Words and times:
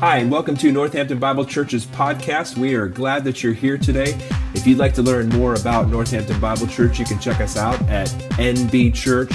Hi, 0.00 0.18
and 0.18 0.30
welcome 0.30 0.58
to 0.58 0.70
Northampton 0.70 1.18
Bible 1.18 1.46
Church's 1.46 1.86
podcast. 1.86 2.58
We 2.58 2.74
are 2.74 2.86
glad 2.86 3.24
that 3.24 3.42
you're 3.42 3.54
here 3.54 3.78
today. 3.78 4.14
If 4.52 4.66
you'd 4.66 4.76
like 4.76 4.92
to 4.96 5.02
learn 5.02 5.30
more 5.30 5.54
about 5.54 5.88
Northampton 5.88 6.38
Bible 6.38 6.66
Church, 6.66 6.98
you 6.98 7.06
can 7.06 7.18
check 7.18 7.40
us 7.40 7.56
out 7.56 7.80
at 7.88 8.08
nbchurchcf.org. 8.36 9.32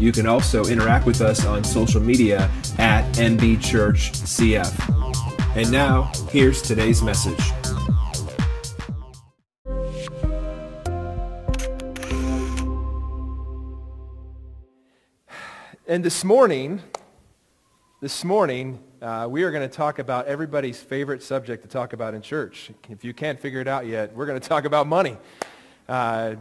You 0.00 0.10
can 0.10 0.26
also 0.26 0.64
interact 0.64 1.04
with 1.04 1.20
us 1.20 1.44
on 1.44 1.62
social 1.64 2.00
media 2.00 2.50
at 2.78 3.04
nbchurchcf. 3.16 4.72
And 5.54 5.70
now, 5.70 6.10
here's 6.30 6.62
today's 6.62 7.02
message. 7.02 7.38
And 15.86 16.02
this 16.02 16.24
morning, 16.24 16.80
this 18.00 18.24
morning, 18.24 18.80
uh, 19.04 19.26
we 19.28 19.42
are 19.42 19.50
going 19.50 19.68
to 19.68 19.74
talk 19.74 19.98
about 19.98 20.26
everybody's 20.26 20.80
favorite 20.80 21.22
subject 21.22 21.62
to 21.62 21.68
talk 21.68 21.92
about 21.92 22.14
in 22.14 22.22
church. 22.22 22.70
If 22.88 23.04
you 23.04 23.12
can't 23.12 23.38
figure 23.38 23.60
it 23.60 23.68
out 23.68 23.86
yet, 23.86 24.16
we're 24.16 24.24
going 24.24 24.40
to 24.40 24.48
talk 24.48 24.64
about 24.64 24.86
money. 24.86 25.18
Uh, 25.86 26.36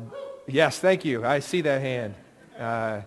yes, 0.48 0.80
thank 0.80 1.04
you. 1.04 1.26
I 1.26 1.40
see 1.40 1.60
that 1.60 1.82
hand. 1.82 2.16
Uh, 2.58 3.02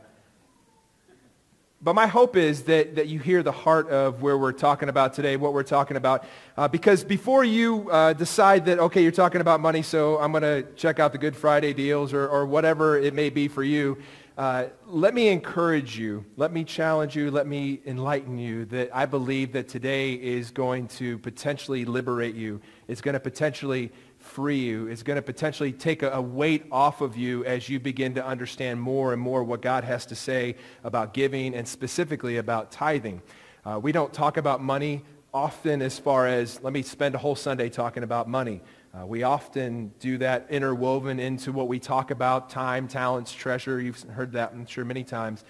but 1.80 1.94
my 1.94 2.06
hope 2.06 2.36
is 2.36 2.64
that, 2.64 2.96
that 2.96 3.06
you 3.06 3.18
hear 3.18 3.42
the 3.42 3.52
heart 3.52 3.88
of 3.88 4.20
where 4.20 4.36
we're 4.36 4.52
talking 4.52 4.90
about 4.90 5.14
today, 5.14 5.38
what 5.38 5.54
we're 5.54 5.62
talking 5.62 5.96
about. 5.96 6.26
Uh, 6.58 6.68
because 6.68 7.02
before 7.02 7.42
you 7.42 7.90
uh, 7.90 8.12
decide 8.12 8.66
that, 8.66 8.78
okay, 8.78 9.02
you're 9.02 9.10
talking 9.10 9.40
about 9.40 9.60
money, 9.60 9.80
so 9.80 10.18
I'm 10.18 10.32
going 10.32 10.42
to 10.42 10.66
check 10.74 11.00
out 11.00 11.12
the 11.12 11.18
Good 11.18 11.34
Friday 11.34 11.72
deals 11.72 12.12
or, 12.12 12.28
or 12.28 12.44
whatever 12.44 12.98
it 12.98 13.14
may 13.14 13.30
be 13.30 13.48
for 13.48 13.62
you, 13.62 13.96
uh, 14.36 14.66
let 14.86 15.14
me 15.14 15.28
encourage 15.28 15.98
you, 15.98 16.22
let 16.36 16.52
me 16.52 16.62
challenge 16.62 17.16
you, 17.16 17.30
let 17.30 17.46
me 17.46 17.80
enlighten 17.86 18.36
you 18.36 18.66
that 18.66 18.90
I 18.94 19.06
believe 19.06 19.52
that 19.52 19.66
today 19.66 20.12
is 20.12 20.50
going 20.50 20.88
to 20.88 21.16
potentially 21.18 21.86
liberate 21.86 22.34
you. 22.34 22.60
It's 22.86 23.00
going 23.00 23.14
to 23.14 23.20
potentially 23.20 23.90
free 24.18 24.58
you. 24.58 24.88
It's 24.88 25.02
going 25.02 25.16
to 25.16 25.22
potentially 25.22 25.72
take 25.72 26.02
a, 26.02 26.10
a, 26.10 26.20
weight 26.20 26.66
off 26.70 27.00
of 27.00 27.16
you 27.16 27.46
as 27.46 27.70
you 27.70 27.80
begin 27.80 28.14
to 28.14 28.26
understand 28.26 28.78
more 28.78 29.14
and 29.14 29.22
more 29.22 29.42
what 29.42 29.62
God 29.62 29.84
has 29.84 30.04
to 30.06 30.14
say 30.14 30.56
about 30.84 31.14
giving 31.14 31.54
and 31.54 31.66
specifically 31.66 32.36
about 32.36 32.70
tithing. 32.70 33.22
Uh, 33.64 33.80
we 33.82 33.90
don't 33.90 34.12
talk 34.12 34.36
about 34.36 34.62
money 34.62 35.02
often 35.36 35.82
as 35.82 35.98
far 35.98 36.26
as, 36.26 36.62
let 36.62 36.72
me 36.72 36.80
spend 36.80 37.14
a 37.14 37.18
whole 37.18 37.36
Sunday 37.36 37.68
talking 37.68 38.02
about 38.02 38.26
money. 38.26 38.62
Uh, 38.94 39.04
we 39.04 39.22
often 39.22 39.92
do 40.00 40.16
that 40.16 40.46
interwoven 40.48 41.20
into 41.20 41.52
what 41.52 41.68
we 41.68 41.78
talk 41.78 42.10
about, 42.10 42.48
time, 42.48 42.88
talents, 42.88 43.34
treasure. 43.34 43.78
You've 43.78 44.00
heard 44.04 44.32
that, 44.32 44.52
I'm 44.52 44.64
sure, 44.64 44.86
many 44.86 45.04
times. 45.04 45.44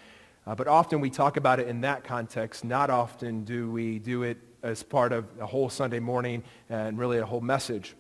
Uh, 0.44 0.56
but 0.56 0.66
often 0.66 1.00
we 1.00 1.08
talk 1.08 1.36
about 1.36 1.60
it 1.60 1.68
in 1.68 1.82
that 1.82 2.02
context. 2.02 2.64
Not 2.64 2.90
often 2.90 3.44
do 3.44 3.70
we 3.70 4.00
do 4.00 4.24
it 4.24 4.38
as 4.64 4.82
part 4.82 5.12
of 5.12 5.24
a 5.38 5.46
whole 5.46 5.70
Sunday 5.70 6.00
morning 6.00 6.42
and 6.68 6.98
really 6.98 7.18
a 7.18 7.24
whole 7.24 7.40
message. 7.40 7.94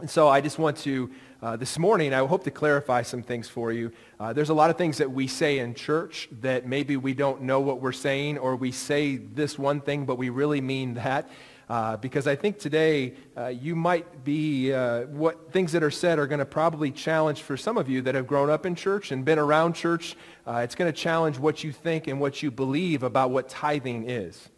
And 0.00 0.10
so 0.10 0.28
I 0.28 0.42
just 0.42 0.58
want 0.58 0.76
to, 0.78 1.10
uh, 1.44 1.56
this 1.56 1.78
morning, 1.78 2.14
I 2.14 2.26
hope 2.26 2.44
to 2.44 2.50
clarify 2.50 3.02
some 3.02 3.22
things 3.22 3.50
for 3.50 3.70
you. 3.70 3.92
Uh, 4.18 4.32
there's 4.32 4.48
a 4.48 4.54
lot 4.54 4.70
of 4.70 4.78
things 4.78 4.96
that 4.96 5.10
we 5.10 5.26
say 5.26 5.58
in 5.58 5.74
church 5.74 6.26
that 6.40 6.66
maybe 6.66 6.96
we 6.96 7.12
don't 7.12 7.42
know 7.42 7.60
what 7.60 7.82
we're 7.82 7.92
saying, 7.92 8.38
or 8.38 8.56
we 8.56 8.72
say 8.72 9.16
this 9.16 9.58
one 9.58 9.82
thing, 9.82 10.06
but 10.06 10.16
we 10.16 10.30
really 10.30 10.62
mean 10.62 10.94
that. 10.94 11.28
Uh, 11.68 11.98
because 11.98 12.26
I 12.26 12.34
think 12.34 12.58
today 12.58 13.12
uh, 13.36 13.48
you 13.48 13.76
might 13.76 14.24
be, 14.24 14.72
uh, 14.72 15.02
what 15.02 15.52
things 15.52 15.72
that 15.72 15.82
are 15.82 15.90
said 15.90 16.18
are 16.18 16.26
going 16.26 16.38
to 16.38 16.46
probably 16.46 16.90
challenge 16.90 17.42
for 17.42 17.58
some 17.58 17.76
of 17.76 17.90
you 17.90 18.00
that 18.00 18.14
have 18.14 18.26
grown 18.26 18.48
up 18.48 18.64
in 18.64 18.74
church 18.74 19.12
and 19.12 19.22
been 19.22 19.38
around 19.38 19.74
church. 19.74 20.16
Uh, 20.46 20.62
it's 20.64 20.74
going 20.74 20.90
to 20.90 20.98
challenge 20.98 21.38
what 21.38 21.62
you 21.62 21.72
think 21.72 22.06
and 22.06 22.20
what 22.20 22.42
you 22.42 22.50
believe 22.50 23.02
about 23.02 23.30
what 23.30 23.50
tithing 23.50 24.08
is. 24.08 24.48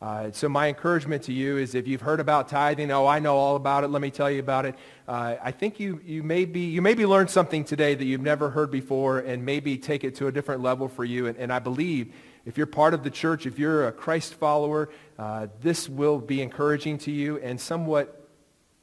Uh, 0.00 0.30
so 0.30 0.46
my 0.48 0.68
encouragement 0.68 1.22
to 1.22 1.32
you 1.32 1.56
is 1.56 1.74
if 1.74 1.88
you've 1.88 2.02
heard 2.02 2.20
about 2.20 2.48
tithing, 2.48 2.90
oh, 2.90 3.06
I 3.06 3.18
know 3.18 3.36
all 3.36 3.56
about 3.56 3.82
it, 3.82 3.88
let 3.88 4.02
me 4.02 4.10
tell 4.10 4.30
you 4.30 4.40
about 4.40 4.66
it. 4.66 4.74
Uh, 5.08 5.36
I 5.42 5.50
think 5.52 5.80
you, 5.80 6.00
you, 6.04 6.22
may 6.22 6.44
be, 6.44 6.66
you 6.66 6.82
maybe 6.82 7.06
learned 7.06 7.30
something 7.30 7.64
today 7.64 7.94
that 7.94 8.04
you've 8.04 8.20
never 8.20 8.50
heard 8.50 8.70
before 8.70 9.20
and 9.20 9.44
maybe 9.44 9.78
take 9.78 10.04
it 10.04 10.14
to 10.16 10.26
a 10.26 10.32
different 10.32 10.60
level 10.60 10.88
for 10.88 11.04
you. 11.04 11.26
And, 11.28 11.38
and 11.38 11.50
I 11.50 11.60
believe 11.60 12.12
if 12.44 12.58
you're 12.58 12.66
part 12.66 12.92
of 12.92 13.04
the 13.04 13.10
church, 13.10 13.46
if 13.46 13.58
you're 13.58 13.88
a 13.88 13.92
Christ 13.92 14.34
follower, 14.34 14.90
uh, 15.18 15.46
this 15.62 15.88
will 15.88 16.18
be 16.18 16.42
encouraging 16.42 16.98
to 16.98 17.10
you 17.10 17.38
and 17.38 17.58
somewhat 17.58 18.28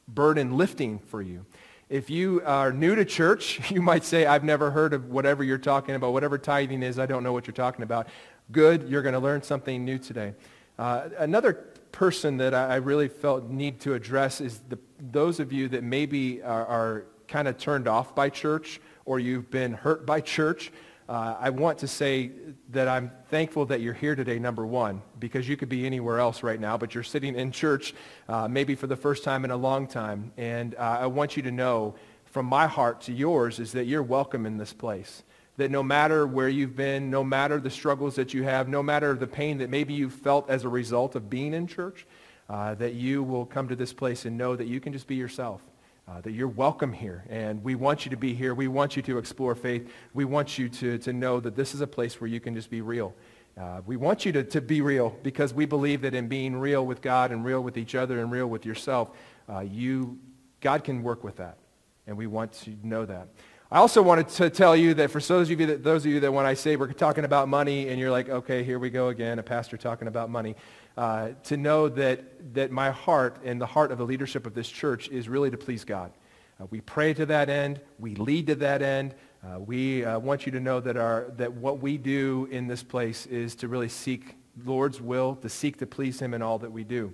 burden 0.08 0.56
lifting 0.56 0.98
for 0.98 1.22
you. 1.22 1.46
If 1.88 2.10
you 2.10 2.42
are 2.44 2.72
new 2.72 2.96
to 2.96 3.04
church, 3.04 3.60
you 3.70 3.80
might 3.80 4.04
say, 4.04 4.26
I've 4.26 4.44
never 4.44 4.72
heard 4.72 4.92
of 4.92 5.10
whatever 5.10 5.44
you're 5.44 5.58
talking 5.58 5.94
about, 5.94 6.12
whatever 6.12 6.38
tithing 6.38 6.82
is, 6.82 6.98
I 6.98 7.06
don't 7.06 7.22
know 7.22 7.32
what 7.32 7.46
you're 7.46 7.54
talking 7.54 7.84
about. 7.84 8.08
Good, 8.50 8.88
you're 8.88 9.02
going 9.02 9.14
to 9.14 9.20
learn 9.20 9.42
something 9.42 9.84
new 9.84 9.98
today. 9.98 10.34
Uh, 10.78 11.08
another 11.18 11.52
person 11.92 12.36
that 12.38 12.54
I 12.54 12.76
really 12.76 13.08
felt 13.08 13.48
need 13.48 13.80
to 13.80 13.94
address 13.94 14.40
is 14.40 14.60
the, 14.68 14.78
those 14.98 15.38
of 15.38 15.52
you 15.52 15.68
that 15.68 15.84
maybe 15.84 16.42
are, 16.42 16.66
are 16.66 17.04
kind 17.28 17.46
of 17.46 17.56
turned 17.56 17.86
off 17.86 18.14
by 18.14 18.30
church 18.30 18.80
or 19.04 19.20
you've 19.20 19.50
been 19.50 19.72
hurt 19.72 20.04
by 20.04 20.20
church. 20.20 20.72
Uh, 21.08 21.36
I 21.38 21.50
want 21.50 21.78
to 21.78 21.88
say 21.88 22.32
that 22.70 22.88
I'm 22.88 23.12
thankful 23.28 23.66
that 23.66 23.82
you're 23.82 23.94
here 23.94 24.16
today, 24.16 24.38
number 24.38 24.66
one, 24.66 25.02
because 25.20 25.48
you 25.48 25.56
could 25.56 25.68
be 25.68 25.84
anywhere 25.84 26.18
else 26.18 26.42
right 26.42 26.58
now, 26.58 26.78
but 26.78 26.94
you're 26.94 27.04
sitting 27.04 27.36
in 27.36 27.52
church 27.52 27.94
uh, 28.28 28.48
maybe 28.48 28.74
for 28.74 28.86
the 28.86 28.96
first 28.96 29.22
time 29.22 29.44
in 29.44 29.50
a 29.50 29.56
long 29.56 29.86
time. 29.86 30.32
And 30.36 30.74
uh, 30.74 30.98
I 31.00 31.06
want 31.06 31.36
you 31.36 31.42
to 31.44 31.52
know 31.52 31.94
from 32.24 32.46
my 32.46 32.66
heart 32.66 33.02
to 33.02 33.12
yours 33.12 33.60
is 33.60 33.72
that 33.72 33.84
you're 33.84 34.02
welcome 34.02 34.46
in 34.46 34.56
this 34.56 34.72
place. 34.72 35.22
That 35.56 35.70
no 35.70 35.82
matter 35.82 36.26
where 36.26 36.48
you've 36.48 36.74
been, 36.74 37.10
no 37.10 37.22
matter 37.22 37.60
the 37.60 37.70
struggles 37.70 38.16
that 38.16 38.34
you 38.34 38.42
have, 38.42 38.68
no 38.68 38.82
matter 38.82 39.14
the 39.14 39.26
pain 39.26 39.58
that 39.58 39.70
maybe 39.70 39.94
you've 39.94 40.12
felt 40.12 40.50
as 40.50 40.64
a 40.64 40.68
result 40.68 41.14
of 41.14 41.30
being 41.30 41.54
in 41.54 41.66
church, 41.66 42.06
uh, 42.48 42.74
that 42.74 42.94
you 42.94 43.22
will 43.22 43.46
come 43.46 43.68
to 43.68 43.76
this 43.76 43.92
place 43.92 44.24
and 44.24 44.36
know 44.36 44.56
that 44.56 44.66
you 44.66 44.80
can 44.80 44.92
just 44.92 45.06
be 45.06 45.14
yourself 45.14 45.62
uh, 46.06 46.20
that 46.20 46.32
you're 46.32 46.48
welcome 46.48 46.92
here. 46.92 47.24
And 47.28 47.62
we 47.62 47.74
want 47.74 48.04
you 48.04 48.10
to 48.10 48.16
be 48.16 48.34
here. 48.34 48.54
We 48.54 48.68
want 48.68 48.96
you 48.96 49.02
to 49.02 49.18
explore 49.18 49.54
faith. 49.54 49.90
We 50.12 50.24
want 50.24 50.58
you 50.58 50.68
to, 50.68 50.98
to 50.98 51.12
know 51.12 51.40
that 51.40 51.56
this 51.56 51.74
is 51.74 51.80
a 51.80 51.86
place 51.86 52.20
where 52.20 52.28
you 52.28 52.40
can 52.40 52.54
just 52.54 52.70
be 52.70 52.80
real. 52.80 53.14
Uh, 53.58 53.80
we 53.86 53.96
want 53.96 54.26
you 54.26 54.32
to, 54.32 54.42
to 54.42 54.60
be 54.60 54.80
real 54.80 55.16
because 55.22 55.54
we 55.54 55.64
believe 55.64 56.02
that 56.02 56.14
in 56.14 56.28
being 56.28 56.56
real 56.56 56.84
with 56.84 57.00
God 57.00 57.30
and 57.30 57.44
real 57.44 57.62
with 57.62 57.78
each 57.78 57.94
other 57.94 58.20
and 58.20 58.30
real 58.30 58.48
with 58.48 58.66
yourself, 58.66 59.10
uh, 59.48 59.60
you, 59.60 60.18
God 60.60 60.84
can 60.84 61.02
work 61.02 61.22
with 61.24 61.36
that. 61.36 61.58
And 62.06 62.16
we 62.18 62.26
want 62.26 62.66
you 62.66 62.74
to 62.74 62.86
know 62.86 63.06
that. 63.06 63.28
I 63.74 63.78
also 63.78 64.02
wanted 64.02 64.28
to 64.28 64.50
tell 64.50 64.76
you 64.76 64.94
that 64.94 65.10
for 65.10 65.18
those 65.18 65.50
of 65.50 65.58
you 65.58 65.66
that, 65.66 65.82
those 65.82 66.06
of 66.06 66.12
you 66.12 66.20
that 66.20 66.30
when 66.30 66.46
I 66.46 66.54
say 66.54 66.76
we're 66.76 66.92
talking 66.92 67.24
about 67.24 67.48
money 67.48 67.88
and 67.88 67.98
you're 67.98 68.12
like, 68.12 68.28
okay, 68.28 68.62
here 68.62 68.78
we 68.78 68.88
go 68.88 69.08
again, 69.08 69.40
a 69.40 69.42
pastor 69.42 69.76
talking 69.76 70.06
about 70.06 70.30
money, 70.30 70.54
uh, 70.96 71.30
to 71.42 71.56
know 71.56 71.88
that, 71.88 72.54
that 72.54 72.70
my 72.70 72.92
heart 72.92 73.38
and 73.44 73.60
the 73.60 73.66
heart 73.66 73.90
of 73.90 73.98
the 73.98 74.04
leadership 74.04 74.46
of 74.46 74.54
this 74.54 74.68
church 74.68 75.08
is 75.08 75.28
really 75.28 75.50
to 75.50 75.56
please 75.56 75.82
God. 75.82 76.12
Uh, 76.60 76.66
we 76.70 76.82
pray 76.82 77.14
to 77.14 77.26
that 77.26 77.50
end. 77.50 77.80
We 77.98 78.14
lead 78.14 78.46
to 78.46 78.54
that 78.54 78.80
end. 78.80 79.16
Uh, 79.44 79.58
we 79.58 80.04
uh, 80.04 80.20
want 80.20 80.46
you 80.46 80.52
to 80.52 80.60
know 80.60 80.78
that, 80.78 80.96
our, 80.96 81.32
that 81.36 81.52
what 81.54 81.80
we 81.80 81.98
do 81.98 82.46
in 82.52 82.68
this 82.68 82.84
place 82.84 83.26
is 83.26 83.56
to 83.56 83.66
really 83.66 83.88
seek 83.88 84.36
Lord's 84.64 85.00
will, 85.00 85.34
to 85.34 85.48
seek 85.48 85.78
to 85.78 85.86
please 85.86 86.20
him 86.20 86.32
in 86.32 86.42
all 86.42 86.60
that 86.60 86.70
we 86.70 86.84
do. 86.84 87.12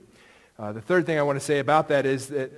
Uh, 0.59 0.72
the 0.72 0.82
third 0.82 1.06
thing 1.06 1.19
I 1.19 1.22
want 1.22 1.38
to 1.38 1.44
say 1.44 1.60
about 1.60 1.88
that 1.88 2.04
is 2.04 2.27
that 2.27 2.53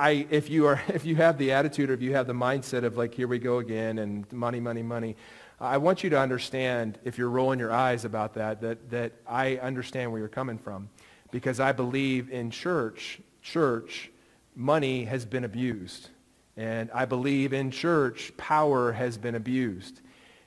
I, 0.00 0.26
if, 0.30 0.48
you 0.48 0.66
are, 0.66 0.82
if 0.88 1.04
you 1.04 1.16
have 1.16 1.36
the 1.36 1.52
attitude 1.52 1.90
or 1.90 1.92
if 1.92 2.00
you 2.00 2.14
have 2.14 2.26
the 2.26 2.32
mindset 2.32 2.84
of 2.84 2.96
like, 2.96 3.14
here 3.14 3.28
we 3.28 3.38
go 3.38 3.58
again, 3.58 3.98
and 3.98 4.30
money, 4.32 4.58
money, 4.58 4.82
money, 4.82 5.16
I 5.60 5.76
want 5.76 6.02
you 6.02 6.08
to 6.10 6.18
understand, 6.18 6.98
if 7.04 7.18
you're 7.18 7.28
rolling 7.28 7.58
your 7.58 7.70
eyes 7.70 8.06
about 8.06 8.32
that, 8.34 8.62
that, 8.62 8.90
that 8.90 9.12
I 9.26 9.58
understand 9.58 10.10
where 10.10 10.18
you're 10.18 10.28
coming 10.28 10.56
from. 10.56 10.88
Because 11.30 11.60
I 11.60 11.72
believe 11.72 12.30
in 12.30 12.50
church, 12.50 13.20
church, 13.42 14.10
money 14.56 15.04
has 15.04 15.26
been 15.26 15.44
abused. 15.44 16.08
And 16.56 16.90
I 16.94 17.04
believe 17.04 17.52
in 17.52 17.70
church, 17.70 18.32
power 18.38 18.92
has 18.92 19.18
been 19.18 19.34
abused. 19.34 20.00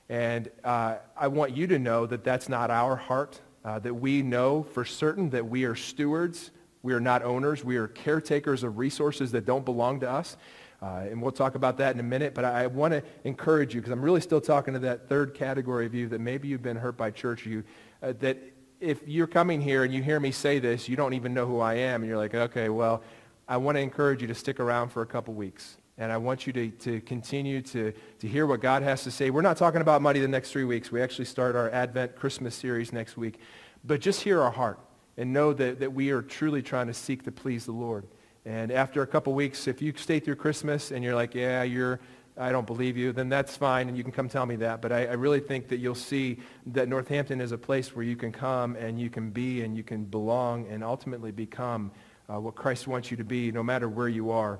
And 0.08 0.50
uh, 0.64 0.96
I 1.16 1.28
want 1.28 1.56
you 1.56 1.68
to 1.68 1.78
know 1.78 2.06
that 2.06 2.24
that's 2.24 2.48
not 2.48 2.72
our 2.72 2.96
heart, 2.96 3.40
uh, 3.64 3.78
that 3.78 3.94
we 3.94 4.20
know 4.22 4.64
for 4.64 4.84
certain 4.84 5.30
that 5.30 5.46
we 5.46 5.64
are 5.64 5.76
stewards. 5.76 6.50
We 6.84 6.92
are 6.92 7.00
not 7.00 7.22
owners. 7.22 7.64
We 7.64 7.78
are 7.78 7.88
caretakers 7.88 8.62
of 8.62 8.76
resources 8.76 9.32
that 9.32 9.46
don't 9.46 9.64
belong 9.64 10.00
to 10.00 10.10
us. 10.10 10.36
Uh, 10.82 11.06
and 11.10 11.22
we'll 11.22 11.32
talk 11.32 11.54
about 11.54 11.78
that 11.78 11.94
in 11.94 12.00
a 12.00 12.02
minute, 12.02 12.34
but 12.34 12.44
I, 12.44 12.64
I 12.64 12.66
want 12.66 12.92
to 12.92 13.02
encourage 13.24 13.74
you, 13.74 13.80
because 13.80 13.90
I'm 13.90 14.02
really 14.02 14.20
still 14.20 14.40
talking 14.40 14.74
to 14.74 14.80
that 14.80 15.08
third 15.08 15.32
category 15.32 15.86
of 15.86 15.94
you 15.94 16.08
that 16.08 16.20
maybe 16.20 16.46
you've 16.46 16.62
been 16.62 16.76
hurt 16.76 16.98
by 16.98 17.10
church, 17.10 17.46
you, 17.46 17.64
uh, 18.02 18.12
that 18.20 18.36
if 18.80 19.00
you're 19.06 19.26
coming 19.26 19.62
here 19.62 19.84
and 19.84 19.94
you 19.94 20.02
hear 20.02 20.20
me 20.20 20.30
say 20.30 20.58
this, 20.58 20.86
you 20.86 20.94
don't 20.94 21.14
even 21.14 21.32
know 21.32 21.46
who 21.46 21.58
I 21.58 21.72
am, 21.74 22.02
and 22.02 22.08
you're 22.08 22.18
like, 22.18 22.34
okay, 22.34 22.68
well, 22.68 23.02
I 23.48 23.56
want 23.56 23.76
to 23.76 23.80
encourage 23.80 24.20
you 24.20 24.28
to 24.28 24.34
stick 24.34 24.60
around 24.60 24.90
for 24.90 25.00
a 25.00 25.06
couple 25.06 25.32
weeks. 25.32 25.78
And 25.96 26.12
I 26.12 26.18
want 26.18 26.46
you 26.46 26.52
to, 26.52 26.68
to 26.70 27.00
continue 27.00 27.62
to, 27.62 27.94
to 28.18 28.28
hear 28.28 28.46
what 28.46 28.60
God 28.60 28.82
has 28.82 29.04
to 29.04 29.10
say. 29.10 29.30
We're 29.30 29.40
not 29.40 29.56
talking 29.56 29.80
about 29.80 30.02
money 30.02 30.20
the 30.20 30.28
next 30.28 30.50
three 30.50 30.64
weeks. 30.64 30.92
We 30.92 31.00
actually 31.00 31.24
start 31.24 31.56
our 31.56 31.70
Advent 31.70 32.14
Christmas 32.14 32.54
series 32.54 32.92
next 32.92 33.16
week. 33.16 33.38
But 33.84 34.00
just 34.00 34.20
hear 34.20 34.42
our 34.42 34.50
heart 34.50 34.78
and 35.16 35.32
know 35.32 35.52
that, 35.52 35.80
that 35.80 35.92
we 35.92 36.10
are 36.10 36.22
truly 36.22 36.62
trying 36.62 36.86
to 36.88 36.94
seek 36.94 37.22
to 37.24 37.32
please 37.32 37.64
the 37.64 37.72
Lord. 37.72 38.06
And 38.44 38.70
after 38.70 39.02
a 39.02 39.06
couple 39.06 39.32
weeks, 39.32 39.66
if 39.66 39.80
you 39.80 39.92
stay 39.96 40.20
through 40.20 40.36
Christmas 40.36 40.90
and 40.90 41.02
you're 41.02 41.14
like, 41.14 41.34
yeah, 41.34 41.62
you're, 41.62 42.00
I 42.36 42.52
don't 42.52 42.66
believe 42.66 42.96
you, 42.96 43.12
then 43.12 43.28
that's 43.28 43.56
fine, 43.56 43.88
and 43.88 43.96
you 43.96 44.02
can 44.02 44.12
come 44.12 44.28
tell 44.28 44.44
me 44.44 44.56
that. 44.56 44.82
But 44.82 44.92
I, 44.92 45.06
I, 45.06 45.12
really 45.12 45.40
think 45.40 45.68
that 45.68 45.78
you'll 45.78 45.94
see 45.94 46.38
that 46.66 46.88
Northampton 46.88 47.40
is 47.40 47.52
a 47.52 47.58
place 47.58 47.94
where 47.94 48.04
you 48.04 48.16
can 48.16 48.32
come 48.32 48.76
and 48.76 49.00
you 49.00 49.08
can 49.08 49.30
be 49.30 49.62
and 49.62 49.76
you 49.76 49.82
can 49.82 50.04
belong 50.04 50.66
and 50.68 50.82
ultimately 50.82 51.30
become 51.30 51.90
uh, 52.28 52.40
what 52.40 52.54
Christ 52.54 52.86
wants 52.86 53.10
you 53.10 53.16
to 53.16 53.24
be, 53.24 53.52
no 53.52 53.62
matter 53.62 53.88
where 53.88 54.08
you 54.08 54.30
are. 54.30 54.58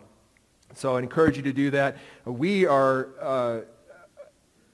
So 0.75 0.97
I 0.97 1.01
encourage 1.01 1.37
you 1.37 1.43
to 1.43 1.53
do 1.53 1.71
that. 1.73 1.99
We 2.25 2.67
are, 2.67 3.09
uh, 3.21 3.61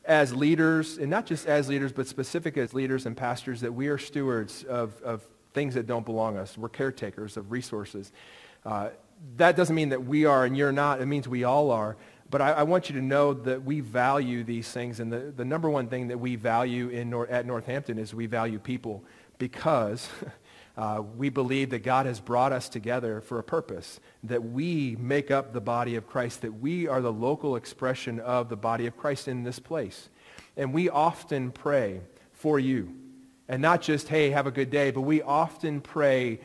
as 0.05 0.35
leaders, 0.35 0.99
and 0.99 1.11
not 1.11 1.27
just 1.27 1.47
as 1.47 1.69
leaders, 1.69 1.93
but 1.93 2.07
specific 2.07 2.57
as 2.57 2.75
leaders 2.75 3.07
and 3.07 3.17
pastors, 3.17 3.61
that 3.61 3.73
we 3.73 3.89
are 3.89 3.99
stewards 3.99 4.65
of, 4.65 5.01
of 5.03 5.23
things 5.53 5.75
that 5.75 5.87
don't 5.87 6.05
belong 6.05 6.37
us. 6.37 6.57
We're 6.57 6.69
caretakers 6.69 7.37
of 7.37 7.51
resources. 7.51 8.13
Uh, 8.65 8.91
that 9.37 9.57
doesn't 9.57 9.75
mean 9.75 9.91
that 9.91 10.05
we 10.05 10.25
are 10.25 10.45
and 10.45 10.57
you're 10.57 10.73
not. 10.73 11.01
It 11.01 11.07
means 11.07 11.29
we 11.29 11.45
all 11.45 11.71
are. 11.71 11.97
But 12.31 12.41
I, 12.41 12.53
I, 12.53 12.63
want 12.63 12.89
you 12.89 12.95
to 12.95 13.03
know 13.03 13.35
that 13.35 13.65
we 13.65 13.81
value 13.81 14.45
these 14.45 14.71
things. 14.71 15.01
And 15.01 15.13
the, 15.13 15.33
the 15.37 15.45
number 15.45 15.69
one 15.69 15.89
thing 15.89 16.09
that 16.09 16.19
we 16.19 16.37
value 16.37 16.89
in 16.89 17.11
Nor- 17.11 17.27
at 17.27 17.45
Northampton 17.45 17.99
is 17.99 18.15
we 18.15 18.27
value 18.27 18.61
people 18.61 19.05
because 19.39 20.09
uh, 20.77 21.03
we 21.17 21.29
believe 21.29 21.71
that 21.71 21.81
God 21.81 22.07
has 22.07 22.21
brought 22.21 22.53
us 22.53 22.69
together 22.69 23.21
for 23.21 23.41
a 23.41 23.43
purpose, 23.43 23.99
that 24.23 24.45
we 24.45 24.97
make 25.01 25.33
up 25.33 25.53
the 25.53 25.61
body 25.61 25.97
of 25.97 26.07
Christ, 26.07 26.43
that 26.43 26.53
we 26.53 26.87
are 26.87 27.01
the 27.01 27.13
local 27.13 27.57
expression 27.57 28.21
of 28.21 28.49
the 28.49 28.57
body 28.57 28.87
of 28.87 28.97
Christ 28.97 29.27
in 29.27 29.43
this 29.43 29.59
place. 29.59 30.09
And 30.57 30.73
we 30.73 30.89
often 30.89 31.51
pray 31.51 32.01
for 32.33 32.61
you. 32.61 32.95
And 33.51 33.61
not 33.61 33.83
just, 33.83 34.07
hey, 34.07 34.31
have 34.31 34.47
a 34.47 34.53
good 34.53 34.71
day, 34.71 34.93
but 34.93 35.01
we 35.01 35.23
often 35.23 35.81
pray 35.81 36.39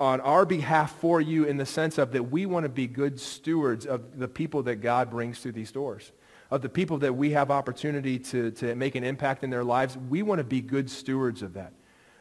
on 0.00 0.18
our 0.22 0.46
behalf 0.46 0.90
for 0.98 1.20
you 1.20 1.44
in 1.44 1.58
the 1.58 1.66
sense 1.66 1.98
of 1.98 2.12
that 2.12 2.22
we 2.22 2.46
want 2.46 2.64
to 2.64 2.70
be 2.70 2.86
good 2.86 3.20
stewards 3.20 3.84
of 3.84 4.18
the 4.18 4.26
people 4.26 4.62
that 4.62 4.76
God 4.76 5.10
brings 5.10 5.40
through 5.40 5.52
these 5.52 5.70
doors, 5.70 6.10
of 6.50 6.62
the 6.62 6.70
people 6.70 6.96
that 7.00 7.14
we 7.14 7.32
have 7.32 7.50
opportunity 7.50 8.18
to, 8.18 8.50
to 8.52 8.74
make 8.74 8.94
an 8.94 9.04
impact 9.04 9.44
in 9.44 9.50
their 9.50 9.62
lives. 9.62 9.98
We 10.08 10.22
want 10.22 10.38
to 10.38 10.44
be 10.44 10.62
good 10.62 10.88
stewards 10.88 11.42
of 11.42 11.52
that. 11.52 11.74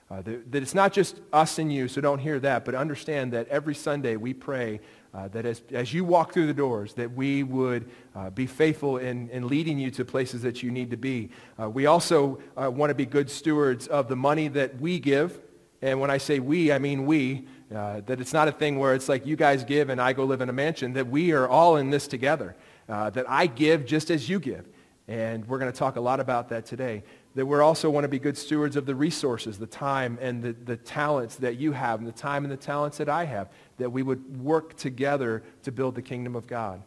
Uh, 0.10 0.22
that, 0.24 0.52
that, 0.52 0.62
it's 0.62 0.76
not 0.76 0.92
just 0.92 1.22
us 1.32 1.58
and 1.58 1.72
you, 1.72 1.88
so 1.88 2.02
don't 2.02 2.20
hear 2.20 2.38
that, 2.42 2.66
but 2.66 2.76
understand 2.76 3.32
that 3.32 3.48
every 3.48 3.74
Sunday 3.74 4.18
we 4.18 4.34
pray 4.34 4.82
uh, 5.14 5.28
that 5.30 5.46
as, 5.46 5.62
as 5.72 5.94
you 5.94 6.06
walk 6.06 6.34
through 6.34 6.48
the 6.48 6.54
doors, 6.54 6.94
that 6.94 7.12
we 7.12 7.44
would 7.44 7.90
uh, 8.16 8.30
be 8.30 8.46
faithful 8.46 8.98
in, 8.98 9.30
in 9.30 9.48
leading 9.48 9.78
you 9.78 9.92
to 9.92 10.06
places 10.06 10.42
that 10.42 10.64
you 10.64 10.72
need 10.72 10.90
to 10.92 10.98
be. 10.98 11.30
Uh, 11.62 11.70
we 11.70 11.86
also 11.86 12.40
uh, 12.56 12.72
want 12.72 12.90
to 12.90 12.96
be 12.96 13.06
good 13.06 13.30
stewards 13.30 13.88
of 13.88 14.08
the 14.08 14.16
money 14.16 14.48
that 14.48 14.80
we 14.80 15.00
give. 15.00 15.40
And 15.82 16.00
when 16.00 16.12
I 16.12 16.18
say 16.18 16.40
we, 16.40 16.72
I 16.72 16.80
mean 16.80 17.06
we. 17.06 17.48
Uh, 17.74 18.02
that 18.02 18.20
it's 18.20 18.34
not 18.34 18.50
a 18.50 18.52
thing 18.52 18.78
where 18.80 18.94
it's 18.94 19.08
like 19.08 19.26
you 19.26 19.38
guys 19.38 19.64
give 19.64 19.90
and 19.90 20.02
I 20.02 20.12
go 20.12 20.26
live 20.26 20.42
in 20.42 20.50
a 20.50 20.54
mansion, 20.54 20.94
that 20.94 21.08
we 21.08 21.32
are 21.32 21.48
all 21.48 21.78
in 21.78 21.90
this 21.90 22.06
together. 22.06 22.56
Uh, 22.90 23.10
that 23.12 23.30
I 23.30 23.48
give 23.48 23.86
just 23.86 24.12
as 24.12 24.28
you 24.28 24.40
give. 24.40 24.68
And 25.08 25.48
we're 25.48 25.60
going 25.60 25.72
to 25.72 25.78
talk 25.78 25.96
a 25.96 26.02
lot 26.02 26.20
about 26.20 26.50
that 26.50 26.66
today. 26.66 27.04
That 27.36 27.46
we 27.46 27.58
also 27.60 27.90
want 27.90 28.04
to 28.04 28.10
be 28.10 28.20
good 28.20 28.38
stewards 28.38 28.76
of 28.76 28.86
the 28.86 28.96
resources, 28.96 29.58
the 29.58 29.68
time 29.68 30.18
and 30.20 30.44
the, 30.44 30.52
the 30.52 30.76
talents 30.76 31.38
that 31.38 31.56
you 31.56 31.72
have 31.72 32.00
and 32.00 32.08
the 32.08 32.12
time 32.12 32.44
and 32.44 32.52
the 32.52 32.58
talents 32.58 32.98
that 32.98 33.08
I 33.08 33.24
have. 33.24 33.50
That 33.82 33.92
we 33.92 34.04
would 34.04 34.42
work 34.42 34.76
together 34.78 35.44
to 35.64 35.72
build 35.72 35.96
the 35.96 36.02
kingdom 36.02 36.36
of 36.36 36.48
God. 36.48 36.84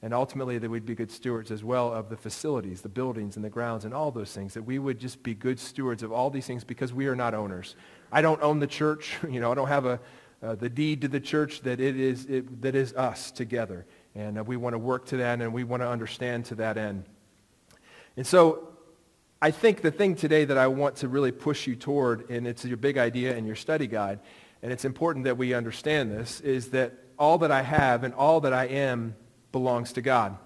And 0.00 0.14
ultimately 0.14 0.58
that 0.58 0.70
we'd 0.70 0.86
be 0.86 0.94
good 0.94 1.10
stewards 1.10 1.50
as 1.50 1.64
well 1.64 1.92
of 1.92 2.08
the 2.08 2.16
facilities, 2.16 2.82
the 2.82 2.88
buildings 2.88 3.36
and 3.36 3.44
the 3.44 3.50
grounds 3.50 3.84
and 3.84 3.92
all 3.92 4.10
those 4.10 4.32
things. 4.32 4.54
That 4.54 4.62
we 4.62 4.78
would 4.78 4.98
just 4.98 5.22
be 5.22 5.34
good 5.34 5.58
stewards 5.58 6.02
of 6.02 6.12
all 6.12 6.30
these 6.30 6.46
things 6.46 6.62
because 6.62 6.92
we 6.92 7.08
are 7.08 7.16
not 7.16 7.34
owners. 7.34 7.74
I 8.12 8.22
don't 8.22 8.40
own 8.42 8.60
the 8.60 8.66
church. 8.66 9.16
You 9.28 9.40
know, 9.40 9.52
I 9.52 9.54
don't 9.54 9.68
have 9.68 9.86
a, 9.86 10.00
uh, 10.42 10.54
the 10.54 10.68
deed 10.68 11.02
to 11.02 11.08
the 11.08 11.20
church 11.20 11.62
that 11.62 11.80
it 11.80 11.98
is, 11.98 12.26
it, 12.26 12.62
that 12.62 12.74
is 12.74 12.94
us 12.94 13.30
together. 13.30 13.86
And 14.14 14.38
uh, 14.38 14.44
we 14.44 14.56
want 14.56 14.74
to 14.74 14.78
work 14.78 15.06
to 15.06 15.16
that 15.18 15.40
and 15.40 15.52
we 15.52 15.64
want 15.64 15.82
to 15.82 15.88
understand 15.88 16.44
to 16.46 16.54
that 16.56 16.78
end. 16.78 17.04
And 18.16 18.26
so 18.26 18.68
I 19.40 19.50
think 19.50 19.82
the 19.82 19.90
thing 19.90 20.16
today 20.16 20.44
that 20.44 20.58
I 20.58 20.66
want 20.66 20.96
to 20.96 21.08
really 21.08 21.30
push 21.30 21.66
you 21.66 21.76
toward, 21.76 22.28
and 22.30 22.46
it's 22.46 22.64
your 22.64 22.76
big 22.76 22.98
idea 22.98 23.36
in 23.36 23.46
your 23.46 23.54
study 23.54 23.86
guide, 23.86 24.20
and 24.62 24.72
it's 24.72 24.84
important 24.84 25.24
that 25.24 25.36
we 25.36 25.54
understand 25.54 26.10
this, 26.10 26.40
is 26.40 26.70
that 26.70 26.92
all 27.18 27.38
that 27.38 27.50
I 27.50 27.62
have 27.62 28.04
and 28.04 28.14
all 28.14 28.40
that 28.40 28.52
I 28.52 28.66
am 28.66 29.14
belongs 29.52 29.92
to 29.94 30.02
God. 30.02 30.36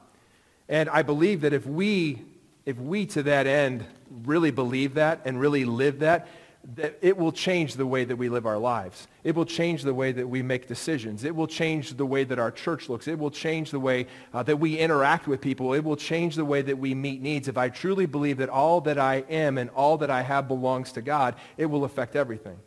And 0.68 0.88
I 0.88 1.02
believe 1.02 1.42
that 1.42 1.52
if 1.52 1.66
we, 1.66 2.22
if 2.64 2.78
we 2.78 3.06
to 3.06 3.22
that 3.24 3.46
end 3.46 3.84
really 4.24 4.50
believe 4.50 4.94
that 4.94 5.20
and 5.24 5.40
really 5.40 5.64
live 5.64 6.00
that, 6.00 6.28
that 6.76 6.96
it 7.02 7.16
will 7.16 7.32
change 7.32 7.74
the 7.74 7.86
way 7.86 8.04
that 8.04 8.14
we 8.14 8.28
live 8.28 8.46
our 8.46 8.58
lives. 8.58 9.08
It 9.24 9.34
will 9.34 9.44
change 9.44 9.82
the 9.82 9.94
way 9.94 10.12
that 10.12 10.28
we 10.28 10.42
make 10.42 10.68
decisions. 10.68 11.24
It 11.24 11.34
will 11.34 11.48
change 11.48 11.96
the 11.96 12.06
way 12.06 12.22
that 12.22 12.38
our 12.38 12.52
church 12.52 12.88
looks. 12.88 13.08
It 13.08 13.18
will 13.18 13.32
change 13.32 13.72
the 13.72 13.80
way 13.80 14.06
uh, 14.32 14.44
that 14.44 14.58
we 14.58 14.78
interact 14.78 15.26
with 15.26 15.40
people. 15.40 15.74
It 15.74 15.82
will 15.82 15.96
change 15.96 16.36
the 16.36 16.44
way 16.44 16.62
that 16.62 16.78
we 16.78 16.94
meet 16.94 17.20
needs. 17.20 17.48
If 17.48 17.58
I 17.58 17.68
truly 17.68 18.06
believe 18.06 18.36
that 18.36 18.48
all 18.48 18.80
that 18.82 18.96
I 18.96 19.24
am 19.28 19.58
and 19.58 19.70
all 19.70 19.98
that 19.98 20.10
I 20.10 20.22
have 20.22 20.46
belongs 20.46 20.92
to 20.92 21.02
God, 21.02 21.34
it 21.56 21.66
will 21.66 21.84
affect 21.84 22.14
everything. 22.14 22.58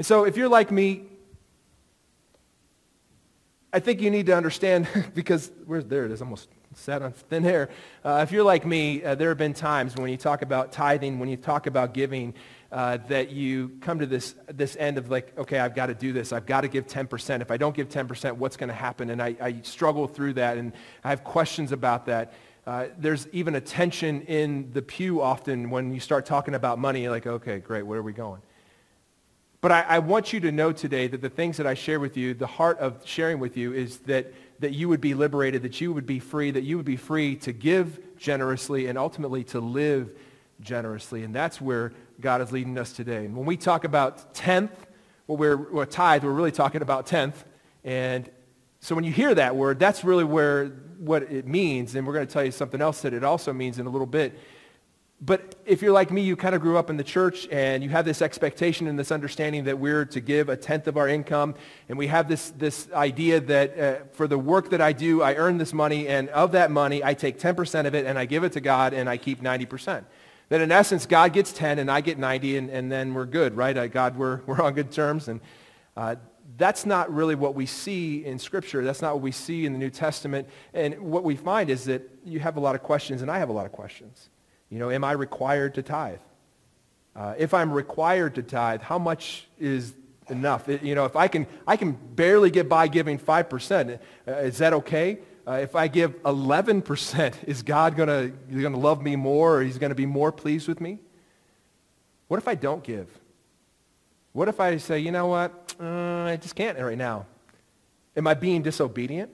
And 0.00 0.06
so 0.06 0.24
if 0.24 0.38
you're 0.38 0.48
like 0.48 0.70
me, 0.70 1.02
I 3.70 3.80
think 3.80 4.00
you 4.00 4.10
need 4.10 4.24
to 4.24 4.34
understand, 4.34 4.88
because, 5.14 5.52
where's, 5.66 5.84
there 5.84 6.06
it 6.06 6.10
is, 6.10 6.22
almost 6.22 6.48
sat 6.74 7.02
on 7.02 7.12
thin 7.12 7.44
air. 7.44 7.68
Uh, 8.02 8.20
if 8.22 8.32
you're 8.32 8.42
like 8.42 8.64
me, 8.64 9.04
uh, 9.04 9.14
there 9.14 9.28
have 9.28 9.36
been 9.36 9.52
times 9.52 9.94
when 9.96 10.10
you 10.10 10.16
talk 10.16 10.40
about 10.40 10.72
tithing, 10.72 11.18
when 11.18 11.28
you 11.28 11.36
talk 11.36 11.66
about 11.66 11.92
giving, 11.92 12.32
uh, 12.72 12.96
that 13.08 13.28
you 13.28 13.76
come 13.82 13.98
to 13.98 14.06
this, 14.06 14.36
this 14.46 14.74
end 14.80 14.96
of 14.96 15.10
like, 15.10 15.36
okay, 15.36 15.58
I've 15.58 15.74
got 15.74 15.88
to 15.88 15.94
do 15.94 16.14
this. 16.14 16.32
I've 16.32 16.46
got 16.46 16.62
to 16.62 16.68
give 16.68 16.86
10%. 16.86 17.42
If 17.42 17.50
I 17.50 17.58
don't 17.58 17.76
give 17.76 17.90
10%, 17.90 18.36
what's 18.38 18.56
going 18.56 18.68
to 18.68 18.74
happen? 18.74 19.10
And 19.10 19.20
I, 19.20 19.36
I, 19.38 19.60
struggle 19.64 20.06
through 20.06 20.32
that, 20.32 20.56
and 20.56 20.72
I 21.04 21.10
have 21.10 21.24
questions 21.24 21.72
about 21.72 22.06
that. 22.06 22.32
Uh, 22.66 22.86
there's 22.96 23.28
even 23.32 23.54
a 23.54 23.60
tension 23.60 24.22
in 24.22 24.72
the 24.72 24.80
pew 24.80 25.20
often 25.20 25.68
when 25.68 25.92
you 25.92 26.00
start 26.00 26.24
talking 26.24 26.54
about 26.54 26.78
money. 26.78 27.06
Like, 27.10 27.26
okay, 27.26 27.58
great, 27.58 27.82
where 27.82 27.98
are 27.98 28.02
we 28.02 28.14
going? 28.14 28.40
But 29.60 29.72
I, 29.72 29.80
I 29.82 29.98
want 29.98 30.32
you 30.32 30.40
to 30.40 30.52
know 30.52 30.72
today 30.72 31.06
that 31.06 31.20
the 31.20 31.28
things 31.28 31.56
that 31.58 31.66
I 31.66 31.74
share 31.74 32.00
with 32.00 32.16
you, 32.16 32.34
the 32.34 32.46
heart 32.46 32.78
of 32.78 33.02
sharing 33.04 33.38
with 33.38 33.56
you 33.56 33.72
is 33.72 33.98
that 34.00 34.32
that 34.60 34.72
you 34.72 34.88
would 34.88 35.00
be 35.00 35.14
liberated, 35.14 35.62
that 35.62 35.80
you 35.80 35.92
would 35.92 36.06
be 36.06 36.18
free, 36.18 36.50
that 36.50 36.62
you 36.62 36.76
would 36.76 36.86
be 36.86 36.96
free 36.96 37.34
to 37.34 37.52
give 37.52 37.98
generously 38.16 38.86
and 38.86 38.98
ultimately 38.98 39.42
to 39.42 39.58
live 39.58 40.10
generously. 40.60 41.24
And 41.24 41.34
that's 41.34 41.60
where 41.60 41.92
God 42.20 42.42
is 42.42 42.52
leading 42.52 42.78
us 42.78 42.92
today. 42.92 43.24
And 43.24 43.34
when 43.34 43.46
we 43.46 43.56
talk 43.56 43.84
about 43.84 44.34
tenth, 44.34 44.86
well, 45.26 45.38
we're, 45.38 45.56
we're 45.56 45.86
tithe, 45.86 46.24
we're 46.24 46.32
really 46.32 46.52
talking 46.52 46.82
about 46.82 47.06
tenth. 47.06 47.42
And 47.84 48.30
so 48.80 48.94
when 48.94 49.04
you 49.04 49.12
hear 49.12 49.34
that 49.34 49.56
word, 49.56 49.78
that's 49.78 50.04
really 50.04 50.24
where 50.24 50.66
what 50.98 51.22
it 51.22 51.46
means. 51.46 51.94
And 51.94 52.06
we're 52.06 52.12
going 52.12 52.26
to 52.26 52.32
tell 52.32 52.44
you 52.44 52.52
something 52.52 52.82
else 52.82 53.00
that 53.00 53.14
it 53.14 53.24
also 53.24 53.54
means 53.54 53.78
in 53.78 53.86
a 53.86 53.90
little 53.90 54.06
bit. 54.06 54.38
But 55.22 55.54
if 55.66 55.82
you're 55.82 55.92
like 55.92 56.10
me, 56.10 56.22
you 56.22 56.34
kind 56.34 56.54
of 56.54 56.62
grew 56.62 56.78
up 56.78 56.88
in 56.88 56.96
the 56.96 57.04
church 57.04 57.46
and 57.52 57.84
you 57.84 57.90
have 57.90 58.06
this 58.06 58.22
expectation 58.22 58.86
and 58.86 58.98
this 58.98 59.12
understanding 59.12 59.64
that 59.64 59.78
we're 59.78 60.06
to 60.06 60.20
give 60.20 60.48
a 60.48 60.56
tenth 60.56 60.86
of 60.86 60.96
our 60.96 61.08
income. 61.08 61.56
And 61.90 61.98
we 61.98 62.06
have 62.06 62.26
this, 62.26 62.50
this 62.56 62.88
idea 62.94 63.38
that 63.40 63.78
uh, 63.78 64.04
for 64.12 64.26
the 64.26 64.38
work 64.38 64.70
that 64.70 64.80
I 64.80 64.94
do, 64.94 65.20
I 65.20 65.34
earn 65.34 65.58
this 65.58 65.74
money. 65.74 66.08
And 66.08 66.30
of 66.30 66.52
that 66.52 66.70
money, 66.70 67.04
I 67.04 67.12
take 67.12 67.38
10% 67.38 67.86
of 67.86 67.94
it 67.94 68.06
and 68.06 68.18
I 68.18 68.24
give 68.24 68.44
it 68.44 68.52
to 68.52 68.62
God 68.62 68.94
and 68.94 69.10
I 69.10 69.18
keep 69.18 69.42
90%. 69.42 70.04
That 70.48 70.62
in 70.62 70.72
essence, 70.72 71.04
God 71.04 71.34
gets 71.34 71.52
10 71.52 71.78
and 71.78 71.90
I 71.90 72.00
get 72.00 72.18
90 72.18 72.56
and, 72.56 72.70
and 72.70 72.90
then 72.90 73.12
we're 73.12 73.26
good, 73.26 73.54
right? 73.54 73.76
Uh, 73.76 73.88
God, 73.88 74.16
we're, 74.16 74.40
we're 74.46 74.62
on 74.62 74.72
good 74.72 74.90
terms. 74.90 75.28
And 75.28 75.42
uh, 75.98 76.16
that's 76.56 76.86
not 76.86 77.12
really 77.12 77.34
what 77.34 77.54
we 77.54 77.66
see 77.66 78.24
in 78.24 78.38
Scripture. 78.38 78.82
That's 78.82 79.02
not 79.02 79.12
what 79.14 79.22
we 79.22 79.32
see 79.32 79.66
in 79.66 79.74
the 79.74 79.78
New 79.78 79.90
Testament. 79.90 80.48
And 80.72 80.98
what 80.98 81.24
we 81.24 81.36
find 81.36 81.68
is 81.68 81.84
that 81.84 82.08
you 82.24 82.40
have 82.40 82.56
a 82.56 82.60
lot 82.60 82.74
of 82.74 82.82
questions 82.82 83.20
and 83.20 83.30
I 83.30 83.38
have 83.38 83.50
a 83.50 83.52
lot 83.52 83.66
of 83.66 83.72
questions. 83.72 84.30
You 84.70 84.78
know, 84.78 84.90
am 84.90 85.04
I 85.04 85.12
required 85.12 85.74
to 85.74 85.82
tithe? 85.82 86.20
Uh, 87.14 87.34
if 87.36 87.52
I'm 87.52 87.72
required 87.72 88.36
to 88.36 88.42
tithe, 88.42 88.82
how 88.82 88.98
much 88.98 89.46
is 89.58 89.92
enough? 90.28 90.68
It, 90.68 90.82
you 90.82 90.94
know, 90.94 91.04
if 91.04 91.16
I 91.16 91.26
can, 91.26 91.46
I 91.66 91.76
can 91.76 91.92
barely 91.92 92.50
get 92.50 92.68
by 92.68 92.86
giving 92.86 93.18
5%, 93.18 93.98
uh, 94.26 94.32
is 94.32 94.58
that 94.58 94.72
okay? 94.72 95.18
Uh, 95.46 95.54
if 95.54 95.74
I 95.74 95.88
give 95.88 96.22
11%, 96.22 97.34
is 97.46 97.62
God 97.62 97.96
going 97.96 98.32
to 98.52 98.68
love 98.70 99.02
me 99.02 99.16
more 99.16 99.56
or 99.56 99.62
he's 99.62 99.78
going 99.78 99.90
to 99.90 99.96
be 99.96 100.06
more 100.06 100.30
pleased 100.30 100.68
with 100.68 100.80
me? 100.80 101.00
What 102.28 102.38
if 102.38 102.46
I 102.46 102.54
don't 102.54 102.84
give? 102.84 103.08
What 104.32 104.46
if 104.46 104.60
I 104.60 104.76
say, 104.76 105.00
you 105.00 105.10
know 105.10 105.26
what, 105.26 105.74
uh, 105.80 105.84
I 105.84 106.38
just 106.40 106.54
can't 106.54 106.78
right 106.78 106.96
now? 106.96 107.26
Am 108.16 108.28
I 108.28 108.34
being 108.34 108.62
disobedient? 108.62 109.30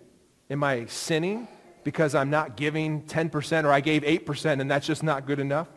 Am 0.49 0.65
I 0.65 0.87
sinning? 0.87 1.47
Because 1.87 2.17
I'm 2.17 2.31
not 2.31 2.57
giving 2.57 3.03
10% 3.03 3.63
or 3.63 3.71
I 3.71 3.79
gave 3.79 4.03
8% 4.03 4.61
and 4.61 4.69
that's 4.69 4.89
just 4.89 5.05
not 5.05 5.25
good 5.25 5.39
enough? 5.39 5.69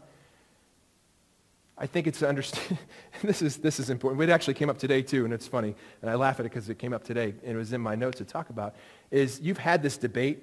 I 1.78 1.86
think 1.86 2.08
it's 2.08 2.24
understand, 2.24 2.80
this 3.22 3.44
is, 3.44 3.58
this 3.58 3.80
is 3.80 3.92
important. 3.92 4.20
It 4.24 4.32
actually 4.32 4.56
came 4.56 4.72
up 4.72 4.80
today 4.80 5.04
too, 5.04 5.24
and 5.24 5.32
it's 5.32 5.48
funny, 5.48 5.76
and 6.02 6.10
I 6.10 6.16
laugh 6.16 6.40
at 6.40 6.48
it 6.48 6.50
because 6.50 6.68
it 6.68 6.80
came 6.80 6.94
up 6.94 7.04
today, 7.04 7.36
and 7.44 7.54
it 7.54 7.56
was 7.56 7.74
in 7.74 7.80
my 7.80 7.94
notes 7.94 8.18
to 8.18 8.26
talk 8.26 8.50
about, 8.50 8.76
is 9.12 9.40
you've 9.40 9.60
had 9.60 9.84
this 9.84 9.98
debate 9.98 10.42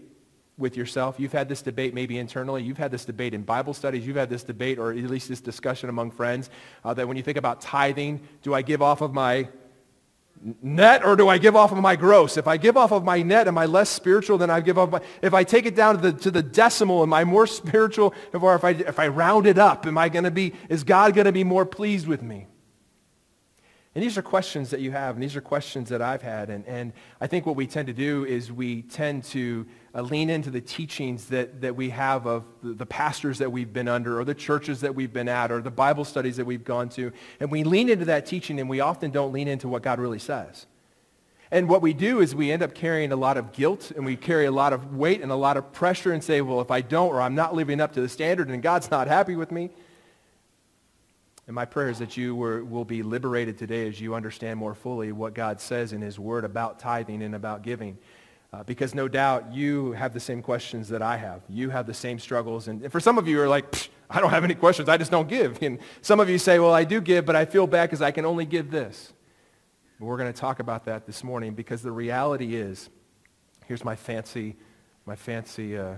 with 0.57 0.77
yourself. 0.77 1.17
You've 1.19 1.33
had 1.33 1.49
this 1.49 1.63
debate 1.63 1.95
maybe 1.95 2.17
internally. 2.17 2.63
You've 2.63 2.79
had 2.79 2.93
this 2.93 3.05
debate 3.05 3.35
in 3.35 3.43
Bible 3.43 3.75
studies. 3.75 4.07
You've 4.07 4.17
had 4.17 4.31
this 4.31 4.45
debate, 4.45 4.79
or 4.79 4.93
at 4.93 4.99
least 4.99 5.29
this 5.29 5.41
discussion 5.41 5.89
among 5.89 6.13
friends, 6.13 6.49
uh, 6.85 6.95
that 6.95 7.09
when 7.09 7.17
you 7.17 7.25
think 7.25 7.39
about 7.39 7.61
tithing, 7.61 8.21
do 8.43 8.55
I 8.55 8.63
give 8.63 8.83
off 8.83 9.01
of 9.01 9.13
my 9.13 9.49
net 10.63 11.05
or 11.05 11.17
do 11.17 11.29
I 11.29 11.39
give 11.39 11.57
off 11.57 11.73
of 11.73 11.79
my 11.79 11.97
gross? 11.97 12.37
If 12.37 12.47
I 12.47 12.57
give 12.57 12.77
off 12.77 12.93
of 12.93 13.05
my 13.05 13.23
net, 13.23 13.49
am 13.49 13.59
I 13.59 13.67
less 13.67 13.91
spiritual 13.91 14.39
than 14.39 14.51
I 14.51 14.61
give 14.61 14.79
off 14.79 14.91
my, 14.91 15.01
if 15.23 15.35
I 15.35 15.45
take 15.45 15.67
it 15.67 15.75
down 15.75 15.97
to 15.97 16.13
the, 16.13 16.19
to 16.21 16.31
the 16.31 16.43
decimal, 16.43 17.03
am 17.03 17.13
I 17.13 17.25
more 17.25 17.47
spiritual? 17.47 18.15
Or 18.33 18.55
if 18.55 18.65
I, 18.65 18.71
if 18.71 18.99
I 18.99 19.09
round 19.09 19.47
it 19.47 19.59
up, 19.59 19.87
am 19.87 19.99
I 19.99 20.09
going 20.09 20.25
to 20.25 20.31
be, 20.31 20.55
is 20.69 20.85
God 20.85 21.15
going 21.15 21.27
to 21.27 21.33
be 21.33 21.45
more 21.45 21.67
pleased 21.67 22.07
with 22.07 22.23
me? 22.23 22.47
And 23.97 24.03
these 24.03 24.19
are 24.19 24.23
questions 24.23 24.69
that 24.73 24.81
you 24.81 24.91
have, 24.93 25.15
and 25.17 25.23
these 25.23 25.37
are 25.37 25.41
questions 25.41 25.89
that 25.89 26.03
I've 26.03 26.21
had. 26.21 26.51
And, 26.51 26.67
and 26.67 26.93
I 27.19 27.27
think 27.27 27.47
what 27.47 27.57
we 27.57 27.67
tend 27.67 27.87
to 27.87 27.95
do 27.95 28.27
is 28.27 28.53
we 28.53 28.83
tend 28.83 29.25
to 29.25 29.67
uh, 29.95 30.03
lean 30.03 30.29
into 30.29 30.51
the 30.51 30.61
teachings 30.61 31.29
that, 31.29 31.63
that 31.63 31.77
we 31.77 31.89
have 31.89 32.27
of 32.27 32.45
the, 32.63 32.75
the, 32.75 32.85
pastors 32.85 33.39
that 33.39 33.51
we've 33.51 33.73
been 33.73 33.89
under, 33.89 34.21
or 34.21 34.25
the 34.27 34.35
churches 34.35 34.83
that 34.83 34.95
we've 34.95 35.15
been 35.15 35.31
at, 35.31 35.51
or 35.51 35.63
the 35.63 35.71
Bible 35.71 36.05
studies 36.05 36.37
that 36.37 36.45
we've 36.45 36.63
gone 36.63 36.91
to. 36.91 37.11
And 37.41 37.51
we 37.51 37.65
lean 37.65 37.89
into 37.89 38.05
that 38.05 38.27
teaching, 38.27 38.61
and 38.61 38.69
we 38.69 38.81
often 38.81 39.13
don't 39.13 39.33
lean 39.33 39.49
into 39.49 39.67
what 39.67 39.83
God 39.83 39.99
really 39.99 40.19
says. 40.19 40.67
And 41.51 41.67
what 41.67 41.81
we 41.81 41.95
do 41.95 42.21
is 42.21 42.35
we 42.35 42.53
end 42.53 42.63
up 42.63 42.75
carrying 42.75 43.13
a 43.13 43.17
lot 43.17 43.39
of 43.39 43.53
guilt, 43.53 43.93
and 43.97 44.05
we 44.05 44.15
carry 44.15 44.45
a 44.45 44.53
lot 44.53 44.75
of 44.75 44.95
weight 44.95 45.23
and 45.23 45.33
a 45.33 45.37
lot 45.37 45.57
of 45.57 45.73
pressure 45.73 46.13
and 46.13 46.23
say, 46.23 46.43
well, 46.43 46.61
if 46.61 46.71
I 46.71 46.83
don't, 46.83 47.15
or 47.15 47.23
I'm 47.23 47.35
not 47.35 47.55
living 47.55 47.81
up 47.81 47.95
to 47.95 48.03
the 48.03 48.11
standard, 48.11 48.51
and 48.51 48.63
God's 48.63 48.91
not 48.91 49.09
happy 49.09 49.37
with 49.37 49.51
me, 49.51 49.71
and 51.47 51.55
my 51.55 51.65
prayer 51.65 51.89
is 51.89 52.01
that 52.01 52.17
you 52.17 52.35
were, 52.35 52.65
will 52.65 52.85
be 52.85 53.03
liberated 53.05 53.57
today 53.57 53.87
as 53.87 54.01
you 54.01 54.15
understand 54.15 54.59
more 54.59 54.75
fully 54.75 55.13
what 55.13 55.33
God 55.33 55.61
says 55.61 55.93
in 55.93 56.01
his 56.01 56.19
word 56.19 56.45
about 56.45 56.81
tithing 56.81 57.23
and 57.23 57.35
about 57.37 57.63
giving. 57.63 57.99
Uh, 58.53 58.65
because 58.65 58.95
no 58.95 59.07
doubt 59.07 59.53
you 59.53 59.93
have 59.93 60.13
the 60.13 60.21
same 60.21 60.43
questions 60.43 60.89
that 60.89 61.03
I 61.03 61.17
have. 61.17 61.43
You 61.49 61.71
have 61.71 61.87
the 61.87 61.95
same 61.95 62.19
struggles. 62.19 62.69
And, 62.69 62.91
for 62.91 63.01
some 63.01 63.19
of 63.19 63.29
you 63.29 63.41
are 63.41 63.49
like, 63.49 63.91
I 64.11 64.21
don't 64.21 64.31
have 64.31 64.45
any 64.45 64.55
questions. 64.55 64.89
I 64.89 64.97
just 64.97 65.11
don't 65.11 65.29
give. 65.29 65.59
And 65.63 65.79
some 66.01 66.21
of 66.21 66.29
you 66.29 66.39
say, 66.39 66.59
well, 66.59 66.73
I 66.73 66.85
do 66.85 67.01
give, 67.01 67.25
but 67.25 67.37
I 67.37 67.45
feel 67.45 67.67
bad 67.67 67.91
because 67.91 68.03
I 68.03 68.11
can 68.11 68.25
only 68.25 68.45
give 68.45 68.71
this. 68.71 69.13
But 70.01 70.07
we're 70.07 70.17
going 70.17 70.33
to 70.33 70.39
talk 70.39 70.59
about 70.59 70.85
that 70.87 71.07
this 71.07 71.23
morning 71.23 71.55
because 71.55 71.83
the 71.83 71.93
reality 71.93 72.57
is, 72.57 72.89
here's 73.67 73.85
my 73.85 73.95
fancy, 73.95 74.57
my 75.07 75.17
fancy, 75.17 75.79
uh, 75.79 75.95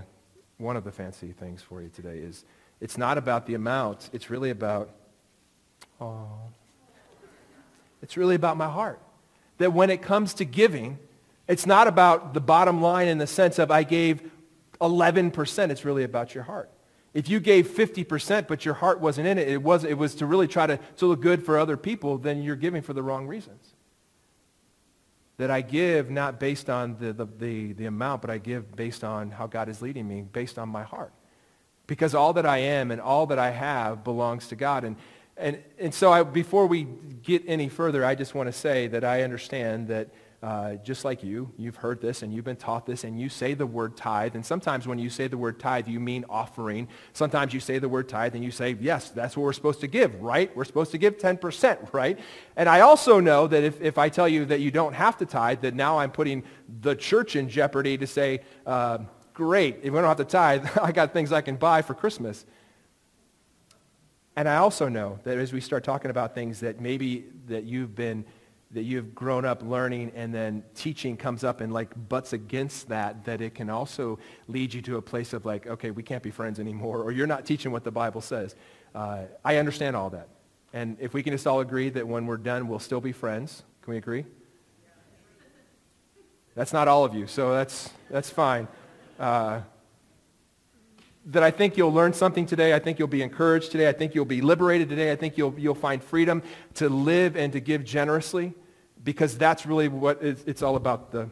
one 0.57 0.75
of 0.75 0.83
the 0.83 0.91
fancy 0.91 1.31
things 1.31 1.61
for 1.61 1.81
you 1.81 1.89
today 1.89 2.17
is 2.17 2.45
it's 2.81 2.97
not 2.97 3.17
about 3.17 3.45
the 3.45 3.55
amount. 3.55 4.09
It's 4.13 4.29
really 4.29 4.51
about 4.51 4.91
Oh. 6.01 6.27
It's 8.01 8.17
really 8.17 8.35
about 8.35 8.57
my 8.57 8.69
heart. 8.69 8.99
That 9.57 9.73
when 9.73 9.89
it 9.89 10.01
comes 10.01 10.33
to 10.35 10.45
giving, 10.45 10.97
it's 11.47 11.65
not 11.65 11.87
about 11.87 12.33
the 12.33 12.39
bottom 12.39 12.81
line 12.81 13.07
in 13.07 13.17
the 13.17 13.27
sense 13.27 13.59
of 13.59 13.71
I 13.71 13.83
gave 13.83 14.31
11%. 14.79 15.69
It's 15.69 15.83
really 15.83 16.03
about 16.03 16.33
your 16.33 16.43
heart. 16.43 16.69
If 17.13 17.27
you 17.27 17.39
gave 17.39 17.67
50% 17.67 18.47
but 18.47 18.65
your 18.65 18.75
heart 18.75 18.99
wasn't 18.99 19.27
in 19.27 19.37
it, 19.37 19.47
it 19.47 19.61
was, 19.61 19.83
it 19.83 19.97
was 19.97 20.15
to 20.15 20.25
really 20.25 20.47
try 20.47 20.67
to, 20.67 20.79
to 20.97 21.07
look 21.07 21.21
good 21.21 21.43
for 21.43 21.57
other 21.57 21.75
people, 21.75 22.17
then 22.17 22.43
you're 22.43 22.55
giving 22.55 22.81
for 22.81 22.93
the 22.93 23.01
wrong 23.01 23.27
reasons. 23.27 23.73
That 25.37 25.49
I 25.49 25.61
give 25.61 26.09
not 26.09 26.39
based 26.39 26.69
on 26.69 26.97
the, 26.99 27.13
the, 27.13 27.25
the, 27.25 27.73
the 27.73 27.85
amount, 27.85 28.21
but 28.21 28.29
I 28.29 28.37
give 28.37 28.75
based 28.75 29.03
on 29.03 29.31
how 29.31 29.47
God 29.47 29.69
is 29.69 29.81
leading 29.81 30.07
me, 30.07 30.21
based 30.21 30.59
on 30.59 30.69
my 30.69 30.83
heart. 30.83 31.13
Because 31.87 32.13
all 32.13 32.33
that 32.33 32.45
I 32.45 32.59
am 32.59 32.91
and 32.91 33.01
all 33.01 33.25
that 33.27 33.39
I 33.39 33.49
have 33.49 34.03
belongs 34.03 34.49
to 34.49 34.55
God. 34.55 34.83
And, 34.83 34.95
and, 35.39 35.63
and 35.77 35.93
so 35.93 36.11
I, 36.11 36.23
before 36.23 36.67
we 36.67 36.87
get 37.23 37.43
any 37.47 37.69
further, 37.69 38.05
I 38.05 38.15
just 38.15 38.35
want 38.35 38.47
to 38.47 38.53
say 38.53 38.87
that 38.87 39.03
I 39.03 39.23
understand 39.23 39.87
that 39.87 40.09
uh, 40.41 40.75
just 40.75 41.03
like 41.03 41.21
you, 41.21 41.51
you've 41.57 41.75
heard 41.75 41.99
this 41.99 42.21
and 42.21 42.33
you've 42.33 42.45
been 42.45 42.55
taught 42.55 42.85
this 42.85 43.03
and 43.03 43.19
you 43.19 43.27
say 43.27 43.53
the 43.53 43.65
word 43.65 43.97
tithe. 43.97 44.35
And 44.35 44.45
sometimes 44.45 44.87
when 44.87 44.97
you 44.97 45.09
say 45.09 45.27
the 45.27 45.37
word 45.37 45.59
tithe, 45.59 45.87
you 45.87 45.99
mean 45.99 46.23
offering. 46.29 46.87
Sometimes 47.11 47.53
you 47.53 47.59
say 47.59 47.77
the 47.77 47.89
word 47.89 48.07
tithe 48.07 48.35
and 48.35 48.43
you 48.43 48.51
say, 48.51 48.77
yes, 48.79 49.09
that's 49.09 49.35
what 49.35 49.43
we're 49.43 49.53
supposed 49.53 49.81
to 49.81 49.87
give, 49.87 50.21
right? 50.21 50.55
We're 50.55 50.63
supposed 50.63 50.91
to 50.91 50.97
give 50.97 51.17
10%, 51.17 51.93
right? 51.93 52.17
And 52.55 52.69
I 52.69 52.81
also 52.81 53.19
know 53.19 53.47
that 53.47 53.63
if, 53.63 53.81
if 53.81 53.97
I 53.97 54.07
tell 54.07 54.29
you 54.29 54.45
that 54.45 54.61
you 54.61 54.71
don't 54.71 54.93
have 54.93 55.17
to 55.17 55.25
tithe, 55.25 55.61
that 55.61 55.73
now 55.73 55.99
I'm 55.99 56.11
putting 56.11 56.43
the 56.81 56.95
church 56.95 57.35
in 57.35 57.49
jeopardy 57.49 57.97
to 57.97 58.07
say, 58.07 58.41
uh, 58.65 58.99
great, 59.33 59.79
if 59.83 59.91
we 59.91 59.99
don't 59.99 60.05
have 60.05 60.17
to 60.17 60.25
tithe, 60.25 60.67
I 60.81 60.93
got 60.93 61.11
things 61.11 61.33
I 61.33 61.41
can 61.41 61.57
buy 61.57 61.81
for 61.81 61.93
Christmas. 61.93 62.45
And 64.39 64.47
I 64.47 64.55
also 64.55 64.87
know 64.87 65.19
that 65.25 65.37
as 65.37 65.51
we 65.51 65.59
start 65.59 65.83
talking 65.83 66.11
about 66.11 66.33
things 66.33 66.61
that 66.61 66.79
maybe 66.79 67.25
that 67.47 67.65
you've 67.65 67.93
been, 67.93 68.23
that 68.71 68.83
you've 68.83 69.13
grown 69.13 69.43
up 69.43 69.61
learning 69.61 70.13
and 70.15 70.33
then 70.33 70.63
teaching 70.75 71.17
comes 71.17 71.43
up 71.43 71.59
and 71.59 71.73
like 71.73 71.89
butts 72.07 72.31
against 72.31 72.87
that, 72.87 73.25
that 73.25 73.41
it 73.41 73.53
can 73.53 73.69
also 73.69 74.17
lead 74.47 74.73
you 74.73 74.81
to 74.83 74.95
a 74.95 75.01
place 75.01 75.33
of 75.33 75.45
like, 75.45 75.67
okay, 75.67 75.91
we 75.91 76.03
can't 76.03 76.23
be 76.23 76.31
friends 76.31 76.57
anymore, 76.57 77.03
or 77.03 77.11
you're 77.11 77.27
not 77.27 77.45
teaching 77.45 77.73
what 77.73 77.83
the 77.83 77.91
Bible 77.91 78.21
says. 78.21 78.55
Uh, 78.95 79.23
I 79.43 79.57
understand 79.57 79.97
all 79.97 80.09
that. 80.11 80.29
And 80.71 80.95
if 81.01 81.13
we 81.13 81.21
can 81.21 81.33
just 81.33 81.45
all 81.45 81.59
agree 81.59 81.89
that 81.89 82.07
when 82.07 82.25
we're 82.25 82.37
done, 82.37 82.69
we'll 82.69 82.79
still 82.79 83.01
be 83.01 83.11
friends. 83.11 83.63
Can 83.81 83.91
we 83.91 83.97
agree? 83.97 84.23
That's 86.55 86.71
not 86.71 86.87
all 86.87 87.03
of 87.03 87.13
you, 87.13 87.27
so 87.27 87.51
that's, 87.51 87.89
that's 88.09 88.29
fine. 88.29 88.69
Uh, 89.19 89.63
that 91.29 91.43
I 91.43 91.51
think 91.51 91.77
you'll 91.77 91.93
learn 91.93 92.13
something 92.13 92.45
today. 92.45 92.73
I 92.73 92.79
think 92.79 92.97
you'll 92.97 93.07
be 93.07 93.21
encouraged 93.21 93.71
today. 93.71 93.87
I 93.87 93.93
think 93.93 94.15
you'll 94.15 94.25
be 94.25 94.41
liberated 94.41 94.89
today. 94.89 95.11
I 95.11 95.15
think 95.15 95.37
you'll, 95.37 95.53
you'll 95.57 95.75
find 95.75 96.03
freedom 96.03 96.41
to 96.75 96.89
live 96.89 97.35
and 97.35 97.53
to 97.53 97.59
give 97.59 97.83
generously 97.83 98.53
because 99.03 99.37
that's 99.37 99.65
really 99.65 99.87
what 99.87 100.23
it's, 100.23 100.43
it's 100.45 100.63
all 100.63 100.75
about 100.75 101.11
the, 101.11 101.29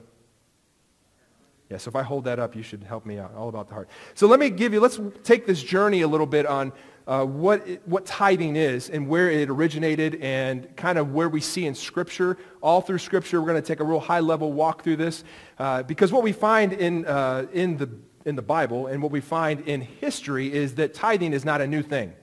yeah, 1.70 1.77
so 1.77 1.89
if 1.89 1.96
I 1.96 2.04
hold 2.04 2.25
that 2.25 2.39
up, 2.39 2.56
you 2.56 2.63
should 2.63 2.84
help 2.84 3.06
me 3.06 3.18
out. 3.18 3.34
All 3.36 3.50
about 3.50 3.68
the 3.68 3.74
heart. 3.74 3.89
So 4.13 4.27
let 4.27 4.39
me 4.39 4.50
give 4.50 4.72
you, 4.72 4.80
let's 4.80 5.00
take 5.24 5.46
this 5.46 5.62
journey 5.62 6.01
a 6.01 6.08
little 6.08 6.27
bit 6.27 6.46
on 6.46 6.72
uh, 7.08 7.25
what, 7.25 7.68
it, 7.68 7.82
what 7.86 8.06
tithing 8.06 8.56
is 8.56 8.89
and 8.89 9.08
where 9.08 9.30
it 9.30 9.50
originated 9.50 10.16
and 10.22 10.74
kind 10.77 10.98
of 10.98 11.13
where 11.13 11.27
we 11.27 11.42
see 11.42 11.66
in 11.66 11.75
Scripture. 11.75 12.38
All 12.62 12.82
through 12.82 13.00
Scripture, 13.00 13.42
we're 13.42 13.48
going 13.48 13.62
to 13.62 13.68
take 13.68 13.80
a 13.80 13.84
real 13.84 14.00
high-level 14.00 14.54
walk 14.54 14.84
through 14.84 14.98
this 14.98 15.24
uh, 15.58 15.84
because 15.84 16.12
what 16.12 16.24
we 16.24 16.32
find 16.32 16.72
in, 16.72 17.06
uh, 17.06 17.48
in 17.51 17.77
the 17.77 17.89
in 18.28 18.36
the 18.36 18.42
Bible 18.42 18.88
and 18.88 19.02
what 19.02 19.12
we 19.12 19.22
find 19.22 19.62
in 19.62 19.80
history 19.80 20.54
is 20.54 20.76
that 20.76 20.94
tithing 20.94 21.32
is 21.32 21.46
not 21.46 21.62
a 21.62 21.68
new 21.68 21.82
thing. 21.82 22.14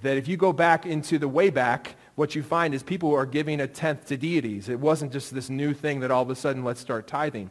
That 0.00 0.16
if 0.16 0.26
you 0.26 0.38
go 0.38 0.50
back 0.50 0.86
into 0.86 1.18
the 1.18 1.28
way 1.28 1.50
back, 1.50 1.94
what 2.14 2.34
you 2.34 2.42
find 2.42 2.74
is 2.74 2.82
people 2.82 3.14
are 3.14 3.26
giving 3.26 3.60
a 3.60 3.66
tenth 3.66 4.06
to 4.06 4.16
deities. 4.16 4.70
It 4.70 4.80
wasn't 4.80 5.12
just 5.12 5.34
this 5.34 5.50
new 5.50 5.74
thing 5.74 6.00
that 6.00 6.10
all 6.10 6.22
of 6.22 6.30
a 6.30 6.34
sudden 6.34 6.64
let's 6.64 6.80
start 6.80 7.06
tithing. 7.06 7.50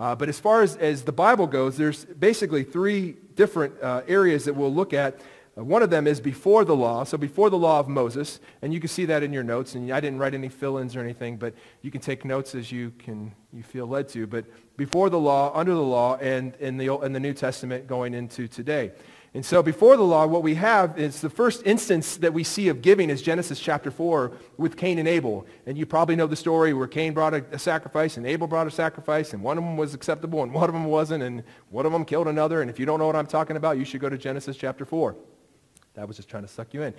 Uh, 0.00 0.14
but 0.14 0.30
as 0.30 0.40
far 0.40 0.62
as, 0.62 0.76
as 0.76 1.02
the 1.02 1.12
Bible 1.12 1.46
goes, 1.46 1.76
there's 1.76 2.06
basically 2.06 2.64
three 2.64 3.16
different 3.34 3.80
uh, 3.82 4.00
areas 4.08 4.46
that 4.46 4.54
we'll 4.54 4.72
look 4.72 4.94
at 4.94 5.20
Uh, 5.56 5.64
one 5.64 5.82
of 5.82 5.90
them 5.90 6.06
is 6.06 6.20
before 6.20 6.64
the 6.64 6.74
law, 6.74 7.04
so 7.04 7.18
before 7.18 7.50
the 7.50 7.58
law 7.58 7.78
of 7.78 7.88
Moses, 7.88 8.40
and 8.62 8.72
you 8.72 8.80
can 8.80 8.88
see 8.88 9.04
that 9.04 9.22
in 9.22 9.32
your 9.32 9.42
notes, 9.42 9.74
and 9.74 9.92
I 9.92 10.00
didn't 10.00 10.18
write 10.18 10.32
any 10.32 10.48
fill-ins 10.48 10.96
or 10.96 11.00
anything, 11.00 11.36
but 11.36 11.54
you 11.82 11.90
can 11.90 12.00
take 12.00 12.24
notes 12.24 12.54
as 12.54 12.72
you 12.72 12.92
can 12.98 13.34
you 13.52 13.62
feel 13.62 13.86
led 13.86 14.08
to. 14.08 14.26
But 14.26 14.46
before 14.78 15.10
the 15.10 15.18
law, 15.18 15.52
under 15.54 15.74
the 15.74 15.82
law, 15.82 16.16
and 16.16 16.54
in 16.56 16.78
the, 16.78 16.94
in 17.02 17.12
the 17.12 17.20
New 17.20 17.34
Testament 17.34 17.86
going 17.86 18.14
into 18.14 18.48
today. 18.48 18.92
And 19.34 19.44
so 19.44 19.62
before 19.62 19.96
the 19.96 20.02
law, 20.02 20.26
what 20.26 20.42
we 20.42 20.54
have 20.56 20.98
is 20.98 21.22
the 21.22 21.30
first 21.30 21.62
instance 21.66 22.18
that 22.18 22.34
we 22.34 22.44
see 22.44 22.68
of 22.68 22.82
giving 22.82 23.08
is 23.08 23.22
Genesis 23.22 23.58
chapter 23.58 23.90
4 23.90 24.32
with 24.58 24.76
Cain 24.76 24.98
and 24.98 25.08
Abel. 25.08 25.46
And 25.64 25.78
you 25.78 25.86
probably 25.86 26.16
know 26.16 26.26
the 26.26 26.36
story 26.36 26.74
where 26.74 26.86
Cain 26.86 27.14
brought 27.14 27.32
a, 27.32 27.42
a, 27.50 27.58
sacrifice 27.58 28.18
and 28.18 28.26
Abel 28.26 28.46
brought 28.46 28.66
a 28.66 28.70
sacrifice 28.70 29.32
and 29.32 29.42
one 29.42 29.56
of 29.56 29.64
them 29.64 29.78
was 29.78 29.94
acceptable 29.94 30.42
and 30.42 30.52
one 30.52 30.68
of 30.68 30.74
them 30.74 30.84
wasn't 30.84 31.22
and 31.22 31.44
one 31.70 31.86
of 31.86 31.92
them 31.92 32.04
killed 32.04 32.28
another. 32.28 32.60
And 32.60 32.70
if 32.70 32.78
you 32.78 32.84
don't 32.84 32.98
know 32.98 33.06
what 33.06 33.16
I'm 33.16 33.26
talking 33.26 33.56
about, 33.56 33.78
you 33.78 33.86
should 33.86 34.02
go 34.02 34.10
to 34.10 34.18
Genesis 34.18 34.54
chapter 34.54 34.84
4. 34.84 35.16
That 35.94 36.08
was 36.08 36.16
just 36.16 36.28
trying 36.28 36.44
to 36.44 36.48
suck 36.48 36.72
you 36.72 36.82
in. 36.82 36.94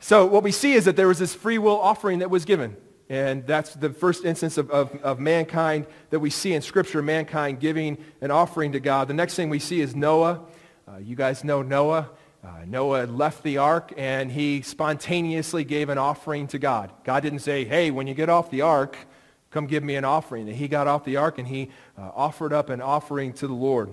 So 0.00 0.26
what 0.26 0.42
we 0.42 0.52
see 0.52 0.72
is 0.72 0.86
that 0.86 0.96
there 0.96 1.08
was 1.08 1.18
this 1.18 1.34
free 1.34 1.58
will 1.58 1.78
offering 1.78 2.20
that 2.20 2.30
was 2.30 2.44
given. 2.44 2.76
And 3.08 3.46
that's 3.46 3.74
the 3.74 3.90
first 3.90 4.24
instance 4.24 4.56
of, 4.56 4.70
of, 4.70 4.94
of, 5.02 5.20
mankind 5.20 5.86
that 6.10 6.20
we 6.20 6.30
see 6.30 6.54
in 6.54 6.62
Scripture, 6.62 7.02
mankind 7.02 7.60
giving 7.60 7.98
an 8.22 8.30
offering 8.30 8.72
to 8.72 8.80
God. 8.80 9.06
The 9.08 9.14
next 9.14 9.34
thing 9.34 9.50
we 9.50 9.58
see 9.58 9.80
is 9.82 9.94
Noah. 9.94 10.40
Uh, 10.88 10.96
you 10.96 11.14
guys 11.14 11.44
know 11.44 11.60
Noah. 11.60 12.08
Uh, 12.42 12.48
Noah 12.66 13.04
left 13.04 13.42
the 13.42 13.58
ark 13.58 13.92
and 13.98 14.32
he 14.32 14.62
spontaneously 14.62 15.62
gave 15.62 15.90
an 15.90 15.98
offering 15.98 16.46
to 16.48 16.58
God. 16.58 16.90
God 17.04 17.22
didn't 17.22 17.40
say, 17.40 17.64
hey, 17.64 17.90
when 17.90 18.06
you 18.06 18.14
get 18.14 18.30
off 18.30 18.50
the 18.50 18.62
ark, 18.62 18.96
come 19.50 19.66
give 19.66 19.84
me 19.84 19.94
an 19.96 20.04
offering. 20.04 20.46
He 20.46 20.66
got 20.66 20.86
off 20.86 21.04
the 21.04 21.18
ark 21.18 21.38
and 21.38 21.46
he 21.46 21.70
uh, 21.98 22.10
offered 22.14 22.52
up 22.52 22.70
an 22.70 22.80
offering 22.80 23.34
to 23.34 23.46
the 23.46 23.52
Lord. 23.52 23.92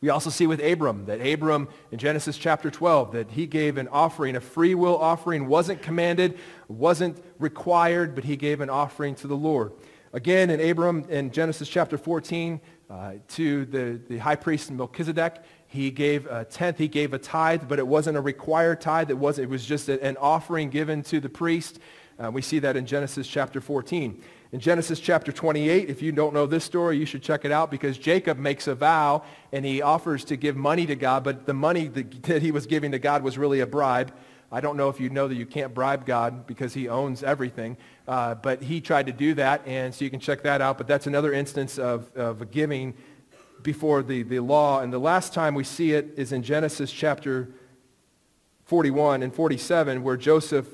We 0.00 0.10
also 0.10 0.30
see 0.30 0.46
with 0.46 0.62
Abram 0.62 1.06
that 1.06 1.26
Abram 1.26 1.68
in 1.90 1.98
Genesis 1.98 2.36
chapter 2.36 2.70
12 2.70 3.12
that 3.12 3.30
he 3.30 3.46
gave 3.46 3.78
an 3.78 3.88
offering, 3.88 4.36
a 4.36 4.40
free 4.40 4.74
will 4.74 4.96
offering, 4.96 5.48
wasn't 5.48 5.82
commanded, 5.82 6.38
wasn't 6.68 7.22
required, 7.38 8.14
but 8.14 8.24
he 8.24 8.36
gave 8.36 8.60
an 8.60 8.70
offering 8.70 9.14
to 9.16 9.26
the 9.26 9.36
Lord. 9.36 9.72
Again, 10.12 10.50
in 10.50 10.60
Abram 10.60 11.04
in 11.08 11.30
Genesis 11.30 11.68
chapter 11.68 11.98
14 11.98 12.60
uh, 12.88 13.12
to 13.28 13.64
the, 13.66 14.00
the 14.08 14.18
high 14.18 14.36
priest 14.36 14.70
Melchizedek, 14.70 15.42
he 15.66 15.90
gave 15.90 16.26
a 16.26 16.44
tenth, 16.44 16.78
he 16.78 16.88
gave 16.88 17.12
a 17.12 17.18
tithe, 17.18 17.62
but 17.68 17.78
it 17.78 17.86
wasn't 17.86 18.16
a 18.16 18.20
required 18.20 18.80
tithe. 18.80 19.10
It, 19.10 19.18
was, 19.18 19.38
it 19.38 19.48
was 19.48 19.64
just 19.64 19.88
an 19.88 20.16
offering 20.18 20.70
given 20.70 21.02
to 21.04 21.20
the 21.20 21.28
priest. 21.28 21.80
Uh, 22.18 22.30
we 22.30 22.40
see 22.40 22.58
that 22.60 22.76
in 22.76 22.86
Genesis 22.86 23.26
chapter 23.26 23.60
14. 23.60 24.22
In 24.52 24.60
Genesis 24.60 25.00
chapter 25.00 25.32
28, 25.32 25.90
if 25.90 26.02
you 26.02 26.12
don't 26.12 26.32
know 26.32 26.46
this 26.46 26.62
story, 26.62 26.96
you 26.96 27.04
should 27.04 27.22
check 27.22 27.44
it 27.44 27.50
out 27.50 27.68
because 27.68 27.98
Jacob 27.98 28.38
makes 28.38 28.68
a 28.68 28.76
vow 28.76 29.24
and 29.52 29.64
he 29.64 29.82
offers 29.82 30.24
to 30.26 30.36
give 30.36 30.56
money 30.56 30.86
to 30.86 30.94
God, 30.94 31.24
but 31.24 31.46
the 31.46 31.54
money 31.54 31.88
that 31.88 32.42
he 32.42 32.52
was 32.52 32.66
giving 32.66 32.92
to 32.92 32.98
God 33.00 33.24
was 33.24 33.36
really 33.36 33.60
a 33.60 33.66
bribe. 33.66 34.12
I 34.52 34.60
don't 34.60 34.76
know 34.76 34.88
if 34.88 35.00
you 35.00 35.10
know 35.10 35.26
that 35.26 35.34
you 35.34 35.46
can't 35.46 35.74
bribe 35.74 36.06
God 36.06 36.46
because 36.46 36.72
he 36.72 36.88
owns 36.88 37.24
everything, 37.24 37.76
uh, 38.06 38.36
but 38.36 38.62
he 38.62 38.80
tried 38.80 39.06
to 39.06 39.12
do 39.12 39.34
that, 39.34 39.66
and 39.66 39.92
so 39.92 40.04
you 40.04 40.10
can 40.10 40.20
check 40.20 40.42
that 40.42 40.60
out. 40.60 40.78
But 40.78 40.86
that's 40.86 41.08
another 41.08 41.32
instance 41.32 41.76
of, 41.76 42.16
of 42.16 42.52
giving 42.52 42.94
before 43.62 44.04
the, 44.04 44.22
the 44.22 44.38
law. 44.38 44.80
And 44.80 44.92
the 44.92 45.00
last 45.00 45.34
time 45.34 45.56
we 45.56 45.64
see 45.64 45.92
it 45.92 46.14
is 46.16 46.30
in 46.30 46.44
Genesis 46.44 46.92
chapter 46.92 47.48
41 48.66 49.24
and 49.24 49.34
47, 49.34 50.04
where 50.04 50.16
Joseph 50.16 50.68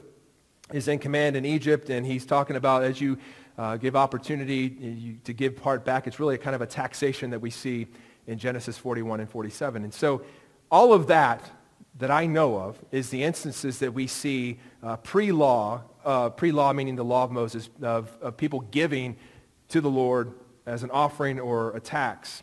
is 0.72 0.88
in 0.88 0.98
command 0.98 1.36
in 1.36 1.44
Egypt, 1.44 1.90
and 1.90 2.04
he's 2.04 2.26
talking 2.26 2.56
about 2.56 2.82
as 2.82 3.00
you 3.00 3.18
uh, 3.58 3.76
give 3.76 3.96
opportunity 3.96 4.76
you, 4.80 5.16
to 5.24 5.32
give 5.32 5.56
part 5.56 5.84
back, 5.84 6.06
it's 6.06 6.18
really 6.18 6.34
a 6.34 6.38
kind 6.38 6.54
of 6.54 6.62
a 6.62 6.66
taxation 6.66 7.30
that 7.30 7.40
we 7.40 7.50
see 7.50 7.86
in 8.26 8.38
Genesis 8.38 8.78
41 8.78 9.20
and 9.20 9.30
47. 9.30 9.84
And 9.84 9.92
so 9.92 10.22
all 10.70 10.92
of 10.92 11.06
that 11.08 11.50
that 11.98 12.10
I 12.10 12.26
know 12.26 12.56
of 12.56 12.82
is 12.90 13.10
the 13.10 13.22
instances 13.22 13.78
that 13.80 13.92
we 13.92 14.06
see 14.06 14.58
uh, 14.82 14.96
pre-law, 14.96 15.82
uh, 16.04 16.30
pre-law 16.30 16.72
meaning 16.72 16.96
the 16.96 17.04
law 17.04 17.24
of 17.24 17.30
Moses, 17.30 17.68
of, 17.82 18.16
of 18.22 18.36
people 18.36 18.60
giving 18.60 19.16
to 19.68 19.80
the 19.80 19.90
Lord 19.90 20.32
as 20.64 20.82
an 20.82 20.90
offering 20.90 21.38
or 21.38 21.76
a 21.76 21.80
tax. 21.80 22.42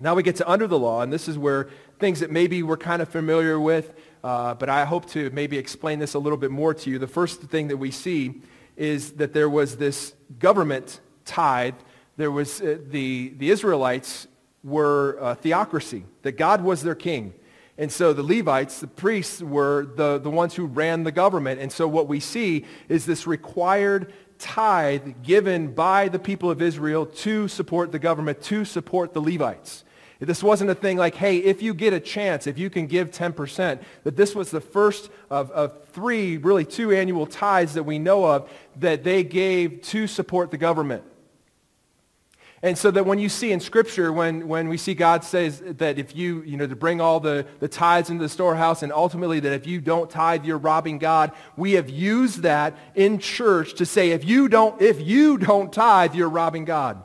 Now 0.00 0.14
we 0.14 0.22
get 0.22 0.36
to 0.36 0.50
under 0.50 0.66
the 0.66 0.78
law, 0.78 1.02
and 1.02 1.12
this 1.12 1.28
is 1.28 1.38
where 1.38 1.68
things 2.00 2.20
that 2.20 2.30
maybe 2.30 2.62
we're 2.62 2.76
kind 2.76 3.00
of 3.00 3.08
familiar 3.08 3.60
with, 3.60 3.92
uh, 4.24 4.54
but 4.54 4.68
I 4.68 4.84
hope 4.84 5.06
to 5.10 5.30
maybe 5.30 5.58
explain 5.58 5.98
this 5.98 6.14
a 6.14 6.18
little 6.18 6.36
bit 6.36 6.50
more 6.50 6.74
to 6.74 6.90
you. 6.90 6.98
The 6.98 7.06
first 7.08 7.40
thing 7.42 7.68
that 7.68 7.76
we 7.76 7.90
see 7.90 8.42
is 8.76 9.12
that 9.12 9.32
there 9.32 9.50
was 9.50 9.76
this 9.76 10.14
government 10.38 11.00
tithe. 11.24 11.74
There 12.16 12.30
was 12.30 12.60
uh, 12.60 12.78
the, 12.88 13.34
the 13.36 13.50
Israelites 13.50 14.28
were 14.64 15.18
a 15.20 15.34
theocracy, 15.34 16.04
that 16.22 16.32
God 16.32 16.62
was 16.62 16.82
their 16.82 16.94
king. 16.94 17.34
And 17.78 17.90
so 17.90 18.12
the 18.12 18.22
Levites, 18.22 18.80
the 18.80 18.86
priests, 18.86 19.42
were 19.42 19.86
the, 19.96 20.18
the 20.18 20.30
ones 20.30 20.54
who 20.54 20.66
ran 20.66 21.02
the 21.02 21.10
government. 21.10 21.60
And 21.60 21.72
so 21.72 21.88
what 21.88 22.06
we 22.06 22.20
see 22.20 22.64
is 22.88 23.06
this 23.06 23.26
required 23.26 24.12
tithe 24.38 25.22
given 25.22 25.72
by 25.72 26.08
the 26.08 26.18
people 26.18 26.50
of 26.50 26.60
Israel 26.60 27.06
to 27.06 27.48
support 27.48 27.90
the 27.90 27.98
government, 27.98 28.42
to 28.42 28.64
support 28.64 29.14
the 29.14 29.20
Levites. 29.20 29.84
This 30.26 30.42
wasn't 30.42 30.70
a 30.70 30.74
thing 30.74 30.96
like, 30.96 31.16
hey, 31.16 31.38
if 31.38 31.62
you 31.62 31.74
get 31.74 31.92
a 31.92 31.98
chance, 31.98 32.46
if 32.46 32.56
you 32.56 32.70
can 32.70 32.86
give 32.86 33.10
10%, 33.10 33.80
that 34.04 34.16
this 34.16 34.36
was 34.36 34.52
the 34.52 34.60
first 34.60 35.10
of, 35.28 35.50
of 35.50 35.84
three, 35.88 36.36
really 36.36 36.64
two 36.64 36.92
annual 36.92 37.26
tithes 37.26 37.74
that 37.74 37.82
we 37.82 37.98
know 37.98 38.24
of 38.24 38.48
that 38.76 39.02
they 39.02 39.24
gave 39.24 39.82
to 39.82 40.06
support 40.06 40.52
the 40.52 40.58
government. 40.58 41.02
And 42.64 42.78
so 42.78 42.92
that 42.92 43.04
when 43.04 43.18
you 43.18 43.28
see 43.28 43.50
in 43.50 43.58
Scripture, 43.58 44.12
when, 44.12 44.46
when 44.46 44.68
we 44.68 44.76
see 44.76 44.94
God 44.94 45.24
says 45.24 45.60
that 45.66 45.98
if 45.98 46.14
you, 46.14 46.42
you 46.42 46.56
know, 46.56 46.68
to 46.68 46.76
bring 46.76 47.00
all 47.00 47.18
the, 47.18 47.44
the 47.58 47.66
tithes 47.66 48.08
into 48.08 48.22
the 48.22 48.28
storehouse, 48.28 48.84
and 48.84 48.92
ultimately 48.92 49.40
that 49.40 49.52
if 49.52 49.66
you 49.66 49.80
don't 49.80 50.08
tithe, 50.08 50.44
you're 50.44 50.56
robbing 50.56 50.98
God, 50.98 51.32
we 51.56 51.72
have 51.72 51.90
used 51.90 52.42
that 52.42 52.78
in 52.94 53.18
church 53.18 53.74
to 53.74 53.84
say 53.84 54.12
if 54.12 54.24
you 54.24 54.48
don't, 54.48 54.80
if 54.80 55.00
you 55.00 55.36
don't 55.36 55.72
tithe, 55.72 56.14
you're 56.14 56.28
robbing 56.28 56.64
God 56.64 57.02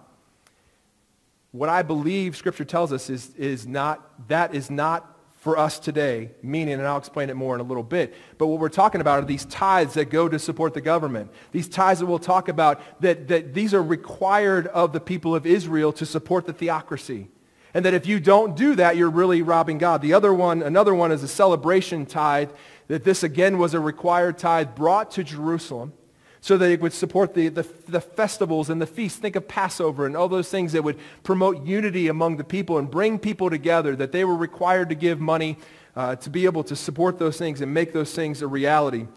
what 1.58 1.70
I 1.70 1.82
believe 1.82 2.36
Scripture 2.36 2.66
tells 2.66 2.94
us 2.94 3.10
is, 3.10 3.34
is 3.36 3.68
not, 3.68 4.28
that 4.28 4.54
is 4.54 4.70
not 4.70 5.18
for 5.38 5.58
us 5.58 5.80
today, 5.80 6.32
meaning, 6.42 6.74
and 6.74 6.86
I'll 6.86 6.98
explain 6.98 7.30
it 7.30 7.36
more 7.36 7.56
in 7.56 7.62
a 7.62 7.64
little 7.64 7.84
bit, 7.84 8.14
but 8.38 8.48
what 8.48 8.60
we're 8.60 8.70
talking 8.70 9.02
about 9.02 9.24
are 9.24 9.26
these 9.26 9.46
tithes 9.46 9.94
that 9.94 10.10
go 10.10 10.28
to 10.28 10.40
support 10.40 10.74
the 10.74 10.82
government. 10.82 11.32
These 11.52 11.70
tithes 11.70 12.00
that 12.00 12.06
we'll 12.06 12.20
talk 12.20 12.50
about, 12.50 12.82
that, 13.02 13.28
that 13.28 13.54
these 13.54 13.74
are 13.74 13.82
required 13.82 14.68
of 14.68 14.94
the 14.94 15.00
people 15.00 15.36
of 15.36 15.46
Israel 15.46 15.94
to 15.94 16.06
support 16.06 16.46
the 16.46 16.54
theocracy. 16.54 17.30
And 17.74 17.86
that 17.86 17.94
if 17.94 18.08
you 18.08 18.20
don't 18.20 18.56
do 18.56 18.76
that, 18.76 18.98
you're 18.98 19.10
really 19.10 19.42
robbing 19.42 19.78
God. 19.78 20.02
The 20.02 20.14
other 20.14 20.34
one, 20.34 20.64
another 20.64 20.96
one 20.96 21.12
is 21.12 21.22
a 21.22 21.28
celebration 21.28 22.06
tithe, 22.06 22.50
that 22.88 23.04
this 23.04 23.24
again 23.24 23.58
was 23.58 23.74
a 23.74 23.80
required 23.80 24.38
tithe 24.38 24.76
brought 24.76 25.12
to 25.12 25.24
Jerusalem 25.24 25.94
so 26.42 26.58
that 26.58 26.70
it 26.70 26.82
would 26.82 26.94
support 26.94 27.34
the, 27.34 27.50
the, 27.50 27.68
the, 27.88 28.02
festivals 28.02 28.70
and 28.70 28.82
the 28.82 28.86
feasts. 28.86 29.20
Think 29.20 29.36
of 29.36 29.48
Passover 29.48 30.06
and 30.06 30.16
all 30.16 30.30
those 30.30 30.50
things 30.50 30.72
that 30.74 30.84
would 30.84 30.98
promote 31.24 31.66
unity 31.66 32.08
among 32.08 32.38
the 32.38 32.44
people 32.44 32.78
and 32.78 32.90
bring 32.90 33.20
people 33.20 33.50
together, 33.50 33.96
that 33.96 34.12
they 34.12 34.24
were 34.24 34.36
required 34.36 34.90
to 34.90 34.96
give 34.96 35.20
money 35.20 35.58
uh, 35.96 36.16
to 36.18 36.30
be 36.30 36.46
able 36.46 36.64
to 36.64 36.76
support 36.76 37.18
those 37.18 37.38
things 37.38 37.62
and 37.62 37.74
make 37.74 37.92
those 37.92 38.14
things 38.14 38.42
a 38.42 38.48
reality. 38.48 39.08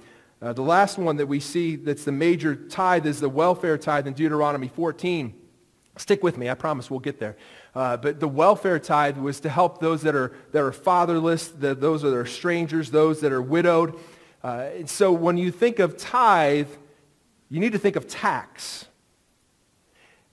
Uh, 0.42 0.54
the 0.54 0.62
last 0.62 0.96
one 0.96 1.16
that 1.16 1.26
we 1.26 1.38
see 1.38 1.76
that's 1.76 2.04
the 2.04 2.12
major 2.12 2.56
tithe 2.56 3.04
is 3.04 3.20
the 3.20 3.28
welfare 3.28 3.76
tithe 3.76 4.06
in 4.06 4.14
Deuteronomy 4.14 4.68
14. 4.68 5.34
Stick 5.96 6.22
with 6.22 6.38
me. 6.38 6.48
I 6.48 6.54
promise 6.54 6.90
we'll 6.90 7.00
get 7.00 7.20
there. 7.20 7.36
Uh, 7.74 7.98
but 7.98 8.20
the 8.20 8.28
welfare 8.28 8.78
tithe 8.78 9.18
was 9.18 9.40
to 9.40 9.50
help 9.50 9.80
those 9.80 10.00
that 10.02 10.14
are, 10.14 10.32
that 10.52 10.62
are 10.62 10.72
fatherless, 10.72 11.48
the, 11.48 11.74
those 11.74 12.00
that 12.02 12.14
are 12.14 12.24
strangers, 12.24 12.90
those 12.90 13.20
that 13.20 13.32
are 13.32 13.42
widowed. 13.42 14.00
Uh, 14.42 14.70
and 14.76 14.88
so 14.88 15.12
when 15.12 15.36
you 15.36 15.50
think 15.50 15.78
of 15.78 15.98
tithe, 15.98 16.68
you 17.50 17.60
need 17.60 17.72
to 17.72 17.78
think 17.78 17.96
of 17.96 18.08
tax. 18.08 18.86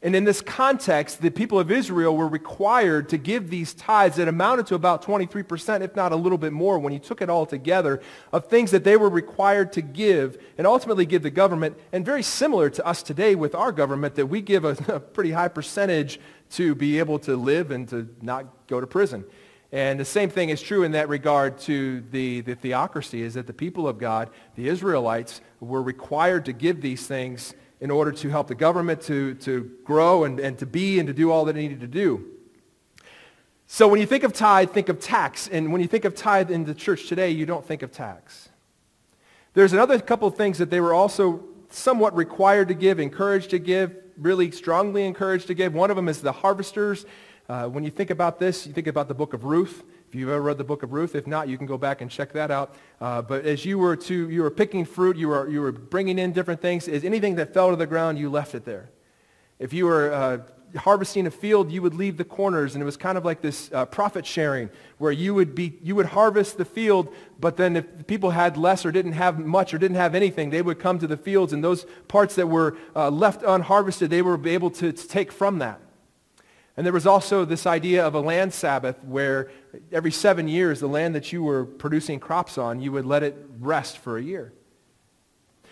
And 0.03 0.15
in 0.15 0.25
this 0.25 0.41
context, 0.41 1.21
the 1.21 1.31
people 1.31 1.59
of 1.59 1.71
Israel 1.71 2.15
were 2.15 2.27
required 2.27 3.09
to 3.09 3.17
give 3.17 3.49
these 3.49 3.73
tithes 3.73 4.17
that 4.17 4.27
amounted 4.27 4.67
to 4.67 4.75
about 4.75 5.03
23%, 5.03 5.81
if 5.81 5.95
not 5.95 6.11
a 6.11 6.15
little 6.15 6.37
bit 6.37 6.53
more, 6.53 6.77
when 6.77 6.93
you 6.93 6.99
took 6.99 7.19
it 7.19 7.31
all 7.31 7.47
together, 7.47 7.99
of 8.31 8.45
things 8.45 8.69
that 8.69 8.83
they 8.83 8.95
were 8.95 9.09
required 9.09 9.73
to 9.73 9.81
give 9.81 10.37
and 10.55 10.67
ultimately 10.67 11.07
give 11.07 11.23
the 11.23 11.31
government. 11.31 11.75
And 11.91 12.05
very 12.05 12.21
similar 12.21 12.69
to 12.69 12.85
us 12.85 13.01
today 13.01 13.33
with 13.33 13.55
our 13.55 13.71
government, 13.71 14.13
that 14.15 14.27
we 14.27 14.39
give 14.39 14.65
a, 14.65 14.77
a 14.87 14.99
pretty 14.99 15.31
high 15.31 15.47
percentage 15.47 16.19
to 16.51 16.75
be 16.75 16.99
able 16.99 17.17
to 17.19 17.35
live 17.35 17.71
and 17.71 17.89
to 17.89 18.07
not 18.21 18.67
go 18.67 18.79
to 18.79 18.85
prison. 18.85 19.25
And 19.71 19.99
the 19.99 20.05
same 20.05 20.29
thing 20.29 20.49
is 20.49 20.61
true 20.61 20.83
in 20.83 20.93
that 20.93 21.09
regard 21.09 21.57
to 21.59 22.01
the, 22.11 22.41
the 22.41 22.55
theocracy, 22.55 23.21
is 23.21 23.33
that 23.33 23.47
the 23.47 23.53
people 23.53 23.87
of 23.87 23.97
God, 23.97 24.29
the 24.55 24.69
Israelites, 24.69 25.41
were 25.59 25.81
required 25.81 26.45
to 26.45 26.53
give 26.53 26.81
these 26.81 27.05
things 27.05 27.53
in 27.79 27.91
order 27.91 28.11
to 28.11 28.29
help 28.29 28.47
the 28.47 28.55
government 28.55 29.01
to, 29.01 29.35
to 29.35 29.69
grow 29.83 30.23
and, 30.23 30.39
and 30.39 30.57
to 30.59 30.65
be 30.65 30.99
and 30.99 31.07
to 31.07 31.13
do 31.13 31.31
all 31.31 31.45
that 31.45 31.55
it 31.55 31.59
needed 31.59 31.81
to 31.81 31.87
do. 31.87 32.25
So 33.67 33.87
when 33.89 33.99
you 33.99 34.05
think 34.05 34.23
of 34.23 34.31
tithe, 34.31 34.71
think 34.71 34.87
of 34.87 34.99
tax. 34.99 35.49
And 35.49 35.73
when 35.73 35.81
you 35.81 35.87
think 35.87 36.05
of 36.05 36.15
tithe 36.15 36.49
in 36.49 36.63
the 36.63 36.73
church 36.73 37.07
today, 37.07 37.31
you 37.31 37.45
don't 37.45 37.65
think 37.65 37.81
of 37.83 37.91
tax. 37.91 38.49
There's 39.53 39.73
another 39.73 39.99
couple 39.99 40.27
of 40.27 40.35
things 40.35 40.57
that 40.59 40.69
they 40.69 40.79
were 40.79 40.93
also 40.93 41.43
somewhat 41.69 42.15
required 42.15 42.69
to 42.69 42.73
give, 42.73 42.99
encouraged 42.99 43.49
to 43.49 43.59
give, 43.59 43.95
really 44.17 44.51
strongly 44.51 45.05
encouraged 45.05 45.47
to 45.47 45.53
give. 45.53 45.73
One 45.73 45.89
of 45.89 45.97
them 45.97 46.07
is 46.07 46.21
the 46.21 46.31
harvesters 46.31 47.05
uh, 47.49 47.67
when 47.67 47.83
you 47.83 47.91
think 47.91 48.09
about 48.09 48.39
this, 48.39 48.67
you 48.67 48.73
think 48.73 48.87
about 48.87 49.07
the 49.07 49.13
book 49.13 49.33
of 49.33 49.43
Ruth. 49.43 49.83
If 50.07 50.15
you've 50.15 50.29
ever 50.29 50.41
read 50.41 50.57
the 50.57 50.63
book 50.63 50.83
of 50.83 50.93
Ruth, 50.93 51.15
if 51.15 51.27
not, 51.27 51.47
you 51.49 51.57
can 51.57 51.67
go 51.67 51.77
back 51.77 52.01
and 52.01 52.09
check 52.09 52.31
that 52.33 52.51
out. 52.51 52.75
Uh, 53.01 53.21
but 53.21 53.45
as 53.45 53.65
you 53.65 53.77
were 53.77 53.95
to, 53.95 54.29
you 54.29 54.41
were 54.41 54.49
picking 54.49 54.85
fruit, 54.85 55.17
you 55.17 55.29
were, 55.29 55.49
you 55.49 55.61
were 55.61 55.71
bringing 55.71 56.17
in 56.19 56.31
different 56.31 56.61
things. 56.61 56.87
Is 56.87 57.03
anything 57.03 57.35
that 57.35 57.53
fell 57.53 57.69
to 57.69 57.75
the 57.75 57.87
ground, 57.87 58.17
you 58.17 58.29
left 58.29 58.55
it 58.55 58.63
there. 58.63 58.89
If 59.59 59.73
you 59.73 59.85
were 59.85 60.13
uh, 60.13 60.37
harvesting 60.77 61.25
a 61.27 61.31
field, 61.31 61.71
you 61.71 61.81
would 61.81 61.93
leave 61.93 62.17
the 62.17 62.23
corners, 62.23 62.75
and 62.75 62.81
it 62.81 62.85
was 62.85 62.97
kind 62.97 63.17
of 63.17 63.25
like 63.25 63.41
this 63.41 63.71
uh, 63.73 63.85
profit 63.85 64.25
sharing, 64.25 64.69
where 64.97 65.11
you 65.11 65.33
would 65.33 65.55
be, 65.55 65.77
you 65.81 65.95
would 65.95 66.07
harvest 66.07 66.57
the 66.57 66.65
field, 66.65 67.13
but 67.39 67.57
then 67.57 67.77
if 67.77 68.07
people 68.07 68.31
had 68.31 68.57
less 68.57 68.85
or 68.85 68.91
didn't 68.91 69.13
have 69.13 69.39
much 69.39 69.73
or 69.73 69.77
didn't 69.77 69.97
have 69.97 70.15
anything, 70.15 70.49
they 70.49 70.61
would 70.61 70.79
come 70.79 70.99
to 70.99 71.07
the 71.07 71.17
fields, 71.17 71.53
and 71.53 71.63
those 71.63 71.85
parts 72.07 72.35
that 72.35 72.47
were 72.47 72.77
uh, 72.95 73.09
left 73.09 73.43
unharvested, 73.43 74.09
they 74.09 74.21
were 74.21 74.39
able 74.47 74.69
to, 74.69 74.91
to 74.91 75.07
take 75.07 75.31
from 75.31 75.59
that. 75.59 75.79
And 76.77 76.85
there 76.85 76.93
was 76.93 77.07
also 77.07 77.43
this 77.43 77.65
idea 77.65 78.05
of 78.05 78.13
a 78.13 78.19
land 78.19 78.53
Sabbath 78.53 79.03
where 79.03 79.49
every 79.91 80.11
seven 80.11 80.47
years, 80.47 80.79
the 80.79 80.87
land 80.87 81.15
that 81.15 81.33
you 81.33 81.41
were 81.41 81.65
producing 81.65 82.19
crops 82.19 82.59
on, 82.59 82.79
you 82.79 82.91
would 82.91 83.05
let 83.05 83.23
it 83.23 83.35
rest 83.59 83.97
for 83.97 84.17
a 84.17 84.21
year. 84.21 84.53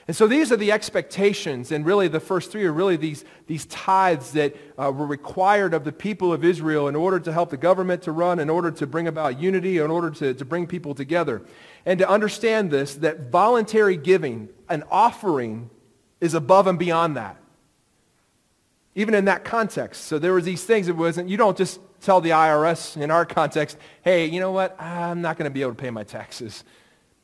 And 0.07 0.15
so 0.15 0.27
these 0.27 0.51
are 0.51 0.57
the 0.57 0.71
expectations, 0.71 1.71
and 1.71 1.83
really 1.83 2.07
the 2.07 2.19
first 2.19 2.51
three 2.51 2.63
are 2.65 2.73
really 2.73 2.95
these, 2.95 3.25
these 3.47 3.65
tithes 3.65 4.33
that 4.33 4.55
uh, 4.77 4.91
were 4.91 5.05
required 5.05 5.73
of 5.73 5.83
the 5.83 5.91
people 5.91 6.31
of 6.31 6.43
Israel 6.43 6.87
in 6.87 6.95
order 6.95 7.19
to 7.19 7.33
help 7.33 7.49
the 7.49 7.57
government 7.57 8.03
to 8.03 8.11
run, 8.11 8.39
in 8.39 8.49
order 8.49 8.69
to 8.69 8.85
bring 8.85 9.07
about 9.07 9.39
unity, 9.39 9.79
in 9.79 9.89
order 9.89 10.11
to, 10.11 10.33
to 10.35 10.45
bring 10.45 10.67
people 10.67 10.93
together. 10.93 11.43
And 11.87 11.97
to 11.99 12.09
understand 12.09 12.69
this, 12.69 12.95
that 12.95 13.31
voluntary 13.31 13.97
giving, 13.97 14.49
an 14.69 14.83
offering, 14.91 15.71
is 16.21 16.35
above 16.35 16.67
and 16.67 16.77
beyond 16.77 17.17
that 17.17 17.37
even 18.95 19.13
in 19.13 19.25
that 19.25 19.43
context. 19.43 20.05
So 20.05 20.17
there 20.17 20.33
was 20.33 20.45
these 20.45 20.63
things. 20.63 20.87
It 20.87 20.95
wasn't, 20.95 21.29
you 21.29 21.37
don't 21.37 21.57
just 21.57 21.79
tell 22.01 22.21
the 22.21 22.29
IRS 22.29 22.99
in 22.99 23.11
our 23.11 23.25
context, 23.25 23.77
hey, 24.03 24.25
you 24.25 24.39
know 24.39 24.51
what? 24.51 24.79
I'm 24.79 25.21
not 25.21 25.37
going 25.37 25.49
to 25.49 25.53
be 25.53 25.61
able 25.61 25.73
to 25.73 25.81
pay 25.81 25.89
my 25.89 26.03
taxes. 26.03 26.63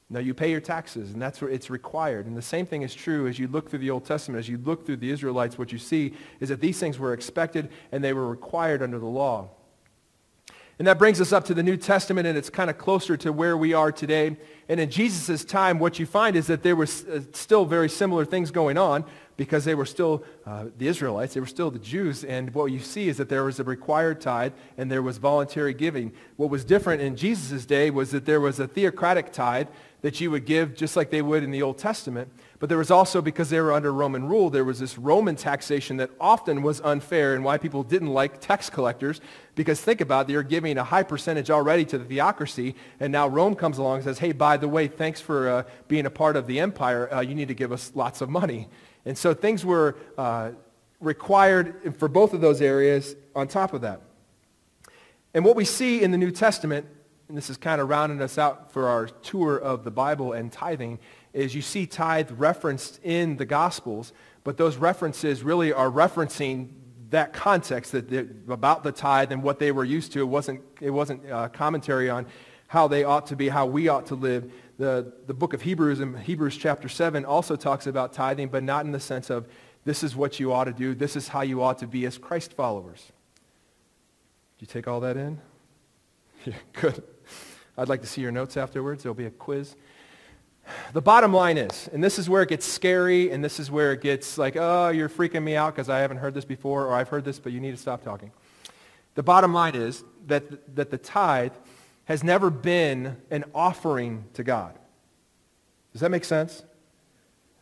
No, 0.10 0.20
you 0.20 0.34
pay 0.34 0.52
your 0.52 0.60
taxes, 0.60 1.12
and 1.14 1.22
that's 1.22 1.40
where 1.40 1.50
it's 1.50 1.70
required. 1.70 2.26
And 2.26 2.36
the 2.36 2.42
same 2.42 2.66
thing 2.66 2.82
is 2.82 2.94
true 2.94 3.28
as 3.28 3.40
you 3.40 3.48
look 3.48 3.70
through 3.70 3.80
the 3.80 3.90
Old 3.90 4.04
Testament, 4.04 4.40
as 4.40 4.50
you 4.50 4.58
look 4.58 4.86
through 4.86 4.98
the 4.98 5.10
Israelites, 5.10 5.58
what 5.58 5.72
you 5.72 5.78
see 5.78 6.14
is 6.42 6.50
that 6.50 6.60
these 6.60 6.78
things 6.78 7.00
were 7.00 7.14
expected 7.14 7.70
and 7.94 8.04
they 8.04 8.12
were 8.12 8.28
required 8.28 8.84
under 8.84 9.00
the 9.00 9.06
law. 9.06 9.48
And 10.80 10.88
that 10.88 10.98
brings 10.98 11.22
us 11.22 11.32
up 11.32 11.46
to 11.46 11.54
the 11.54 11.64
New 11.64 11.78
Testament, 11.78 12.28
and 12.28 12.38
it's 12.38 12.50
kind 12.50 12.70
of 12.70 12.78
closer 12.78 13.16
to 13.18 13.32
where 13.32 13.56
we 13.56 13.74
are 13.74 13.92
today. 13.92 14.36
And 14.68 14.80
in 14.80 14.90
Jesus' 14.90 15.46
time, 15.46 15.80
what 15.80 16.00
you 16.00 16.06
find 16.06 16.36
is 16.36 16.48
that 16.48 16.64
there 16.64 16.76
were 16.76 16.86
uh, 16.86 17.20
still 17.34 17.66
very 17.66 17.88
similar 17.88 18.26
things 18.26 18.52
going 18.52 18.78
on 18.78 19.06
because 19.42 19.66
they 19.66 19.74
were 19.74 19.88
still 19.88 20.24
uh, 20.46 20.66
the 20.78 20.88
Israelites, 20.88 21.34
they 21.34 21.40
were 21.40 21.48
still 21.48 21.72
the 21.72 21.80
Jews. 21.80 22.24
And 22.24 22.54
what 22.54 22.66
you 22.66 22.78
see 22.78 23.10
is 23.10 23.18
that 23.18 23.28
there 23.28 23.44
was 23.44 23.60
a 23.60 23.64
required 23.64 24.22
tithe 24.22 24.54
and 24.78 24.92
there 24.92 25.02
was 25.02 25.18
voluntary 25.18 25.74
giving. 25.74 26.14
What 26.36 26.52
was 26.52 26.64
different 26.64 27.02
in 27.02 27.16
Jesus' 27.16 27.66
day 27.66 27.90
was 27.90 28.12
that 28.12 28.28
there 28.28 28.40
was 28.40 28.60
a 28.60 28.68
theocratic 28.68 29.34
tithe 29.34 29.66
that 30.04 30.22
you 30.22 30.30
would 30.30 30.46
give 30.46 30.76
just 30.76 30.96
like 30.96 31.10
they 31.10 31.24
would 31.24 31.42
in 31.42 31.50
the 31.50 31.64
Old 31.64 31.80
Testament. 31.80 32.30
But 32.62 32.70
there 32.70 32.78
was 32.78 32.92
also, 32.92 33.24
because 33.24 33.50
they 33.50 33.60
were 33.60 33.74
under 33.74 33.92
Roman 33.92 34.28
rule, 34.28 34.52
there 34.52 34.64
was 34.64 34.78
this 34.78 34.96
Roman 34.96 35.36
taxation 35.36 35.98
that 35.98 36.12
often 36.20 36.62
was 36.62 36.80
unfair 36.82 37.34
and 37.34 37.44
why 37.44 37.58
people 37.58 37.82
didn't 37.82 38.10
like 38.10 38.40
tax 38.40 38.70
collectors. 38.70 39.20
Because 39.56 39.82
think 39.82 40.00
about 40.00 40.22
it, 40.22 40.28
they're 40.28 40.44
giving 40.44 40.78
a 40.78 40.84
high 40.84 41.02
percentage 41.02 41.50
already 41.50 41.86
to 41.86 41.98
the 41.98 42.06
theocracy, 42.06 42.76
and 43.00 43.12
now 43.12 43.28
Rome 43.28 43.56
comes 43.56 43.80
along 43.80 43.96
and 43.96 44.04
says, 44.04 44.20
hey, 44.20 44.32
by 44.32 44.58
the 44.58 44.68
way, 44.68 44.88
thanks 44.88 45.20
for 45.20 45.50
uh, 45.50 45.64
being 45.88 46.06
a 46.06 46.12
part 46.12 46.36
of 46.36 46.46
the 46.46 46.60
empire. 46.60 47.12
Uh, 47.12 47.22
you 47.22 47.34
need 47.34 47.48
to 47.48 47.56
give 47.56 47.72
us 47.72 47.94
lots 47.96 48.22
of 48.22 48.30
money. 48.30 48.68
And 49.06 49.18
so 49.18 49.34
things 49.34 49.66
were 49.66 49.98
uh, 50.16 50.52
required 51.00 51.96
for 51.98 52.08
both 52.08 52.32
of 52.32 52.42
those 52.42 52.62
areas 52.62 53.16
on 53.36 53.48
top 53.48 53.74
of 53.74 53.82
that. 53.82 54.04
And 55.34 55.44
what 55.44 55.56
we 55.56 55.66
see 55.66 56.04
in 56.04 56.12
the 56.12 56.18
New 56.20 56.30
Testament 56.30 56.86
and 57.32 57.38
this 57.38 57.50
is 57.50 57.56
kind 57.56 57.80
of 57.80 57.88
rounding 57.88 58.22
us 58.22 58.38
out 58.38 58.74
for 58.74 58.90
our 58.90 59.08
tour 59.08 59.56
of 59.56 59.86
the 59.86 59.90
Bible 59.90 60.34
and 60.34 60.52
tithing, 60.52 61.00
is 61.34 61.56
you 61.56 61.62
see 61.62 61.86
tithe 61.86 62.32
referenced 62.32 63.00
in 63.04 63.38
the 63.38 63.46
Gospels, 63.46 64.14
but 64.44 64.58
those 64.58 64.78
references 64.78 65.44
really 65.44 65.72
are 65.72 65.90
referencing 65.90 66.70
that 67.12 67.34
context 67.34 67.92
that, 67.92 68.12
about 68.50 68.84
the 68.84 68.92
tithe 68.92 69.32
and 69.32 69.44
what 69.44 69.60
they 69.60 69.72
were 69.72 69.84
used 69.84 70.14
to. 70.14 70.22
It 70.22 70.26
wasn't, 70.26 70.62
it 70.80 70.90
wasn't 70.90 71.30
uh, 71.30 71.50
commentary 71.50 72.10
on 72.10 72.26
how 72.68 72.88
they 72.88 73.04
ought 73.04 73.28
to 73.28 73.36
be, 73.36 73.50
how 73.50 73.66
we 73.66 73.90
ought 73.90 74.06
to 74.08 74.16
live. 74.16 74.52
The, 74.78 75.14
the 75.28 75.34
book 75.34 75.54
of 75.54 75.62
Hebrews 75.62 76.00
in 76.00 76.16
Hebrews 76.16 76.58
chapter 76.58 76.90
7 76.90 77.26
also 77.26 77.56
talks 77.56 77.86
about 77.86 78.14
tithing, 78.14 78.48
but 78.48 78.64
not 78.64 78.86
in 78.86 78.92
the 78.92 79.00
sense 79.00 79.30
of 79.30 79.48
this 79.84 80.04
is 80.04 80.16
what 80.16 80.40
you 80.40 80.54
ought 80.54 80.66
to 80.66 80.74
do, 80.74 80.96
this 80.96 81.16
is 81.16 81.28
how 81.28 81.42
you 81.42 81.62
ought 81.62 81.80
to 81.80 81.88
be 81.88 82.06
as 82.06 82.18
Christ 82.18 82.54
followers. 82.54 83.12
Did 84.58 84.68
you 84.70 84.74
take 84.74 84.88
all 84.88 85.00
that 85.02 85.18
in? 85.18 85.40
Yeah, 86.46 86.54
good. 86.74 87.04
I'd 87.78 87.90
like 87.90 88.02
to 88.02 88.08
see 88.08 88.22
your 88.22 88.32
notes 88.32 88.58
afterwards. 88.58 89.04
There'll 89.04 89.16
be 89.16 89.26
a 89.26 89.32
quiz. 89.32 89.76
The 90.94 91.02
bottom 91.02 91.34
line 91.34 91.58
is, 91.58 91.90
and 91.94 92.04
this 92.04 92.20
is 92.20 92.30
where 92.30 92.42
it 92.42 92.50
gets 92.50 92.66
scary, 92.66 93.32
and 93.32 93.44
this 93.44 93.60
is 93.60 93.72
where 93.72 93.94
it 93.94 94.02
gets 94.02 94.38
like, 94.38 94.56
oh, 94.58 94.90
you're 94.90 95.10
freaking 95.10 95.44
me 95.44 95.56
out 95.56 95.76
because 95.76 95.90
I 95.90 96.00
haven't 96.00 96.18
heard 96.18 96.34
this 96.34 96.46
before, 96.46 96.86
or 96.86 96.94
I've 96.94 97.10
heard 97.10 97.26
this, 97.26 97.40
but 97.40 97.52
you 97.52 97.60
need 97.60 97.72
to 97.72 97.78
stop 97.78 98.04
talking. 98.04 98.32
The 99.16 99.24
bottom 99.24 99.54
line 99.54 99.76
is 99.76 100.04
that, 100.28 100.76
that 100.76 100.92
the 100.92 100.98
tithe 100.98 101.54
has 102.06 102.24
never 102.24 102.50
been 102.50 103.18
an 103.30 103.46
offering 103.54 104.26
to 104.34 104.44
God. 104.44 104.78
Does 105.94 106.02
that 106.02 106.12
make 106.12 106.26
sense? 106.26 106.64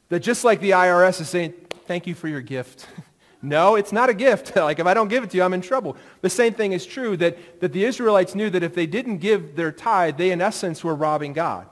That 0.09 0.21
just 0.21 0.43
like 0.43 0.59
the 0.59 0.71
IRS 0.71 1.21
is 1.21 1.29
saying, 1.29 1.53
thank 1.85 2.07
you 2.07 2.15
for 2.15 2.27
your 2.27 2.41
gift. 2.41 2.87
No, 3.41 3.75
it's 3.75 3.93
not 3.93 4.09
a 4.09 4.13
gift. 4.13 4.55
like 4.57 4.79
if 4.79 4.85
I 4.85 4.93
don't 4.93 5.07
give 5.07 5.23
it 5.23 5.29
to 5.29 5.37
you, 5.37 5.43
I'm 5.43 5.53
in 5.53 5.61
trouble. 5.61 5.95
The 6.21 6.29
same 6.29 6.53
thing 6.53 6.73
is 6.73 6.85
true 6.85 7.15
that, 7.17 7.61
that 7.61 7.71
the 7.71 7.85
Israelites 7.85 8.35
knew 8.35 8.49
that 8.49 8.63
if 8.63 8.75
they 8.75 8.85
didn't 8.85 9.19
give 9.19 9.55
their 9.55 9.71
tithe, 9.71 10.17
they 10.17 10.31
in 10.31 10.41
essence 10.41 10.83
were 10.83 10.95
robbing 10.95 11.33
God. 11.33 11.67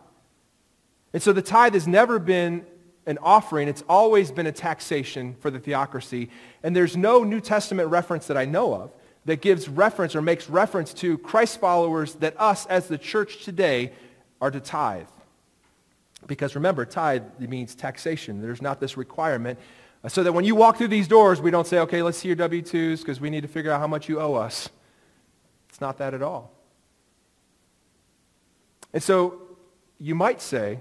And 1.13 1.22
so 1.22 1.34
the 1.34 1.41
tithe 1.41 1.74
has 1.74 1.88
never 1.88 2.20
been 2.20 2.65
an 3.06 3.17
offering. 3.22 3.67
It's 3.67 3.84
always 3.88 4.32
been 4.32 4.48
a 4.48 4.52
taxation 4.52 5.36
for 5.39 5.50
the 5.50 5.60
theocracy. 5.60 6.30
And 6.62 6.76
there's 6.76 6.98
no 6.98 7.24
New 7.24 7.39
Testament 7.39 7.89
reference 7.89 8.28
that 8.28 8.38
I 8.38 8.46
know 8.46 8.74
of 8.74 8.91
that 9.26 9.41
gives 9.41 9.67
reference 9.67 10.15
or 10.15 10.22
makes 10.22 10.50
reference 10.50 10.93
to 10.96 11.17
Christ 11.17 11.60
followers 11.60 12.15
that 12.15 12.39
us 12.39 12.65
as 12.67 12.88
the 12.88 12.98
church 12.98 13.43
today 13.43 13.93
are 14.41 14.52
to 14.52 14.60
tithe. 14.60 15.08
Because 16.28 16.56
remember, 16.56 16.86
tithe 16.86 17.24
means 17.39 17.76
taxation. 17.76 18.41
There's 18.41 18.62
not 18.62 18.80
this 18.80 18.98
requirement 18.98 19.58
so 20.08 20.24
that 20.24 20.34
when 20.34 20.46
you 20.46 20.56
walk 20.56 20.78
through 20.78 20.89
these 20.89 21.08
doors, 21.08 21.41
we 21.41 21.52
don't 21.52 21.67
say, 21.67 21.80
okay, 21.80 22.02
let's 22.02 22.17
see 22.17 22.28
your 22.28 22.36
W-2s 22.36 23.00
because 23.00 23.20
we 23.20 23.30
need 23.30 23.41
to 23.41 23.48
figure 23.48 23.72
out 23.72 23.80
how 23.80 23.88
much 23.88 24.08
you 24.08 24.20
owe 24.20 24.36
us. 24.36 24.70
It's 25.70 25.82
not 25.82 25.98
that 25.98 26.13
at 26.13 26.22
all. 26.22 26.54
And 28.93 29.02
so 29.02 29.41
you 30.00 30.15
might 30.15 30.41
say, 30.41 30.80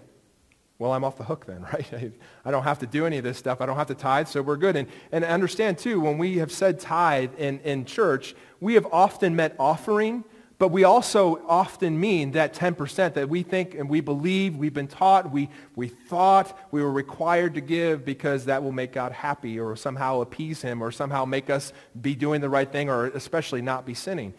well, 0.79 0.93
I'm 0.93 1.05
off 1.05 1.17
the 1.17 1.25
hook 1.25 1.47
then, 1.47 1.63
right? 1.73 2.13
I 2.45 2.51
don't 2.51 2.65
have 2.65 2.79
to 2.81 2.87
do 2.87 3.07
any 3.07 3.19
of 3.19 3.25
this 3.25 3.39
stuff. 3.39 3.61
I 3.61 3.67
don't 3.67 3.77
have 3.77 3.89
to 3.89 3.95
tithe, 3.95 4.29
so 4.29 4.43
we're 4.43 4.57
good. 4.57 4.77
And, 4.77 4.89
and 5.13 5.25
understand, 5.25 5.79
too, 5.79 6.01
when 6.01 6.19
we 6.19 6.39
have 6.39 6.53
said 6.53 6.81
tithe 6.81 7.31
in, 7.39 7.61
in 7.61 7.85
church, 7.85 8.35
we 8.61 8.75
have 8.75 8.87
often 8.93 9.37
meant 9.37 9.55
offering 9.59 10.25
but 10.59 10.69
we 10.69 10.85
also 10.85 11.43
often 11.47 12.01
mean 12.01 12.33
that 12.33 12.55
10% 12.55 13.15
that 13.15 13.29
we 13.29 13.43
think 13.43 13.75
and 13.75 13.91
we 13.91 14.01
believe, 14.01 14.57
we've 14.57 14.73
been 14.73 14.89
taught, 14.89 15.31
we, 15.31 15.51
we 15.75 15.89
thought 15.89 16.59
we 16.71 16.83
were 16.83 16.91
required 16.91 17.55
to 17.55 17.61
give 17.61 18.07
because 18.07 18.47
that 18.47 18.63
will 18.63 18.73
make 18.73 18.93
God 18.93 19.13
happy 19.13 19.61
or 19.61 19.77
somehow 19.77 20.23
appease 20.23 20.63
him 20.63 20.83
or 20.83 20.91
somehow 20.91 21.27
make 21.27 21.51
us 21.51 21.75
be 22.01 22.15
doing 22.15 22.41
the 22.41 22.49
right 22.49 22.71
thing 22.71 22.89
or 22.89 23.07
especially 23.09 23.61
not 23.61 23.85
be 23.85 23.93
sinning. 23.93 24.33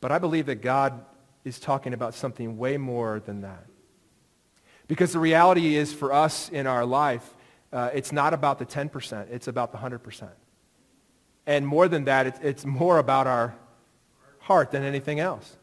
But 0.00 0.12
I 0.12 0.20
believe 0.20 0.46
that 0.46 0.62
God 0.62 1.04
is 1.44 1.58
talking 1.58 1.92
about 1.92 2.14
something 2.14 2.58
way 2.58 2.76
more 2.76 3.18
than 3.18 3.40
that. 3.40 3.66
Because 4.88 5.12
the 5.12 5.18
reality 5.18 5.76
is 5.76 5.92
for 5.92 6.12
us 6.12 6.48
in 6.48 6.66
our 6.66 6.84
life, 6.84 7.36
uh, 7.72 7.90
it's 7.92 8.10
not 8.10 8.32
about 8.32 8.58
the 8.58 8.66
10%, 8.66 9.30
it's 9.30 9.46
about 9.46 9.70
the 9.70 9.78
100%. 9.78 10.28
And 11.46 11.66
more 11.66 11.88
than 11.88 12.04
that, 12.04 12.26
it's, 12.26 12.38
it's 12.42 12.66
more 12.66 12.98
about 12.98 13.26
our 13.26 13.54
heart 14.40 14.70
than 14.70 14.82
anything 14.82 15.20
else. 15.20 15.56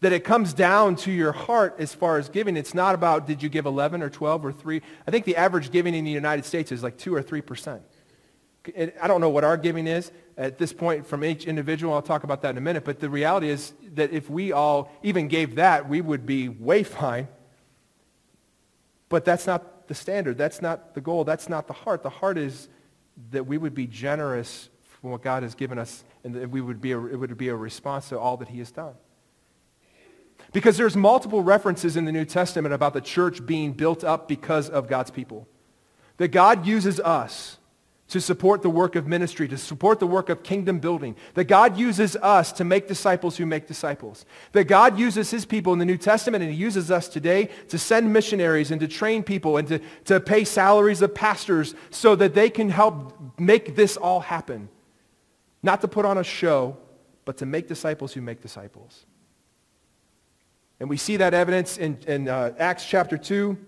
That 0.00 0.12
it 0.12 0.24
comes 0.24 0.52
down 0.52 0.96
to 0.96 1.10
your 1.10 1.32
heart 1.32 1.76
as 1.78 1.94
far 1.94 2.18
as 2.18 2.28
giving. 2.28 2.56
It's 2.56 2.74
not 2.74 2.94
about 2.94 3.26
did 3.26 3.42
you 3.42 3.48
give 3.48 3.66
11 3.66 4.02
or 4.02 4.10
12 4.10 4.44
or 4.44 4.52
3. 4.52 4.80
I 5.06 5.10
think 5.10 5.24
the 5.24 5.36
average 5.36 5.72
giving 5.72 5.94
in 5.94 6.04
the 6.04 6.10
United 6.10 6.44
States 6.44 6.70
is 6.70 6.82
like 6.82 6.96
2 6.98 7.14
or 7.14 7.22
3%. 7.22 7.80
I 9.00 9.06
don't 9.08 9.20
know 9.20 9.30
what 9.30 9.44
our 9.44 9.56
giving 9.56 9.86
is 9.86 10.12
at 10.36 10.58
this 10.58 10.72
point 10.72 11.06
from 11.06 11.24
each 11.24 11.46
individual. 11.46 11.94
I'll 11.94 12.02
talk 12.02 12.24
about 12.24 12.42
that 12.42 12.50
in 12.50 12.58
a 12.58 12.60
minute. 12.60 12.84
But 12.84 13.00
the 13.00 13.08
reality 13.10 13.48
is 13.48 13.72
that 13.94 14.12
if 14.12 14.28
we 14.28 14.52
all 14.52 14.92
even 15.02 15.28
gave 15.28 15.56
that, 15.56 15.88
we 15.88 16.00
would 16.00 16.26
be 16.26 16.48
way 16.48 16.82
fine. 16.98 17.28
But 19.08 19.24
that's 19.24 19.46
not 19.46 19.88
the 19.88 19.94
standard. 19.94 20.36
That's 20.36 20.60
not 20.60 20.94
the 20.94 21.00
goal. 21.00 21.24
That's 21.24 21.48
not 21.48 21.66
the 21.66 21.72
heart. 21.72 22.02
The 22.02 22.10
heart 22.10 22.38
is 22.38 22.68
that 23.30 23.46
we 23.46 23.58
would 23.58 23.74
be 23.74 23.86
generous 23.86 24.68
from 25.00 25.10
what 25.10 25.22
God 25.22 25.42
has 25.42 25.54
given 25.54 25.78
us 25.78 26.04
and 26.24 26.34
that 26.34 26.50
we 26.50 26.60
would 26.60 26.80
be 26.80 26.92
a, 26.92 26.98
it 26.98 27.16
would 27.16 27.36
be 27.38 27.48
a 27.48 27.56
response 27.56 28.08
to 28.10 28.18
all 28.18 28.36
that 28.38 28.48
he 28.48 28.58
has 28.58 28.70
done. 28.70 28.94
Because 30.52 30.76
there's 30.76 30.96
multiple 30.96 31.42
references 31.42 31.96
in 31.96 32.04
the 32.04 32.12
New 32.12 32.24
Testament 32.24 32.74
about 32.74 32.94
the 32.94 33.00
church 33.00 33.44
being 33.44 33.72
built 33.72 34.02
up 34.04 34.28
because 34.28 34.68
of 34.70 34.88
God's 34.88 35.10
people. 35.10 35.46
That 36.16 36.28
God 36.28 36.66
uses 36.66 37.00
us 37.00 37.58
to 38.08 38.20
support 38.20 38.62
the 38.62 38.70
work 38.70 38.96
of 38.96 39.06
ministry, 39.06 39.46
to 39.48 39.58
support 39.58 40.00
the 40.00 40.06
work 40.06 40.30
of 40.30 40.42
kingdom 40.42 40.78
building. 40.78 41.14
That 41.34 41.44
God 41.44 41.76
uses 41.76 42.16
us 42.16 42.52
to 42.52 42.64
make 42.64 42.88
disciples 42.88 43.36
who 43.36 43.44
make 43.44 43.66
disciples. 43.66 44.24
That 44.52 44.64
God 44.64 44.98
uses 44.98 45.30
his 45.30 45.44
people 45.44 45.74
in 45.74 45.78
the 45.78 45.84
New 45.84 45.98
Testament 45.98 46.42
and 46.42 46.52
he 46.52 46.58
uses 46.58 46.90
us 46.90 47.08
today 47.08 47.50
to 47.68 47.78
send 47.78 48.12
missionaries 48.12 48.70
and 48.70 48.80
to 48.80 48.88
train 48.88 49.22
people 49.22 49.58
and 49.58 49.68
to, 49.68 49.80
to 50.06 50.20
pay 50.20 50.44
salaries 50.44 51.02
of 51.02 51.14
pastors 51.14 51.74
so 51.90 52.16
that 52.16 52.34
they 52.34 52.48
can 52.48 52.70
help 52.70 53.38
make 53.38 53.76
this 53.76 53.96
all 53.98 54.20
happen. 54.20 54.70
Not 55.62 55.82
to 55.82 55.88
put 55.88 56.06
on 56.06 56.16
a 56.16 56.24
show, 56.24 56.78
but 57.26 57.36
to 57.38 57.46
make 57.46 57.68
disciples 57.68 58.14
who 58.14 58.22
make 58.22 58.40
disciples. 58.40 59.04
And 60.80 60.88
we 60.88 60.96
see 60.96 61.18
that 61.18 61.34
evidence 61.34 61.76
in, 61.76 61.98
in 62.06 62.28
uh, 62.28 62.54
Acts 62.58 62.86
chapter 62.86 63.18
2. 63.18 63.58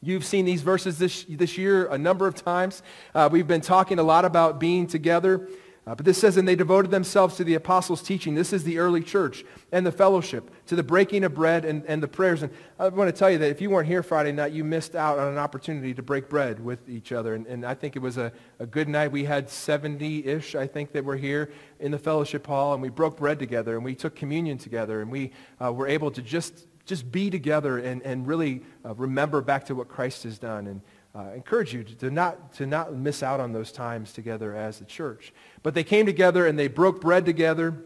You've 0.00 0.24
seen 0.24 0.44
these 0.44 0.62
verses 0.62 0.98
this, 0.98 1.24
this 1.28 1.58
year 1.58 1.86
a 1.86 1.98
number 1.98 2.28
of 2.28 2.36
times. 2.36 2.82
Uh, 3.14 3.28
we've 3.30 3.48
been 3.48 3.60
talking 3.60 3.98
a 3.98 4.02
lot 4.02 4.24
about 4.24 4.60
being 4.60 4.86
together. 4.86 5.48
Uh, 5.88 5.94
but 5.94 6.04
this 6.04 6.18
says, 6.18 6.36
and 6.36 6.46
they 6.46 6.54
devoted 6.54 6.90
themselves 6.90 7.36
to 7.36 7.44
the 7.44 7.54
apostles' 7.54 8.02
teaching. 8.02 8.34
This 8.34 8.52
is 8.52 8.62
the 8.62 8.78
early 8.78 9.02
church 9.02 9.42
and 9.72 9.86
the 9.86 9.90
fellowship, 9.90 10.50
to 10.66 10.76
the 10.76 10.82
breaking 10.82 11.24
of 11.24 11.32
bread 11.32 11.64
and, 11.64 11.82
and 11.86 12.02
the 12.02 12.06
prayers. 12.06 12.42
And 12.42 12.52
I 12.78 12.88
want 12.88 13.08
to 13.08 13.18
tell 13.18 13.30
you 13.30 13.38
that 13.38 13.50
if 13.50 13.62
you 13.62 13.70
weren't 13.70 13.88
here 13.88 14.02
Friday 14.02 14.32
night, 14.32 14.52
you 14.52 14.64
missed 14.64 14.94
out 14.94 15.18
on 15.18 15.32
an 15.32 15.38
opportunity 15.38 15.94
to 15.94 16.02
break 16.02 16.28
bread 16.28 16.62
with 16.62 16.86
each 16.90 17.10
other. 17.10 17.34
And, 17.34 17.46
and 17.46 17.64
I 17.64 17.72
think 17.72 17.96
it 17.96 18.00
was 18.00 18.18
a, 18.18 18.30
a 18.58 18.66
good 18.66 18.86
night. 18.86 19.12
We 19.12 19.24
had 19.24 19.48
70-ish, 19.48 20.54
I 20.54 20.66
think, 20.66 20.92
that 20.92 21.06
were 21.06 21.16
here 21.16 21.50
in 21.80 21.90
the 21.90 21.98
fellowship 21.98 22.46
hall, 22.46 22.74
and 22.74 22.82
we 22.82 22.90
broke 22.90 23.16
bread 23.16 23.38
together, 23.38 23.74
and 23.74 23.82
we 23.82 23.94
took 23.94 24.14
communion 24.14 24.58
together, 24.58 25.00
and 25.00 25.10
we 25.10 25.32
uh, 25.58 25.72
were 25.72 25.88
able 25.88 26.10
to 26.10 26.20
just, 26.20 26.66
just 26.88 27.12
be 27.12 27.30
together 27.30 27.78
and, 27.78 28.02
and 28.02 28.26
really 28.26 28.62
uh, 28.84 28.94
remember 28.94 29.40
back 29.40 29.66
to 29.66 29.74
what 29.74 29.88
Christ 29.88 30.24
has 30.24 30.38
done. 30.38 30.66
And 30.66 30.80
uh, 31.14 31.32
encourage 31.34 31.72
you 31.72 31.84
to, 31.84 32.10
not, 32.10 32.52
to 32.54 32.66
not 32.66 32.94
miss 32.94 33.22
out 33.22 33.40
on 33.40 33.52
those 33.52 33.72
times 33.72 34.12
together 34.12 34.54
as 34.54 34.80
a 34.80 34.84
church. 34.84 35.32
But 35.62 35.74
they 35.74 35.84
came 35.84 36.06
together 36.06 36.46
and 36.46 36.58
they 36.58 36.68
broke 36.68 37.00
bread 37.00 37.24
together 37.24 37.82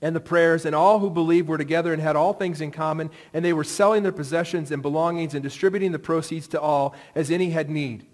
and 0.00 0.14
the 0.14 0.20
prayers, 0.20 0.64
and 0.64 0.76
all 0.76 1.00
who 1.00 1.10
believed 1.10 1.48
were 1.48 1.58
together 1.58 1.92
and 1.92 2.00
had 2.00 2.14
all 2.14 2.32
things 2.32 2.60
in 2.60 2.70
common, 2.70 3.10
and 3.32 3.44
they 3.44 3.52
were 3.52 3.64
selling 3.64 4.04
their 4.04 4.12
possessions 4.12 4.70
and 4.70 4.80
belongings 4.80 5.34
and 5.34 5.42
distributing 5.42 5.90
the 5.90 5.98
proceeds 5.98 6.46
to 6.46 6.60
all 6.60 6.94
as 7.16 7.32
any 7.32 7.50
had 7.50 7.68
need. 7.68 8.06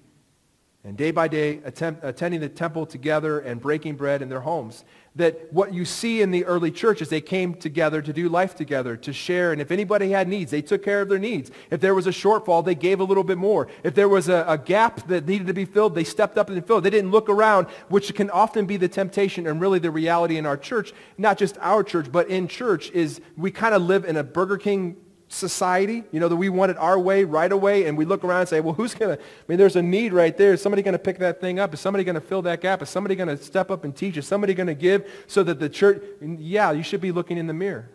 And 0.82 0.96
day 0.96 1.10
by 1.10 1.28
day, 1.28 1.60
attending 1.64 2.40
the 2.40 2.48
temple 2.48 2.86
together 2.86 3.38
and 3.38 3.60
breaking 3.60 3.96
bread 3.96 4.22
in 4.22 4.28
their 4.28 4.40
homes 4.40 4.84
that 5.16 5.52
what 5.52 5.72
you 5.72 5.84
see 5.84 6.22
in 6.22 6.32
the 6.32 6.44
early 6.44 6.72
church 6.72 7.00
is 7.00 7.08
they 7.08 7.20
came 7.20 7.54
together 7.54 8.02
to 8.02 8.12
do 8.12 8.28
life 8.28 8.56
together, 8.56 8.96
to 8.96 9.12
share. 9.12 9.52
And 9.52 9.60
if 9.60 9.70
anybody 9.70 10.10
had 10.10 10.26
needs, 10.26 10.50
they 10.50 10.62
took 10.62 10.82
care 10.82 11.02
of 11.02 11.08
their 11.08 11.18
needs. 11.20 11.52
If 11.70 11.80
there 11.80 11.94
was 11.94 12.08
a 12.08 12.10
shortfall, 12.10 12.64
they 12.64 12.74
gave 12.74 12.98
a 12.98 13.04
little 13.04 13.22
bit 13.22 13.38
more. 13.38 13.68
If 13.84 13.94
there 13.94 14.08
was 14.08 14.28
a, 14.28 14.44
a 14.48 14.58
gap 14.58 15.06
that 15.06 15.26
needed 15.26 15.46
to 15.46 15.54
be 15.54 15.66
filled, 15.66 15.94
they 15.94 16.02
stepped 16.02 16.36
up 16.36 16.50
and 16.50 16.66
filled. 16.66 16.82
They 16.82 16.90
didn't 16.90 17.12
look 17.12 17.28
around, 17.28 17.68
which 17.88 18.12
can 18.14 18.28
often 18.30 18.66
be 18.66 18.76
the 18.76 18.88
temptation 18.88 19.46
and 19.46 19.60
really 19.60 19.78
the 19.78 19.90
reality 19.90 20.36
in 20.36 20.46
our 20.46 20.56
church, 20.56 20.92
not 21.16 21.38
just 21.38 21.56
our 21.60 21.84
church, 21.84 22.10
but 22.10 22.28
in 22.28 22.48
church, 22.48 22.90
is 22.90 23.20
we 23.36 23.52
kind 23.52 23.74
of 23.74 23.82
live 23.82 24.04
in 24.04 24.16
a 24.16 24.24
Burger 24.24 24.56
King 24.56 24.96
society, 25.34 26.04
you 26.12 26.20
know, 26.20 26.28
that 26.28 26.36
we 26.36 26.48
want 26.48 26.70
it 26.70 26.78
our 26.78 26.98
way 26.98 27.24
right 27.24 27.50
away, 27.50 27.86
and 27.86 27.98
we 27.98 28.04
look 28.04 28.24
around 28.24 28.40
and 28.40 28.48
say, 28.48 28.60
well, 28.60 28.74
who's 28.74 28.94
going 28.94 29.16
to, 29.16 29.22
I 29.22 29.26
mean, 29.48 29.58
there's 29.58 29.76
a 29.76 29.82
need 29.82 30.12
right 30.12 30.36
there. 30.36 30.54
Is 30.54 30.62
somebody 30.62 30.82
going 30.82 30.92
to 30.92 30.98
pick 30.98 31.18
that 31.18 31.40
thing 31.40 31.58
up? 31.58 31.74
Is 31.74 31.80
somebody 31.80 32.04
going 32.04 32.14
to 32.14 32.20
fill 32.20 32.42
that 32.42 32.60
gap? 32.60 32.82
Is 32.82 32.88
somebody 32.88 33.14
going 33.14 33.28
to 33.28 33.36
step 33.36 33.70
up 33.70 33.84
and 33.84 33.94
teach? 33.94 34.16
Is 34.16 34.26
somebody 34.26 34.54
going 34.54 34.68
to 34.68 34.74
give 34.74 35.10
so 35.26 35.42
that 35.42 35.60
the 35.60 35.68
church, 35.68 36.02
yeah, 36.22 36.70
you 36.72 36.82
should 36.82 37.00
be 37.00 37.12
looking 37.12 37.36
in 37.36 37.46
the 37.46 37.54
mirror. 37.54 37.90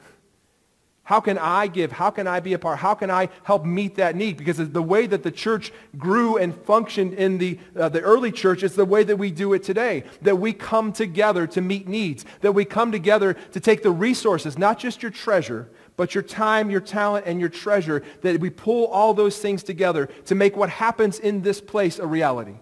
How 1.09 1.19
can 1.19 1.39
I 1.39 1.65
give? 1.65 1.91
How 1.91 2.11
can 2.11 2.27
I 2.27 2.39
be 2.39 2.53
a 2.53 2.59
part? 2.59 2.77
How 2.77 2.93
can 2.93 3.09
I 3.09 3.29
help 3.41 3.65
meet 3.65 3.95
that 3.95 4.15
need? 4.15 4.37
Because 4.37 4.57
the 4.57 4.79
way 4.83 5.07
that 5.07 5.23
the 5.23 5.31
church 5.31 5.71
grew 5.97 6.37
and 6.37 6.55
functioned 6.55 7.15
in 7.15 7.39
the, 7.39 7.57
uh, 7.75 7.89
the 7.89 8.01
early 8.01 8.31
church 8.31 8.61
is 8.61 8.75
the 8.75 8.85
way 8.85 9.03
that 9.03 9.15
we 9.17 9.31
do 9.31 9.53
it 9.53 9.63
today. 9.63 10.03
That 10.21 10.35
we 10.35 10.53
come 10.53 10.93
together 10.93 11.47
to 11.47 11.61
meet 11.61 11.87
needs. 11.87 12.25
That 12.41 12.51
we 12.51 12.63
come 12.63 12.91
together 12.91 13.33
to 13.33 13.59
take 13.59 13.81
the 13.81 13.89
resources, 13.89 14.59
not 14.59 14.77
just 14.77 15.01
your 15.01 15.09
treasure, 15.09 15.67
but 15.99 16.15
your 16.15 16.23
time, 16.23 16.71
your 16.71 16.79
talent, 16.79 17.25
and 17.27 17.41
your 17.41 17.49
treasure. 17.49 18.01
That 18.21 18.39
we 18.39 18.49
pull 18.49 18.87
all 18.87 19.13
those 19.13 19.37
things 19.37 19.63
together 19.63 20.05
to 20.27 20.33
make 20.33 20.55
what 20.55 20.69
happens 20.69 21.19
in 21.19 21.41
this 21.41 21.59
place 21.59 21.99
a 21.99 22.07
reality. 22.07 22.55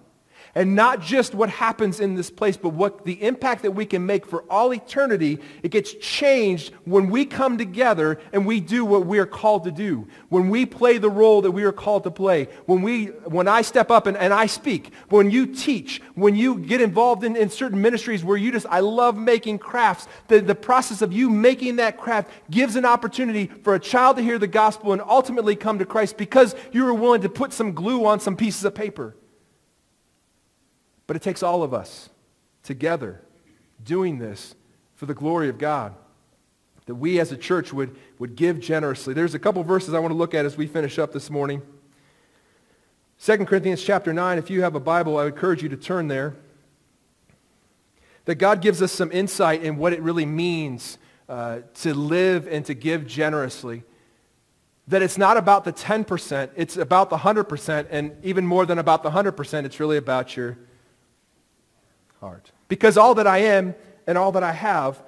And 0.56 0.76
not 0.76 1.02
just 1.02 1.36
what 1.36 1.50
happens 1.50 2.00
in 2.00 2.16
this 2.16 2.30
place, 2.30 2.58
but 2.58 2.70
what 2.70 3.06
the 3.06 3.22
impact 3.24 3.62
that 3.62 3.72
we 3.72 3.86
can 3.86 4.06
make 4.06 4.26
for 4.26 4.44
all 4.50 4.74
eternity, 4.74 5.40
it 5.64 5.70
gets 5.70 5.94
changed 5.94 6.74
when 6.86 7.10
we 7.10 7.26
come 7.26 7.58
together 7.58 8.20
and 8.34 8.46
we 8.46 8.60
do 8.60 8.84
what 8.84 9.06
we 9.06 9.20
are 9.20 9.26
called 9.26 9.66
to 9.66 9.72
do. 9.72 10.08
When 10.30 10.50
we 10.50 10.66
play 10.66 10.98
the 10.98 11.10
role 11.10 11.42
that 11.42 11.52
we 11.52 11.64
are 11.64 11.72
called 11.72 12.04
to 12.06 12.12
play. 12.12 12.46
When, 12.66 12.82
we, 12.82 13.06
when 13.06 13.48
I 13.48 13.62
step 13.62 13.92
up 13.92 14.08
and, 14.08 14.18
and 14.18 14.34
I 14.34 14.48
speak. 14.48 14.92
When 15.10 15.30
you 15.30 15.48
teach. 15.48 16.02
When 16.16 16.36
you 16.36 16.56
get 16.58 16.82
involved 16.82 17.24
in, 17.24 17.36
in 17.36 17.50
certain 17.50 17.82
ministries 17.82 18.24
where 18.24 18.38
you 18.38 18.52
just, 18.52 18.66
I 18.70 18.80
love 18.80 19.18
making 19.18 19.60
crafts. 19.60 20.08
The, 20.28 20.40
the 20.40 20.56
process 20.56 21.02
of 21.02 21.14
you 21.14 21.30
making 21.30 21.78
that 21.78 21.98
craft 21.98 22.32
gives 22.50 22.76
an 22.76 22.86
opportunity 22.86 23.48
for 23.64 23.76
a 23.76 23.80
child 23.80 24.18
to 24.18 24.24
hear 24.24 24.40
the 24.40 24.48
gospel 24.48 24.94
and 24.94 25.02
ultimately 25.02 25.56
come 25.56 25.80
to 25.80 25.86
Christ 25.86 26.18
because 26.18 26.56
you 26.72 26.84
were 26.86 26.94
willing 26.94 27.22
to 27.22 27.30
put 27.30 27.54
some 27.54 27.74
glue 27.74 28.06
on 28.06 28.20
some 28.20 28.36
pieces 28.36 28.64
of 28.64 28.74
paper. 28.74 29.16
But 31.08 31.16
it 31.16 31.22
takes 31.22 31.42
all 31.42 31.64
of 31.64 31.74
us 31.74 32.10
together 32.64 33.22
doing 33.84 34.20
this 34.20 34.56
for 34.96 35.06
the 35.06 35.14
glory 35.14 35.50
of 35.50 35.58
God. 35.58 35.96
That 36.86 36.96
we 36.96 37.20
as 37.20 37.32
a 37.32 37.38
church 37.38 37.74
would, 37.74 37.96
would 38.20 38.36
give 38.36 38.60
generously. 38.60 39.14
There's 39.14 39.34
a 39.34 39.40
couple 39.40 39.64
verses 39.64 39.94
I 39.94 40.00
want 40.00 40.12
to 40.12 40.18
look 40.18 40.34
at 40.34 40.46
as 40.46 40.58
we 40.58 40.68
finish 40.68 41.00
up 41.00 41.12
this 41.14 41.30
morning. 41.30 41.62
2 43.24 43.46
Corinthians 43.46 43.84
chapter 43.84 44.14
9, 44.14 44.38
if 44.38 44.50
you 44.50 44.62
have 44.62 44.76
a 44.76 44.80
Bible, 44.80 45.18
I 45.18 45.26
would 45.26 45.34
encourage 45.34 45.64
you 45.64 45.70
to 45.70 45.78
turn 45.78 46.08
there. 46.08 46.36
That 48.26 48.36
God 48.36 48.62
gives 48.62 48.82
us 48.82 48.92
some 48.92 49.12
insight 49.12 49.64
in 49.64 49.78
what 49.78 49.94
it 49.94 50.02
really 50.02 50.26
means 50.26 50.98
uh, 51.28 51.60
to 51.76 51.94
live 51.94 52.48
and 52.48 52.66
to 52.66 52.74
give 52.74 53.08
generously. 53.08 53.84
That 54.88 55.02
it's 55.02 55.18
not 55.18 55.36
about 55.36 55.66
the 55.66 55.74
10%, 55.74 56.50
it's 56.56 56.78
about 56.78 57.10
the 57.10 57.18
100%, 57.18 57.88
and 57.90 58.16
even 58.24 58.46
more 58.46 58.66
than 58.66 58.78
about 58.78 59.04
the 59.04 59.10
100%, 59.10 59.66
it's 59.66 59.80
really 59.80 59.98
about 59.98 60.38
your 60.38 60.58
heart. 62.20 62.52
Because 62.68 62.98
all 62.98 63.16
that 63.16 63.28
I 63.28 63.40
am 63.40 63.76
and 64.06 64.18
all 64.18 64.32
that 64.34 64.44
I 64.44 64.52
have 64.52 65.02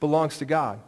belongs 0.00 0.38
to 0.38 0.44
God. 0.44 0.80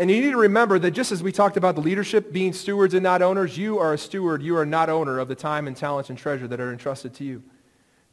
And 0.00 0.10
you 0.10 0.22
need 0.22 0.30
to 0.30 0.38
remember 0.38 0.78
that 0.78 0.92
just 0.92 1.12
as 1.12 1.22
we 1.22 1.30
talked 1.30 1.58
about 1.58 1.74
the 1.74 1.82
leadership 1.82 2.32
being 2.32 2.54
stewards 2.54 2.94
and 2.94 3.02
not 3.02 3.20
owners, 3.20 3.58
you 3.58 3.78
are 3.78 3.92
a 3.92 3.98
steward. 3.98 4.42
You 4.42 4.56
are 4.56 4.64
not 4.64 4.88
owner 4.88 5.18
of 5.18 5.28
the 5.28 5.34
time 5.34 5.66
and 5.66 5.76
talents 5.76 6.08
and 6.08 6.18
treasure 6.18 6.48
that 6.48 6.58
are 6.58 6.72
entrusted 6.72 7.12
to 7.14 7.24
you. 7.24 7.42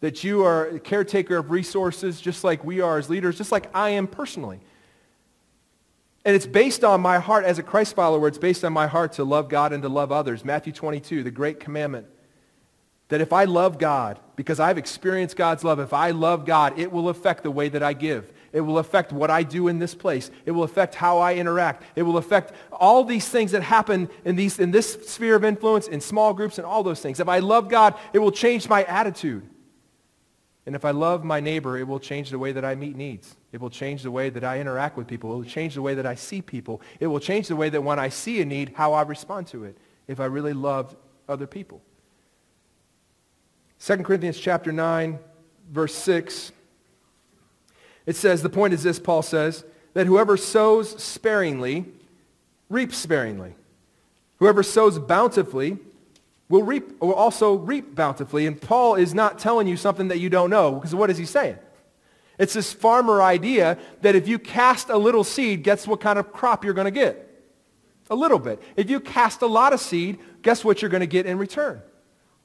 That 0.02 0.22
you 0.22 0.44
are 0.44 0.66
a 0.66 0.80
caretaker 0.82 1.38
of 1.38 1.50
resources 1.50 2.20
just 2.20 2.44
like 2.44 2.66
we 2.66 2.82
are 2.82 2.98
as 2.98 3.10
leaders, 3.10 3.38
just 3.38 3.54
like 3.54 3.70
I 3.74 3.92
am 3.92 4.06
personally. 4.06 4.60
And 6.26 6.36
it's 6.36 6.46
based 6.46 6.84
on 6.84 7.00
my 7.00 7.20
heart 7.20 7.46
as 7.46 7.58
a 7.58 7.64
Christ 7.64 7.96
follower. 7.96 8.28
It's 8.28 8.38
based 8.38 8.66
on 8.66 8.74
my 8.74 8.88
heart 8.88 9.14
to 9.14 9.24
love 9.24 9.48
God 9.48 9.72
and 9.72 9.82
to 9.84 9.88
love 9.88 10.12
others. 10.12 10.44
Matthew 10.44 10.74
22, 10.74 11.24
the 11.24 11.32
great 11.32 11.62
commandment. 11.62 12.08
That 13.10 13.22
if 13.22 13.32
I 13.32 13.46
love 13.46 13.78
God, 13.78 14.20
because 14.36 14.60
I've 14.60 14.78
experienced 14.78 15.36
God's 15.36 15.64
love, 15.64 15.80
if 15.80 15.94
I 15.94 16.12
love 16.12 16.46
God, 16.46 16.78
it 16.78 16.92
will 16.92 17.10
affect 17.10 17.44
the 17.44 17.52
way 17.52 17.70
that 17.70 17.82
I 17.82 17.94
give. 17.94 18.34
It 18.52 18.62
will 18.62 18.80
affect 18.80 19.12
what 19.12 19.30
I 19.30 19.44
do 19.44 19.68
in 19.68 19.80
this 19.80 19.96
place. 19.96 20.32
It 20.46 20.52
will 20.52 20.64
affect 20.64 20.96
how 20.96 21.20
I 21.20 21.36
interact. 21.36 21.84
It 21.96 22.04
will 22.04 22.18
affect 22.18 22.54
all 22.72 23.04
these 23.04 23.28
things 23.28 23.52
that 23.52 23.64
happen 23.64 24.10
in, 24.26 24.36
these, 24.36 24.60
in 24.60 24.72
this 24.72 24.94
sphere 25.06 25.36
of 25.36 25.46
influence, 25.46 25.88
in 25.88 26.02
small 26.02 26.34
groups, 26.34 26.58
and 26.58 26.66
all 26.66 26.84
those 26.84 27.00
things. 27.00 27.20
If 27.20 27.30
I 27.30 27.40
love 27.40 27.70
God, 27.70 27.96
it 28.14 28.20
will 28.20 28.32
change 28.32 28.68
my 28.68 28.84
attitude. 28.84 29.48
And 30.66 30.76
if 30.76 30.84
I 30.84 30.92
love 30.92 31.24
my 31.24 31.40
neighbor, 31.40 31.78
it 31.78 31.88
will 31.88 32.00
change 32.00 32.30
the 32.30 32.40
way 32.40 32.52
that 32.52 32.66
I 32.66 32.76
meet 32.76 32.98
needs. 32.98 33.38
It 33.54 33.62
will 33.62 33.70
change 33.70 34.04
the 34.04 34.12
way 34.12 34.30
that 34.30 34.44
I 34.44 34.60
interact 34.60 34.98
with 34.98 35.08
people. 35.08 35.32
It 35.32 35.36
will 35.38 35.44
change 35.46 35.76
the 35.76 35.82
way 35.82 35.94
that 35.96 36.06
I 36.06 36.16
see 36.16 36.42
people. 36.42 36.82
It 37.00 37.08
will 37.08 37.22
change 37.22 37.48
the 37.48 37.56
way 37.56 37.70
that 37.70 37.82
when 37.82 38.00
I 38.00 38.10
see 38.10 38.42
a 38.42 38.46
need, 38.46 38.74
how 38.76 38.92
I 38.92 39.04
respond 39.04 39.48
to 39.48 39.64
it 39.64 39.78
if 40.10 40.20
I 40.20 40.26
really 40.26 40.52
love 40.52 40.94
other 41.30 41.48
people. 41.48 41.82
2 43.80 43.98
Corinthians 43.98 44.40
chapter 44.40 44.72
9, 44.72 45.20
verse 45.72 45.94
6. 45.96 46.52
It 48.06 48.16
says, 48.16 48.42
the 48.42 48.50
point 48.50 48.74
is 48.74 48.84
this, 48.84 49.00
Paul 49.00 49.22
says, 49.22 49.64
that 49.94 50.08
whoever 50.08 50.38
sows 50.38 51.02
sparingly 51.02 51.86
reaps 52.70 52.98
sparingly. 52.98 53.56
Whoever 54.38 54.64
sows 54.64 55.00
bountifully 55.00 55.78
will 56.50 56.64
reap 56.64 57.02
will 57.02 57.14
also 57.14 57.56
reap 57.56 57.96
bountifully. 57.96 58.46
And 58.48 58.60
Paul 58.60 58.96
is 58.96 59.14
not 59.14 59.40
telling 59.40 59.68
you 59.68 59.76
something 59.76 60.08
that 60.10 60.20
you 60.20 60.30
don't 60.30 60.50
know, 60.50 60.74
because 60.74 60.96
what 60.96 61.10
is 61.10 61.18
he 61.18 61.26
saying? 61.26 61.58
It's 62.38 62.54
this 62.54 62.72
farmer 62.72 63.22
idea 63.22 63.78
that 64.02 64.16
if 64.16 64.28
you 64.28 64.38
cast 64.38 64.90
a 64.90 64.98
little 64.98 65.24
seed, 65.24 65.64
guess 65.64 65.88
what 65.88 66.00
kind 66.00 66.20
of 66.20 66.32
crop 66.32 66.64
you're 66.64 66.74
going 66.74 66.86
to 66.86 66.92
get? 66.92 67.24
A 68.10 68.16
little 68.16 68.40
bit. 68.40 68.62
If 68.76 68.90
you 68.90 69.00
cast 69.00 69.42
a 69.42 69.48
lot 69.48 69.74
of 69.74 69.80
seed, 69.80 70.20
guess 70.42 70.64
what 70.64 70.82
you're 70.82 70.92
going 70.92 71.02
to 71.02 71.08
get 71.08 71.26
in 71.26 71.38
return? 71.38 71.82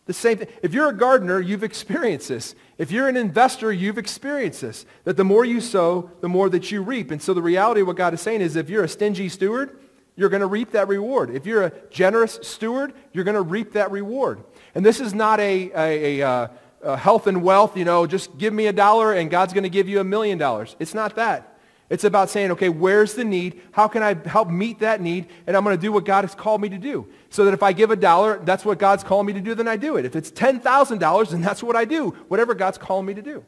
The 0.06 0.12
same 0.12 0.38
thing. 0.38 0.48
If 0.62 0.74
you're 0.74 0.88
a 0.88 0.96
gardener, 0.96 1.40
you've 1.40 1.62
experienced 1.62 2.28
this. 2.28 2.54
If 2.76 2.90
you're 2.90 3.08
an 3.08 3.16
investor, 3.16 3.72
you've 3.72 3.98
experienced 3.98 4.60
this. 4.60 4.84
That 5.04 5.16
the 5.16 5.24
more 5.24 5.44
you 5.44 5.60
sow, 5.60 6.10
the 6.20 6.28
more 6.28 6.48
that 6.48 6.72
you 6.72 6.82
reap. 6.82 7.10
And 7.12 7.22
so 7.22 7.34
the 7.34 7.42
reality 7.42 7.82
of 7.82 7.86
what 7.86 7.96
God 7.96 8.12
is 8.12 8.20
saying 8.20 8.40
is 8.40 8.56
if 8.56 8.68
you're 8.68 8.82
a 8.82 8.88
stingy 8.88 9.28
steward, 9.28 9.78
you're 10.16 10.28
going 10.28 10.40
to 10.40 10.46
reap 10.46 10.72
that 10.72 10.88
reward. 10.88 11.30
If 11.30 11.46
you're 11.46 11.62
a 11.62 11.72
generous 11.90 12.38
steward, 12.42 12.94
you're 13.12 13.24
going 13.24 13.36
to 13.36 13.42
reap 13.42 13.72
that 13.72 13.90
reward. 13.90 14.42
And 14.74 14.84
this 14.84 15.00
is 15.00 15.14
not 15.14 15.40
a, 15.40 15.70
a, 15.74 16.20
a, 16.20 16.28
uh, 16.28 16.48
a 16.82 16.96
health 16.96 17.26
and 17.28 17.42
wealth, 17.42 17.76
you 17.76 17.84
know, 17.84 18.06
just 18.06 18.36
give 18.36 18.52
me 18.52 18.66
a 18.66 18.72
dollar 18.72 19.12
and 19.12 19.30
God's 19.30 19.52
going 19.52 19.62
to 19.62 19.70
give 19.70 19.88
you 19.88 20.00
a 20.00 20.04
million 20.04 20.36
dollars. 20.36 20.76
It's 20.80 20.94
not 20.94 21.14
that. 21.16 21.51
It's 21.92 22.04
about 22.04 22.30
saying, 22.30 22.52
okay, 22.52 22.70
where's 22.70 23.12
the 23.12 23.22
need? 23.22 23.60
How 23.72 23.86
can 23.86 24.02
I 24.02 24.14
help 24.26 24.48
meet 24.48 24.78
that 24.78 25.02
need? 25.02 25.26
And 25.46 25.54
I'm 25.54 25.62
going 25.62 25.76
to 25.76 25.80
do 25.80 25.92
what 25.92 26.06
God 26.06 26.24
has 26.24 26.34
called 26.34 26.62
me 26.62 26.70
to 26.70 26.78
do. 26.78 27.06
So 27.28 27.44
that 27.44 27.52
if 27.52 27.62
I 27.62 27.74
give 27.74 27.90
a 27.90 27.96
dollar, 27.96 28.40
that's 28.42 28.64
what 28.64 28.78
God's 28.78 29.04
calling 29.04 29.26
me 29.26 29.34
to 29.34 29.42
do, 29.42 29.54
then 29.54 29.68
I 29.68 29.76
do 29.76 29.98
it. 29.98 30.06
If 30.06 30.16
it's 30.16 30.30
$10,000, 30.30 31.30
then 31.30 31.42
that's 31.42 31.62
what 31.62 31.76
I 31.76 31.84
do, 31.84 32.12
whatever 32.28 32.54
God's 32.54 32.78
calling 32.78 33.04
me 33.04 33.12
to 33.12 33.20
do. 33.20 33.44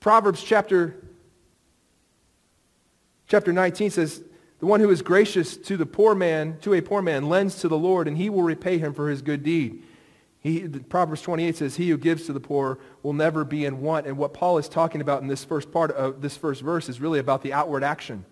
Proverbs 0.00 0.42
chapter, 0.42 1.04
chapter 3.28 3.52
19 3.52 3.90
says, 3.90 4.24
the 4.58 4.66
one 4.66 4.80
who 4.80 4.90
is 4.90 5.00
gracious 5.00 5.56
to 5.56 5.76
the 5.76 5.86
poor 5.86 6.16
man, 6.16 6.58
to 6.62 6.74
a 6.74 6.80
poor 6.80 7.00
man, 7.00 7.28
lends 7.28 7.60
to 7.60 7.68
the 7.68 7.78
Lord, 7.78 8.08
and 8.08 8.16
he 8.16 8.28
will 8.28 8.42
repay 8.42 8.78
him 8.78 8.92
for 8.92 9.08
his 9.08 9.22
good 9.22 9.44
deed. 9.44 9.84
He, 10.44 10.68
Proverbs 10.68 11.22
28 11.22 11.56
says, 11.56 11.76
he 11.76 11.88
who 11.88 11.96
gives 11.96 12.26
to 12.26 12.34
the 12.34 12.38
poor 12.38 12.78
will 13.02 13.14
never 13.14 13.44
be 13.44 13.64
in 13.64 13.80
want. 13.80 14.06
And 14.06 14.18
what 14.18 14.34
Paul 14.34 14.58
is 14.58 14.68
talking 14.68 15.00
about 15.00 15.22
in 15.22 15.26
this 15.26 15.42
first 15.42 15.72
part 15.72 15.90
of 15.90 16.20
this 16.20 16.36
first 16.36 16.60
verse 16.60 16.90
is 16.90 17.00
really 17.00 17.18
about 17.18 17.40
the 17.40 17.54
outward 17.54 17.82
action. 17.82 18.26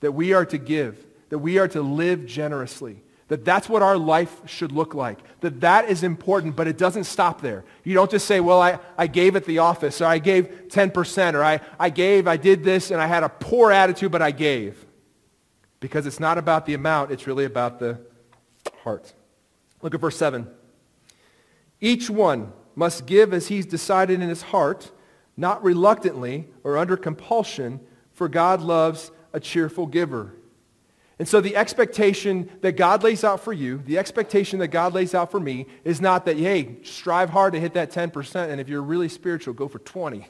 That 0.00 0.10
we 0.10 0.32
are 0.32 0.44
to 0.44 0.58
give. 0.58 1.06
That 1.28 1.38
we 1.38 1.58
are 1.58 1.68
to 1.68 1.82
live 1.82 2.26
generously. 2.26 3.00
That 3.28 3.44
that's 3.44 3.68
what 3.68 3.80
our 3.80 3.96
life 3.96 4.40
should 4.46 4.72
look 4.72 4.92
like. 4.92 5.20
That 5.40 5.60
that 5.60 5.88
is 5.88 6.02
important, 6.02 6.56
but 6.56 6.66
it 6.66 6.78
doesn't 6.78 7.04
stop 7.04 7.40
there. 7.40 7.64
You 7.84 7.94
don't 7.94 8.10
just 8.10 8.26
say, 8.26 8.40
well, 8.40 8.60
I, 8.60 8.80
I 8.98 9.06
gave 9.06 9.36
at 9.36 9.44
the 9.44 9.58
office, 9.58 10.00
or 10.00 10.06
I 10.06 10.18
gave 10.18 10.48
10%, 10.66 11.34
or 11.34 11.44
I, 11.44 11.60
I 11.78 11.90
gave, 11.90 12.26
I 12.26 12.36
did 12.36 12.64
this, 12.64 12.90
and 12.90 13.00
I 13.00 13.06
had 13.06 13.22
a 13.22 13.28
poor 13.28 13.70
attitude, 13.70 14.10
but 14.10 14.20
I 14.20 14.32
gave. 14.32 14.84
Because 15.78 16.06
it's 16.06 16.18
not 16.18 16.38
about 16.38 16.66
the 16.66 16.74
amount, 16.74 17.12
it's 17.12 17.28
really 17.28 17.44
about 17.44 17.78
the 17.78 18.00
heart. 18.82 19.12
Look 19.80 19.94
at 19.94 20.00
verse 20.00 20.16
7. 20.16 20.48
Each 21.80 22.08
one 22.08 22.52
must 22.74 23.06
give 23.06 23.32
as 23.32 23.48
he's 23.48 23.66
decided 23.66 24.20
in 24.20 24.28
his 24.28 24.42
heart, 24.42 24.90
not 25.36 25.62
reluctantly 25.62 26.48
or 26.64 26.78
under 26.78 26.96
compulsion, 26.96 27.80
for 28.12 28.28
God 28.28 28.60
loves 28.60 29.10
a 29.32 29.40
cheerful 29.40 29.86
giver. 29.86 30.32
And 31.18 31.26
so 31.26 31.40
the 31.40 31.56
expectation 31.56 32.50
that 32.60 32.72
God 32.72 33.02
lays 33.02 33.24
out 33.24 33.40
for 33.40 33.52
you, 33.52 33.82
the 33.86 33.98
expectation 33.98 34.58
that 34.58 34.68
God 34.68 34.92
lays 34.92 35.14
out 35.14 35.30
for 35.30 35.40
me 35.40 35.66
is 35.82 36.00
not 36.00 36.26
that, 36.26 36.36
hey, 36.36 36.76
strive 36.82 37.30
hard 37.30 37.54
to 37.54 37.60
hit 37.60 37.72
that 37.74 37.90
10%, 37.90 38.50
and 38.50 38.60
if 38.60 38.68
you're 38.68 38.82
really 38.82 39.08
spiritual, 39.08 39.54
go 39.54 39.68
for 39.68 39.78
20. 39.78 40.26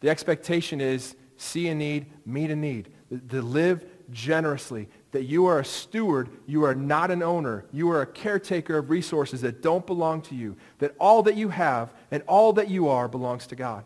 The 0.00 0.08
expectation 0.08 0.80
is 0.80 1.14
see 1.36 1.68
a 1.68 1.74
need, 1.74 2.06
meet 2.24 2.50
a 2.50 2.56
need, 2.56 2.90
to 3.28 3.42
live 3.42 3.84
generously, 4.10 4.88
that 5.12 5.24
you 5.24 5.46
are 5.46 5.60
a 5.60 5.64
steward, 5.64 6.30
you 6.46 6.64
are 6.64 6.74
not 6.74 7.10
an 7.10 7.22
owner. 7.22 7.66
You 7.70 7.90
are 7.90 8.02
a 8.02 8.06
caretaker 8.06 8.76
of 8.78 8.90
resources 8.90 9.42
that 9.42 9.62
don't 9.62 9.86
belong 9.86 10.22
to 10.22 10.34
you, 10.34 10.56
that 10.78 10.94
all 10.98 11.22
that 11.24 11.36
you 11.36 11.50
have 11.50 11.92
and 12.10 12.22
all 12.26 12.54
that 12.54 12.68
you 12.68 12.88
are 12.88 13.08
belongs 13.08 13.46
to 13.48 13.56
God. 13.56 13.84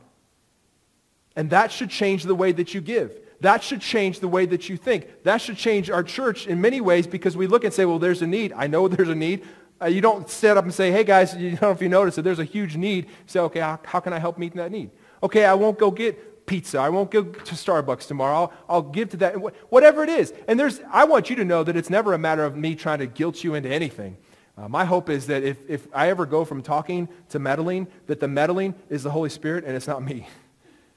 And 1.34 1.50
that 1.50 1.70
should 1.70 1.90
change 1.90 2.22
the 2.22 2.34
way 2.34 2.52
that 2.52 2.74
you 2.74 2.80
give. 2.80 3.20
That 3.40 3.62
should 3.62 3.80
change 3.80 4.20
the 4.20 4.28
way 4.28 4.46
that 4.46 4.68
you 4.68 4.76
think. 4.76 5.24
That 5.24 5.38
should 5.38 5.56
change 5.56 5.90
our 5.90 6.02
church 6.02 6.46
in 6.46 6.60
many 6.60 6.80
ways 6.80 7.06
because 7.06 7.36
we 7.36 7.46
look 7.46 7.64
and 7.64 7.74
say, 7.74 7.84
well, 7.84 7.98
there's 7.98 8.22
a 8.22 8.26
need. 8.26 8.52
I 8.56 8.68
know 8.68 8.88
there's 8.88 9.08
a 9.08 9.14
need. 9.14 9.44
Uh, 9.82 9.86
you 9.86 10.00
don't 10.00 10.30
sit 10.30 10.56
up 10.56 10.64
and 10.64 10.72
say, 10.72 10.90
hey, 10.90 11.04
guys, 11.04 11.36
you 11.36 11.50
don't 11.50 11.62
know 11.62 11.70
if 11.72 11.82
you 11.82 11.88
notice 11.88 12.14
that 12.14 12.22
there's 12.22 12.38
a 12.38 12.44
huge 12.44 12.76
need. 12.76 13.08
Say, 13.26 13.40
okay, 13.40 13.60
how, 13.60 13.80
how 13.84 14.00
can 14.00 14.12
I 14.12 14.20
help 14.20 14.38
meet 14.38 14.54
that 14.54 14.70
need? 14.70 14.90
Okay, 15.22 15.44
I 15.44 15.54
won't 15.54 15.78
go 15.78 15.90
get 15.90 16.35
pizza. 16.46 16.78
I 16.78 16.88
won't 16.88 17.10
go 17.10 17.24
to 17.24 17.54
Starbucks 17.54 18.06
tomorrow. 18.06 18.34
I'll, 18.34 18.52
I'll 18.68 18.82
give 18.82 19.10
to 19.10 19.16
that. 19.18 19.34
Whatever 19.70 20.02
it 20.02 20.08
is. 20.08 20.32
And 20.48 20.58
there's, 20.58 20.80
I 20.90 21.04
want 21.04 21.28
you 21.28 21.36
to 21.36 21.44
know 21.44 21.64
that 21.64 21.76
it's 21.76 21.90
never 21.90 22.14
a 22.14 22.18
matter 22.18 22.44
of 22.44 22.56
me 22.56 22.74
trying 22.74 23.00
to 23.00 23.06
guilt 23.06 23.44
you 23.44 23.54
into 23.54 23.68
anything. 23.68 24.16
Uh, 24.58 24.68
my 24.68 24.84
hope 24.84 25.10
is 25.10 25.26
that 25.26 25.42
if, 25.42 25.58
if 25.68 25.86
I 25.92 26.08
ever 26.08 26.24
go 26.24 26.44
from 26.44 26.62
talking 26.62 27.08
to 27.28 27.38
meddling, 27.38 27.88
that 28.06 28.20
the 28.20 28.28
meddling 28.28 28.74
is 28.88 29.02
the 29.02 29.10
Holy 29.10 29.28
Spirit 29.28 29.64
and 29.64 29.76
it's 29.76 29.86
not 29.86 30.02
me. 30.02 30.26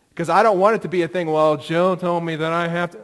Because 0.09 0.29
I 0.29 0.43
don't 0.43 0.59
want 0.59 0.75
it 0.75 0.81
to 0.81 0.89
be 0.89 1.03
a 1.03 1.07
thing, 1.07 1.31
well, 1.31 1.55
Jill 1.55 1.95
told 1.95 2.25
me 2.25 2.35
that 2.35 2.51
I 2.51 2.67
have 2.67 2.91
to. 2.91 2.99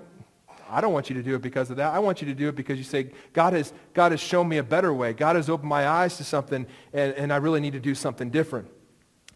I 0.70 0.82
don't 0.82 0.92
want 0.92 1.10
you 1.10 1.16
to 1.16 1.24
do 1.24 1.36
it 1.36 1.42
because 1.42 1.70
of 1.70 1.78
that. 1.78 1.94
I 1.94 2.00
want 2.00 2.22
you 2.22 2.28
to 2.28 2.34
do 2.34 2.50
it 2.50 2.56
because 2.58 2.78
you 2.78 2.84
say, 2.84 3.12
God 3.32 3.54
has, 3.54 3.72
God 3.94 4.12
has 4.12 4.20
shown 4.20 4.50
me 4.50 4.58
a 4.58 4.64
better 4.64 4.94
way. 4.94 5.14
God 5.14 5.38
has 5.38 5.50
opened 5.50 5.70
my 5.70 5.88
eyes 5.88 6.18
to 6.18 6.26
something, 6.26 6.66
and, 6.92 7.14
and 7.14 7.32
I 7.32 7.38
really 7.38 7.62
need 7.62 7.72
to 7.72 7.80
do 7.80 7.96
something 7.96 8.32
different. 8.32 8.68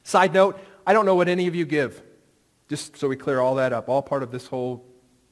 Side 0.03 0.33
note, 0.33 0.59
I 0.85 0.91
don't 0.91 1.05
know 1.05 1.15
what 1.15 1.29
any 1.29 1.47
of 1.47 1.55
you 1.55 1.65
give. 1.65 2.01
Just 2.69 2.97
so 2.97 3.07
we 3.07 3.15
clear 3.15 3.39
all 3.39 3.55
that 3.55 3.73
up, 3.73 3.89
all 3.89 4.01
part 4.01 4.23
of 4.23 4.31
this 4.31 4.47
whole 4.47 4.85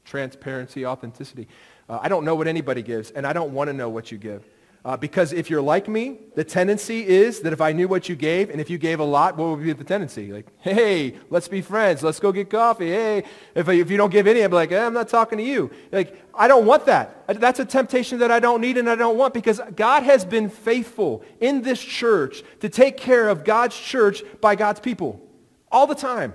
transparency, 0.03 0.85
authenticity. 0.85 1.47
Uh, 1.87 1.99
I 2.01 2.09
don't 2.09 2.25
know 2.25 2.35
what 2.35 2.47
anybody 2.47 2.81
gives, 2.81 3.11
and 3.11 3.25
I 3.25 3.33
don't 3.33 3.53
want 3.53 3.69
to 3.69 3.73
know 3.73 3.89
what 3.89 4.11
you 4.11 4.17
give. 4.17 4.43
Uh, 4.83 4.95
because 4.95 5.33
if 5.33 5.49
you're 5.49 5.61
like 5.61 5.87
me, 5.87 6.17
the 6.35 6.43
tendency 6.43 7.05
is 7.05 7.41
that 7.41 7.51
if 7.51 7.59
I 7.59 7.73
knew 7.73 7.87
what 7.87 8.07
you 8.07 8.15
gave, 8.15 8.49
and 8.49 8.61
if 8.61 8.69
you 8.69 8.77
gave 8.77 8.99
a 8.99 9.03
lot, 9.03 9.35
what 9.35 9.49
would 9.49 9.63
be 9.63 9.73
the 9.73 9.83
tendency? 9.83 10.31
Like, 10.31 10.47
hey, 10.59 11.15
let's 11.29 11.47
be 11.47 11.61
friends. 11.61 12.03
Let's 12.03 12.19
go 12.19 12.31
get 12.31 12.49
coffee. 12.49 12.89
Hey, 12.89 13.23
if, 13.53 13.67
if 13.67 13.91
you 13.91 13.97
don't 13.97 14.11
give 14.11 14.27
any, 14.27 14.39
be 14.47 14.47
like, 14.47 14.71
eh, 14.71 14.85
I'm 14.85 14.93
not 14.93 15.09
talking 15.09 15.37
to 15.39 15.43
you. 15.43 15.71
Like, 15.91 16.25
I 16.33 16.47
don't 16.47 16.65
want 16.65 16.85
that. 16.85 17.27
That's 17.27 17.59
a 17.59 17.65
temptation 17.65 18.19
that 18.19 18.31
I 18.31 18.39
don't 18.39 18.61
need 18.61 18.77
and 18.77 18.89
I 18.89 18.95
don't 18.95 19.17
want 19.17 19.33
because 19.33 19.59
God 19.75 20.03
has 20.03 20.23
been 20.23 20.49
faithful 20.49 21.23
in 21.41 21.63
this 21.63 21.81
church 21.81 22.43
to 22.61 22.69
take 22.69 22.97
care 22.97 23.27
of 23.27 23.43
God's 23.43 23.77
church 23.77 24.23
by 24.39 24.55
God's 24.55 24.79
people 24.79 25.21
all 25.69 25.85
the 25.85 25.95
time. 25.95 26.33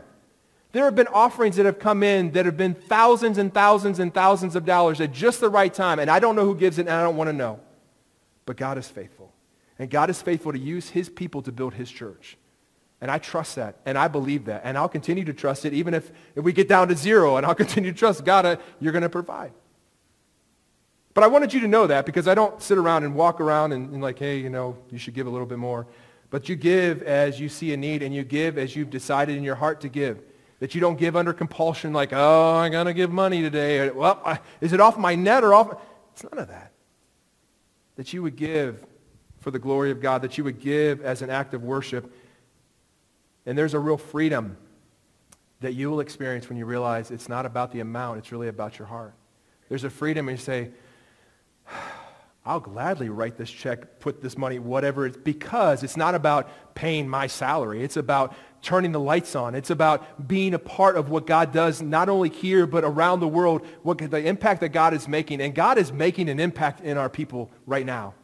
There 0.72 0.84
have 0.84 0.94
been 0.94 1.08
offerings 1.08 1.56
that 1.56 1.66
have 1.66 1.78
come 1.78 2.02
in 2.02 2.32
that 2.32 2.46
have 2.46 2.56
been 2.56 2.74
thousands 2.74 3.38
and 3.38 3.52
thousands 3.52 3.98
and 3.98 4.12
thousands 4.12 4.56
of 4.56 4.64
dollars 4.64 5.00
at 5.00 5.12
just 5.12 5.40
the 5.40 5.50
right 5.50 5.72
time, 5.72 5.98
and 5.98 6.10
I 6.10 6.18
don't 6.18 6.34
know 6.34 6.44
who 6.44 6.54
gives 6.54 6.78
it, 6.78 6.82
and 6.82 6.90
I 6.90 7.02
don't 7.02 7.16
want 7.16 7.28
to 7.28 7.34
know. 7.34 7.60
But 8.46 8.56
God 8.56 8.78
is 8.78 8.88
faithful. 8.88 9.32
And 9.78 9.90
God 9.90 10.10
is 10.10 10.20
faithful 10.20 10.52
to 10.52 10.58
use 10.58 10.88
his 10.88 11.08
people 11.08 11.42
to 11.42 11.52
build 11.52 11.74
his 11.74 11.90
church. 11.90 12.36
And 13.00 13.10
I 13.10 13.18
trust 13.18 13.56
that. 13.56 13.76
And 13.84 13.98
I 13.98 14.08
believe 14.08 14.44
that. 14.44 14.62
And 14.64 14.78
I'll 14.78 14.88
continue 14.88 15.24
to 15.24 15.32
trust 15.32 15.64
it 15.64 15.72
even 15.72 15.92
if, 15.92 16.10
if 16.36 16.44
we 16.44 16.52
get 16.52 16.68
down 16.68 16.88
to 16.88 16.96
zero. 16.96 17.36
And 17.36 17.44
I'll 17.44 17.54
continue 17.64 17.92
to 17.92 17.98
trust 17.98 18.24
God, 18.24 18.46
uh, 18.46 18.56
you're 18.80 18.92
going 18.92 19.02
to 19.02 19.08
provide. 19.08 19.52
But 21.14 21.24
I 21.24 21.26
wanted 21.26 21.52
you 21.52 21.60
to 21.60 21.68
know 21.68 21.86
that 21.88 22.06
because 22.06 22.26
I 22.26 22.34
don't 22.34 22.62
sit 22.62 22.78
around 22.78 23.04
and 23.04 23.14
walk 23.14 23.40
around 23.40 23.72
and, 23.72 23.92
and 23.92 24.02
like, 24.02 24.18
hey, 24.18 24.38
you 24.38 24.48
know, 24.48 24.78
you 24.90 24.98
should 24.98 25.14
give 25.14 25.26
a 25.26 25.30
little 25.30 25.46
bit 25.46 25.58
more. 25.58 25.86
But 26.30 26.48
you 26.48 26.56
give 26.56 27.02
as 27.02 27.38
you 27.38 27.48
see 27.48 27.72
a 27.72 27.76
need 27.76 28.02
and 28.02 28.14
you 28.14 28.24
give 28.24 28.56
as 28.56 28.74
you've 28.74 28.88
decided 28.88 29.36
in 29.36 29.42
your 29.42 29.56
heart 29.56 29.82
to 29.82 29.88
give. 29.88 30.22
That 30.62 30.76
you 30.76 30.80
don't 30.80 30.96
give 30.96 31.16
under 31.16 31.32
compulsion 31.32 31.92
like, 31.92 32.12
oh, 32.12 32.54
I'm 32.54 32.70
going 32.70 32.86
to 32.86 32.94
give 32.94 33.10
money 33.10 33.42
today. 33.42 33.90
Well, 33.90 34.38
is 34.60 34.72
it 34.72 34.80
off 34.80 34.96
my 34.96 35.16
net 35.16 35.42
or 35.42 35.54
off? 35.54 35.76
It's 36.12 36.22
none 36.22 36.38
of 36.38 36.46
that 36.46 36.72
that 37.96 38.12
you 38.12 38.22
would 38.22 38.36
give 38.36 38.84
for 39.40 39.50
the 39.50 39.58
glory 39.58 39.90
of 39.90 40.00
God, 40.00 40.22
that 40.22 40.38
you 40.38 40.44
would 40.44 40.60
give 40.60 41.02
as 41.02 41.22
an 41.22 41.30
act 41.30 41.54
of 41.54 41.62
worship. 41.62 42.12
And 43.44 43.58
there's 43.58 43.74
a 43.74 43.78
real 43.78 43.96
freedom 43.96 44.56
that 45.60 45.74
you 45.74 45.90
will 45.90 46.00
experience 46.00 46.48
when 46.48 46.58
you 46.58 46.64
realize 46.64 47.10
it's 47.10 47.28
not 47.28 47.46
about 47.46 47.72
the 47.72 47.80
amount, 47.80 48.18
it's 48.18 48.32
really 48.32 48.48
about 48.48 48.78
your 48.78 48.86
heart. 48.86 49.14
There's 49.68 49.84
a 49.84 49.90
freedom 49.90 50.28
you 50.28 50.36
say, 50.36 50.70
I'll 52.44 52.60
gladly 52.60 53.08
write 53.08 53.36
this 53.36 53.50
check, 53.50 54.00
put 54.00 54.20
this 54.20 54.36
money, 54.36 54.58
whatever 54.58 55.06
it's, 55.06 55.16
because 55.16 55.84
it's 55.84 55.96
not 55.96 56.16
about 56.16 56.48
paying 56.74 57.08
my 57.08 57.28
salary. 57.28 57.84
It's 57.84 57.96
about 57.96 58.34
turning 58.62 58.92
the 58.92 59.00
lights 59.00 59.34
on. 59.34 59.54
It's 59.54 59.70
about 59.70 60.26
being 60.26 60.54
a 60.54 60.58
part 60.58 60.96
of 60.96 61.10
what 61.10 61.26
God 61.26 61.52
does, 61.52 61.82
not 61.82 62.08
only 62.08 62.30
here, 62.30 62.66
but 62.66 62.84
around 62.84 63.20
the 63.20 63.28
world, 63.28 63.66
what 63.82 63.98
the 63.98 64.24
impact 64.24 64.60
that 64.60 64.70
God 64.70 64.94
is 64.94 65.08
making. 65.08 65.40
And 65.40 65.54
God 65.54 65.78
is 65.78 65.92
making 65.92 66.28
an 66.28 66.40
impact 66.40 66.80
in 66.80 66.96
our 66.96 67.08
people 67.08 67.50
right 67.66 67.84
now. 67.84 68.14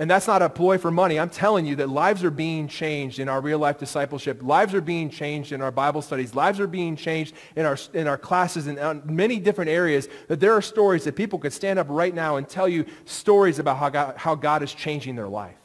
And 0.00 0.08
that's 0.08 0.28
not 0.28 0.42
a 0.42 0.48
ploy 0.48 0.78
for 0.78 0.92
money. 0.92 1.18
I'm 1.18 1.28
telling 1.28 1.66
you 1.66 1.74
that 1.76 1.88
lives 1.88 2.22
are 2.22 2.30
being 2.30 2.68
changed 2.68 3.18
in 3.18 3.28
our 3.28 3.40
real 3.40 3.58
life 3.58 3.78
discipleship. 3.78 4.40
Lives 4.44 4.72
are 4.72 4.80
being 4.80 5.10
changed 5.10 5.50
in 5.50 5.60
our 5.60 5.72
Bible 5.72 6.02
studies. 6.02 6.36
Lives 6.36 6.60
are 6.60 6.68
being 6.68 6.94
changed 6.94 7.34
in 7.56 7.66
our, 7.66 7.76
in 7.92 8.06
our 8.06 8.16
classes 8.16 8.68
in 8.68 9.02
many 9.04 9.40
different 9.40 9.72
areas. 9.72 10.08
That 10.28 10.38
there 10.38 10.52
are 10.52 10.62
stories 10.62 11.02
that 11.02 11.16
people 11.16 11.40
could 11.40 11.52
stand 11.52 11.80
up 11.80 11.88
right 11.90 12.14
now 12.14 12.36
and 12.36 12.48
tell 12.48 12.68
you 12.68 12.86
stories 13.06 13.58
about 13.58 13.78
how 13.78 13.88
God, 13.88 14.16
how 14.16 14.36
God 14.36 14.62
is 14.62 14.72
changing 14.72 15.16
their 15.16 15.28
life. 15.28 15.56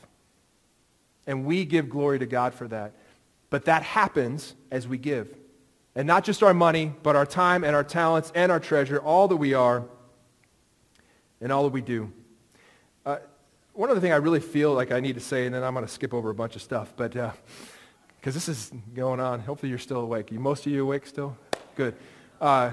And 1.27 1.45
we 1.45 1.63
give 1.63 1.87
glory 1.87 2.17
to 2.17 2.25
God 2.25 2.55
for 2.55 2.67
that. 2.69 2.93
But 3.53 3.65
that 3.65 3.83
happens 3.83 4.55
as 4.71 4.87
we 4.87 4.97
give. 4.97 5.37
And 5.93 6.07
not 6.07 6.23
just 6.23 6.41
our 6.41 6.55
money, 6.55 6.91
but 7.03 7.15
our 7.15 7.27
time 7.27 7.63
and 7.63 7.75
our 7.75 7.83
talents 7.83 8.31
and 8.33 8.51
our 8.51 8.59
treasure, 8.59 8.97
all 8.97 9.27
that 9.27 9.35
we 9.35 9.53
are 9.53 9.83
and 11.39 11.51
all 11.51 11.61
that 11.61 11.71
we 11.71 11.81
do. 11.81 12.11
Uh, 13.05 13.17
one 13.73 13.91
other 13.91 13.99
thing 13.99 14.11
I 14.11 14.15
really 14.15 14.39
feel 14.39 14.73
like 14.73 14.91
I 14.91 15.01
need 15.01 15.13
to 15.13 15.21
say, 15.21 15.45
and 15.45 15.53
then 15.53 15.61
I'm 15.61 15.75
going 15.75 15.85
to 15.85 15.91
skip 15.91 16.15
over 16.15 16.31
a 16.31 16.33
bunch 16.33 16.55
of 16.55 16.63
stuff, 16.63 16.93
but 16.97 17.11
because 17.11 17.29
uh, 17.29 18.31
this 18.31 18.49
is 18.49 18.71
going 18.95 19.19
on. 19.19 19.39
Hopefully 19.41 19.69
you're 19.69 19.77
still 19.77 19.99
awake. 19.99 20.31
You, 20.31 20.39
most 20.39 20.65
of 20.65 20.71
you 20.71 20.81
awake 20.81 21.05
still? 21.05 21.37
Good. 21.75 21.93
Uh, 22.41 22.71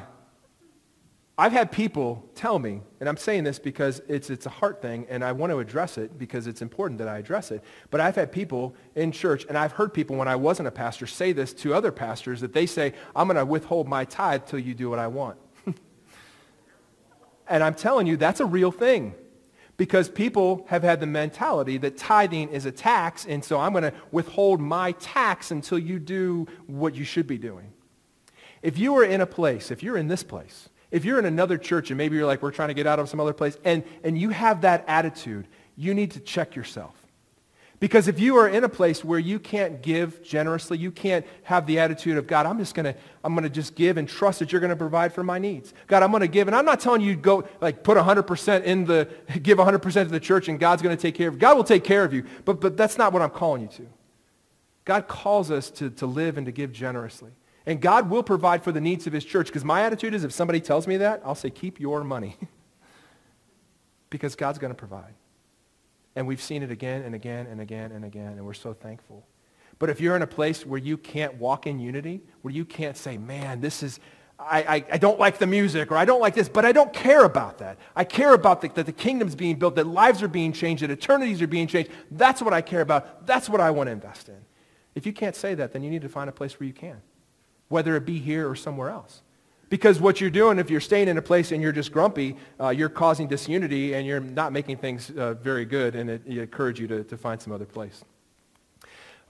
I've 1.41 1.53
had 1.53 1.73
people 1.73 2.23
tell 2.35 2.59
me, 2.59 2.83
and 3.01 3.09
I'm 3.09 3.17
saying 3.17 3.45
this 3.45 3.59
because 3.59 4.03
it's, 4.09 4.29
it's 4.29 4.45
a 4.45 4.51
heart 4.51 4.83
thing, 4.83 5.07
and 5.09 5.25
I 5.25 5.33
want 5.33 5.51
to 5.53 5.59
address 5.59 5.97
it 5.97 6.19
because 6.19 6.47
it's 6.47 6.61
important 6.61 6.99
that 6.99 7.09
I 7.09 7.17
address 7.17 7.51
it. 7.51 7.65
But 7.91 8.03
I've 8.03 8.15
had 8.15 8.31
people 8.31 8.75
in 8.95 9.11
church, 9.11 9.47
and 9.49 9.57
I've 9.57 9.73
heard 9.73 9.95
people 9.95 10.17
when 10.17 10.29
I 10.29 10.37
wasn't 10.37 10.69
a 10.69 10.71
pastor 10.71 11.07
say 11.07 11.33
this 11.33 11.55
to 11.55 11.73
other 11.73 11.93
pastors, 11.93 12.43
that 12.43 12.53
they 12.53 12.67
say, 12.67 12.93
I'm 13.17 13.27
going 13.27 13.39
to 13.39 13.47
withhold 13.47 13.89
my 13.89 14.05
tithe 14.05 14.45
till 14.45 14.59
you 14.59 14.75
do 14.75 14.91
what 14.91 14.99
I 14.99 15.07
want. 15.07 15.39
and 17.49 17.65
I'm 17.65 17.75
telling 17.75 18.07
you, 18.07 18.19
that's 18.19 18.41
a 18.41 18.47
real 18.47 18.71
thing 18.71 19.15
because 19.79 20.11
people 20.11 20.67
have 20.69 20.83
had 20.83 21.01
the 21.01 21.07
mentality 21.07 21.79
that 21.79 21.97
tithing 21.97 22.51
is 22.51 22.67
a 22.67 22.71
tax, 22.71 23.25
and 23.25 23.43
so 23.43 23.59
I'm 23.59 23.73
going 23.73 23.85
to 23.85 23.95
withhold 24.13 24.61
my 24.61 24.93
tax 24.93 25.53
until 25.53 25.79
you 25.79 26.01
do 26.01 26.47
what 26.67 26.95
you 26.95 27.05
should 27.05 27.27
be 27.27 27.39
doing. 27.39 27.73
If 28.61 28.77
you 28.77 28.95
are 28.99 29.05
in 29.05 29.23
a 29.23 29.27
place, 29.27 29.71
if 29.71 29.83
you're 29.83 29.97
in 29.97 30.09
this 30.09 30.23
place, 30.23 30.69
if 30.91 31.05
you're 31.05 31.19
in 31.19 31.25
another 31.25 31.59
church 31.59 31.91
and 31.91 31.99
maybe 31.99 32.17
you're 32.17 32.27
like, 32.27 32.43
we're 32.43 32.51
trying 32.51 32.69
to 32.69 32.75
get 32.75 32.87
out 32.87 32.99
of 32.99 33.09
some 33.09 33.21
other 33.21 33.33
place, 33.33 33.57
and, 33.65 33.85
and 34.03 34.19
you 34.19 34.31
have 34.31 34.63
that 34.63 34.85
attitude, 34.89 35.47
you 35.77 35.95
need 35.95 36.13
to 36.13 36.21
check 36.21 36.57
yourself. 36.57 36.95
Because 37.81 38.09
if 38.09 38.21
you 38.21 38.37
are 38.37 38.47
in 38.47 38.63
a 38.63 38.69
place 38.69 39.03
where 39.03 39.19
you 39.19 39.39
can't 39.39 39.81
give 39.81 40.23
generously, 40.23 40.77
you 40.77 40.91
can't 40.91 41.25
have 41.45 41.67
the 41.67 41.79
attitude 41.79 42.19
of, 42.19 42.27
God, 42.27 42.45
I'm 42.45 42.59
just 42.59 42.75
going 42.75 42.85
to, 42.85 42.95
I'm 43.25 43.33
going 43.33 43.45
to 43.45 43.49
just 43.49 43.75
give 43.75 43.97
and 43.97 44.07
trust 44.07 44.41
that 44.41 44.53
you're 44.53 44.61
going 44.61 44.69
to 44.69 44.77
provide 44.77 45.15
for 45.15 45.25
my 45.25 45.39
needs. 45.39 45.73
God, 45.87 46.03
I'm 46.03 46.11
going 46.11 46.21
to 46.21 46.29
give. 46.29 46.47
And 46.47 46.55
I'm 46.55 46.67
not 46.67 46.81
telling 46.81 47.01
you 47.01 47.17
go, 47.17 47.49
like, 47.63 47.83
put 47.83 47.97
100% 47.97 48.65
in 48.65 48.85
the, 48.85 49.09
give 49.43 49.57
100% 49.57 49.93
to 49.93 50.05
the 50.05 50.21
church 50.21 50.49
and 50.49 50.61
God's 50.61 50.83
going 50.83 50.95
to 50.95 51.01
take 51.01 51.15
care 51.15 51.29
of 51.29 51.35
you. 51.35 51.41
God 51.41 51.57
will 51.57 51.65
take 51.65 51.83
care 51.83 52.05
of 52.05 52.13
you. 52.13 52.25
But, 52.45 52.61
but 52.61 52.77
that's 52.77 52.99
not 52.99 53.15
what 53.15 53.23
I'm 53.23 53.31
calling 53.31 53.63
you 53.63 53.69
to. 53.69 53.87
God 54.85 55.09
calls 55.09 55.51
us 55.51 55.71
to, 55.73 55.89
to 55.89 56.07
live 56.07 56.37
and 56.37 56.45
to 56.45 56.53
give 56.53 56.73
generously. 56.73 57.31
And 57.67 57.81
God 57.81 58.11
will 58.11 58.23
provide 58.23 58.63
for 58.63 58.73
the 58.73 58.81
needs 58.81 59.07
of 59.07 59.13
his 59.13 59.25
church. 59.25 59.47
Because 59.47 59.65
my 59.65 59.83
attitude 59.83 60.15
is 60.15 60.25
if 60.25 60.33
somebody 60.33 60.61
tells 60.61 60.87
me 60.87 60.97
that, 60.99 61.21
I'll 61.25 61.35
say, 61.35 61.51
keep 61.51 61.79
your 61.79 62.03
money. 62.05 62.37
because 64.11 64.35
God's 64.35 64.59
going 64.59 64.73
to 64.73 64.79
provide. 64.79 65.15
And 66.17 66.27
we've 66.27 66.43
seen 66.43 66.63
it 66.63 66.71
again 66.71 67.03
and 67.03 67.15
again 67.15 67.47
and 67.47 67.61
again 67.61 67.93
and 67.93 68.05
again, 68.05 68.33
and 68.33 68.45
we're 68.45 68.55
so 68.55 68.73
thankful. 68.73 69.25
But 69.79 69.89
if 69.89 70.01
you're 70.01 70.17
in 70.17 70.23
a 70.23 70.27
place 70.27 70.67
where 70.67 70.79
you 70.79 70.99
can't 70.99 71.35
walk 71.37 71.67
in 71.67 71.79
unity, 71.79 72.21
where 72.43 72.53
you 72.53 72.65
can't 72.65 72.97
say, 72.97 73.17
man, 73.17 73.61
this 73.61 73.83
is, 73.83 73.99
I, 74.39 74.63
I, 74.63 74.85
I 74.93 74.99
don't 74.99 75.19
like 75.19 75.39
the 75.39 75.47
music, 75.47 75.91
or 75.91 75.97
I 75.97 76.05
don't 76.05 76.21
like 76.21 76.35
this, 76.35 76.49
but 76.49 76.65
I 76.65 76.73
don't 76.73 76.93
care 76.93 77.25
about 77.25 77.59
that. 77.59 77.79
I 77.97 78.05
care 78.05 78.35
about 78.35 78.61
the, 78.61 78.69
that 78.69 78.87
the 78.87 78.93
kingdom's 78.93 79.35
being 79.35 79.57
built, 79.57 79.77
that 79.77 79.87
lives 79.87 80.23
are 80.23 80.29
being 80.29 80.53
changed, 80.53 80.83
that 80.83 80.91
eternities 80.91 81.41
are 81.41 81.47
being 81.47 81.67
changed. 81.67 81.91
That's 82.11 82.43
what 82.43 82.53
I 82.53 82.61
care 82.61 82.83
about. 82.83 83.27
That's 83.27 83.49
what 83.49 83.61
I 83.61 83.71
want 83.71 83.87
to 83.87 83.93
invest 83.93 84.29
in. 84.29 84.37
If 84.95 85.07
you 85.07 85.13
can't 85.13 85.37
say 85.37 85.55
that, 85.55 85.73
then 85.73 85.83
you 85.83 85.91
need 85.91 86.03
to 86.03 86.09
find 86.09 86.29
a 86.29 86.33
place 86.33 86.59
where 86.59 86.67
you 86.67 86.75
can, 86.75 87.01
whether 87.71 87.97
it 87.97 88.05
be 88.05 88.19
here 88.19 88.47
or 88.51 88.55
somewhere 88.55 88.91
else. 88.91 89.23
Because 89.71 90.01
what 90.01 90.21
you're 90.21 90.31
doing, 90.31 90.59
if 90.59 90.69
you're 90.69 90.81
staying 90.81 91.09
in 91.09 91.17
a 91.17 91.23
place 91.23 91.53
and 91.53 91.63
you're 91.63 91.73
just 91.73 91.93
grumpy, 91.93 92.37
uh, 92.61 92.69
you're 92.71 92.89
causing 92.89 93.29
disunity 93.29 93.95
and 93.95 94.07
you're 94.07 94.21
not 94.21 94.53
making 94.53 94.77
things 94.77 95.11
uh, 95.13 95.35
very 95.35 95.65
good, 95.65 95.95
and 95.95 96.11
it, 96.11 96.23
it 96.27 96.39
encourage 96.39 96.81
you 96.81 96.89
to, 96.89 97.05
to 97.05 97.17
find 97.17 97.41
some 97.41 97.53
other 97.53 97.65
place. 97.65 98.05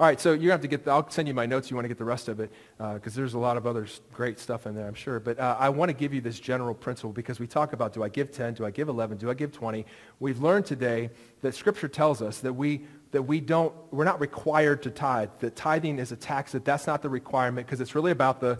All 0.00 0.06
right, 0.06 0.18
so 0.18 0.30
you're 0.30 0.38
going 0.38 0.46
to 0.46 0.52
have 0.52 0.60
to 0.62 0.68
get, 0.68 0.84
the, 0.86 0.92
I'll 0.92 1.10
send 1.10 1.28
you 1.28 1.34
my 1.34 1.44
notes. 1.44 1.70
You 1.70 1.76
want 1.76 1.84
to 1.84 1.88
get 1.88 1.98
the 1.98 2.06
rest 2.06 2.28
of 2.28 2.40
it 2.40 2.50
because 2.78 3.12
uh, 3.12 3.16
there's 3.16 3.34
a 3.34 3.38
lot 3.38 3.58
of 3.58 3.66
other 3.66 3.86
great 4.14 4.38
stuff 4.38 4.66
in 4.66 4.74
there, 4.74 4.88
I'm 4.88 4.94
sure. 4.94 5.20
But 5.20 5.38
uh, 5.38 5.58
I 5.60 5.68
want 5.68 5.90
to 5.90 5.92
give 5.92 6.14
you 6.14 6.22
this 6.22 6.40
general 6.40 6.72
principle 6.72 7.12
because 7.12 7.38
we 7.38 7.46
talk 7.46 7.74
about 7.74 7.92
do 7.92 8.02
I 8.02 8.08
give 8.08 8.32
10, 8.32 8.54
do 8.54 8.64
I 8.64 8.70
give 8.70 8.88
11, 8.88 9.18
do 9.18 9.28
I 9.28 9.34
give 9.34 9.52
20? 9.52 9.84
We've 10.18 10.40
learned 10.40 10.64
today 10.64 11.10
that 11.42 11.54
Scripture 11.54 11.86
tells 11.86 12.22
us 12.22 12.38
that 12.38 12.54
we, 12.54 12.80
that 13.12 13.22
we 13.22 13.40
don't, 13.40 13.74
we're 13.90 14.04
not 14.04 14.20
required 14.20 14.82
to 14.84 14.90
tithe, 14.90 15.30
that 15.40 15.56
tithing 15.56 15.98
is 15.98 16.12
a 16.12 16.16
tax, 16.16 16.52
that 16.52 16.64
that's 16.64 16.86
not 16.86 17.02
the 17.02 17.08
requirement 17.08 17.66
because 17.66 17.80
it's 17.80 17.94
really 17.94 18.12
about 18.12 18.40
the 18.40 18.58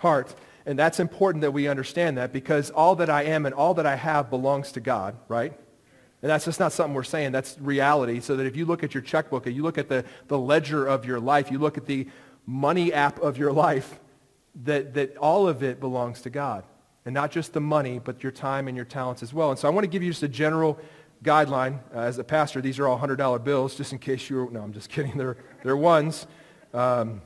heart. 0.00 0.34
And 0.66 0.78
that's 0.78 1.00
important 1.00 1.42
that 1.42 1.52
we 1.52 1.68
understand 1.68 2.18
that 2.18 2.32
because 2.32 2.70
all 2.70 2.96
that 2.96 3.08
I 3.08 3.22
am 3.22 3.46
and 3.46 3.54
all 3.54 3.74
that 3.74 3.86
I 3.86 3.96
have 3.96 4.28
belongs 4.28 4.72
to 4.72 4.80
God, 4.80 5.16
right? 5.28 5.52
And 6.20 6.30
that's 6.30 6.44
just 6.44 6.58
not 6.58 6.72
something 6.72 6.94
we're 6.94 7.04
saying. 7.04 7.32
That's 7.32 7.56
reality. 7.60 8.20
So 8.20 8.36
that 8.36 8.46
if 8.46 8.56
you 8.56 8.66
look 8.66 8.82
at 8.82 8.92
your 8.92 9.02
checkbook, 9.02 9.46
and 9.46 9.54
you 9.54 9.62
look 9.62 9.78
at 9.78 9.88
the, 9.88 10.04
the 10.26 10.38
ledger 10.38 10.86
of 10.86 11.04
your 11.04 11.20
life, 11.20 11.50
you 11.50 11.58
look 11.58 11.78
at 11.78 11.86
the 11.86 12.08
money 12.44 12.92
app 12.92 13.20
of 13.20 13.38
your 13.38 13.52
life, 13.52 14.00
that, 14.64 14.94
that 14.94 15.16
all 15.16 15.46
of 15.46 15.62
it 15.62 15.78
belongs 15.78 16.22
to 16.22 16.30
God. 16.30 16.64
And 17.04 17.14
not 17.14 17.30
just 17.30 17.52
the 17.52 17.60
money, 17.60 18.00
but 18.00 18.22
your 18.22 18.32
time 18.32 18.68
and 18.68 18.76
your 18.76 18.84
talents 18.84 19.22
as 19.22 19.32
well. 19.32 19.50
And 19.50 19.58
so 19.58 19.68
I 19.68 19.70
want 19.70 19.84
to 19.84 19.88
give 19.88 20.02
you 20.02 20.10
just 20.10 20.22
a 20.24 20.28
general 20.28 20.78
guideline. 21.22 21.80
Uh, 21.94 22.00
as 22.00 22.18
a 22.18 22.24
pastor, 22.24 22.60
these 22.60 22.78
are 22.78 22.88
all 22.88 22.98
$100 22.98 23.44
bills, 23.44 23.74
just 23.74 23.92
in 23.92 23.98
case 23.98 24.28
you 24.30 24.40
are 24.40 24.50
no, 24.50 24.62
I'm 24.62 24.72
just 24.72 24.88
kidding. 24.90 25.16
They're, 25.16 25.36
they're 25.62 25.76
ones. 25.76 26.26
Um, 26.72 27.22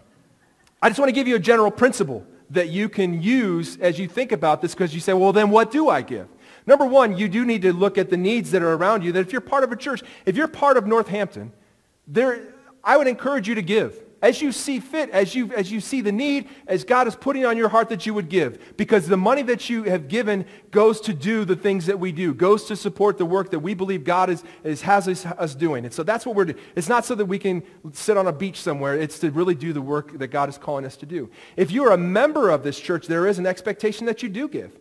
I 0.81 0.89
just 0.89 0.99
want 0.99 1.09
to 1.09 1.15
give 1.15 1.29
you 1.29 1.37
a 1.37 1.41
general 1.41 1.71
principle 1.71 2.27
that 2.51 2.69
you 2.69 2.89
can 2.89 3.23
use 3.23 3.79
as 3.79 3.99
you 3.99 4.09
think 4.09 4.33
about 4.33 4.61
this 4.61 4.75
because 4.75 4.95
you 4.95 5.01
say, 5.01 5.13
well, 5.15 5.33
then 5.33 5.51
what 5.51 5.71
do 5.71 5.89
I 5.89 6.03
give? 6.03 6.29
Number 6.67 6.85
one, 6.85 7.17
you 7.17 7.29
do 7.29 7.45
need 7.45 7.63
to 7.63 7.73
look 7.73 7.99
at 7.99 8.11
the 8.11 8.17
needs 8.17 8.51
that 8.51 8.63
are 8.63 8.75
around 8.75 9.03
you. 9.03 9.13
That 9.13 9.21
if 9.21 9.33
you're 9.33 9.41
part 9.41 9.65
of 9.65 9.73
a 9.73 9.77
church, 9.77 10.03
if 10.27 10.37
you're 10.37 10.49
part 10.49 10.77
of 10.77 10.87
Northampton, 10.87 11.53
there, 12.07 12.55
I 12.85 12.97
would 12.97 13.07
encourage 13.07 13.49
you 13.49 13.55
to 13.55 13.63
give 13.63 13.99
as 14.23 14.41
you 14.41 14.53
see 14.53 14.79
fit, 14.79 15.11
as 15.11 15.35
you, 15.35 15.53
as 15.53 15.71
you 15.73 15.81
see 15.81 16.01
the 16.01 16.13
need, 16.13 16.49
as 16.69 16.85
God 16.85 17.09
is 17.09 17.17
putting 17.17 17.45
on 17.45 17.57
your 17.57 17.69
heart 17.69 17.89
that 17.89 18.07
you 18.07 18.15
would 18.15 18.29
give. 18.29 18.77
Because 18.77 19.09
the 19.09 19.17
money 19.17 19.43
that 19.43 19.69
you 19.69 19.83
have 19.83 20.09
given 20.09 20.47
goes 20.71 21.01
to 21.03 21.13
do 21.13 21.45
the 21.45 21.57
things 21.57 21.87
that 21.87 21.99
we 21.99 22.13
do, 22.13 22.33
goes 22.33 22.65
to 22.67 22.77
support 22.77 23.19
the 23.19 23.27
work 23.27 23.51
that 23.51 23.59
we 23.59 23.75
believe 23.75 24.05
God 24.05 24.31
is, 24.31 24.45
is, 24.63 24.83
has 24.83 25.09
us, 25.09 25.27
us 25.27 25.57
doing. 25.57 25.85
And 25.85 25.93
so 25.93 26.05
that's 26.05 26.25
what 26.25 26.37
we're 26.37 26.47
doing. 26.47 26.61
It's 26.77 26.89
not 26.89 27.05
so 27.05 27.17
that 27.17 27.27
we 27.27 27.39
can 27.39 27.65
sit 27.93 28.17
on 28.17 28.29
a 28.29 28.33
beach 28.33 28.61
somewhere. 28.61 28.95
It's 28.95 29.19
to 29.19 29.31
really 29.33 29.57
do 29.57 29.73
the 29.73 29.83
work 29.83 30.17
that 30.19 30.29
God 30.29 30.49
is 30.49 30.57
calling 30.57 30.85
us 30.85 30.97
to 30.99 31.07
do. 31.07 31.29
If 31.57 31.73
you're 31.73 31.91
a 31.91 31.99
member 31.99 32.51
of 32.51 32.63
this 32.63 32.79
church, 32.79 33.09
there 33.09 33.27
is 33.27 33.41
an 33.41 33.47
expectation 33.47 34.07
that 34.07 34.23
you 34.23 34.29
do 34.29 34.49
give 34.49 34.79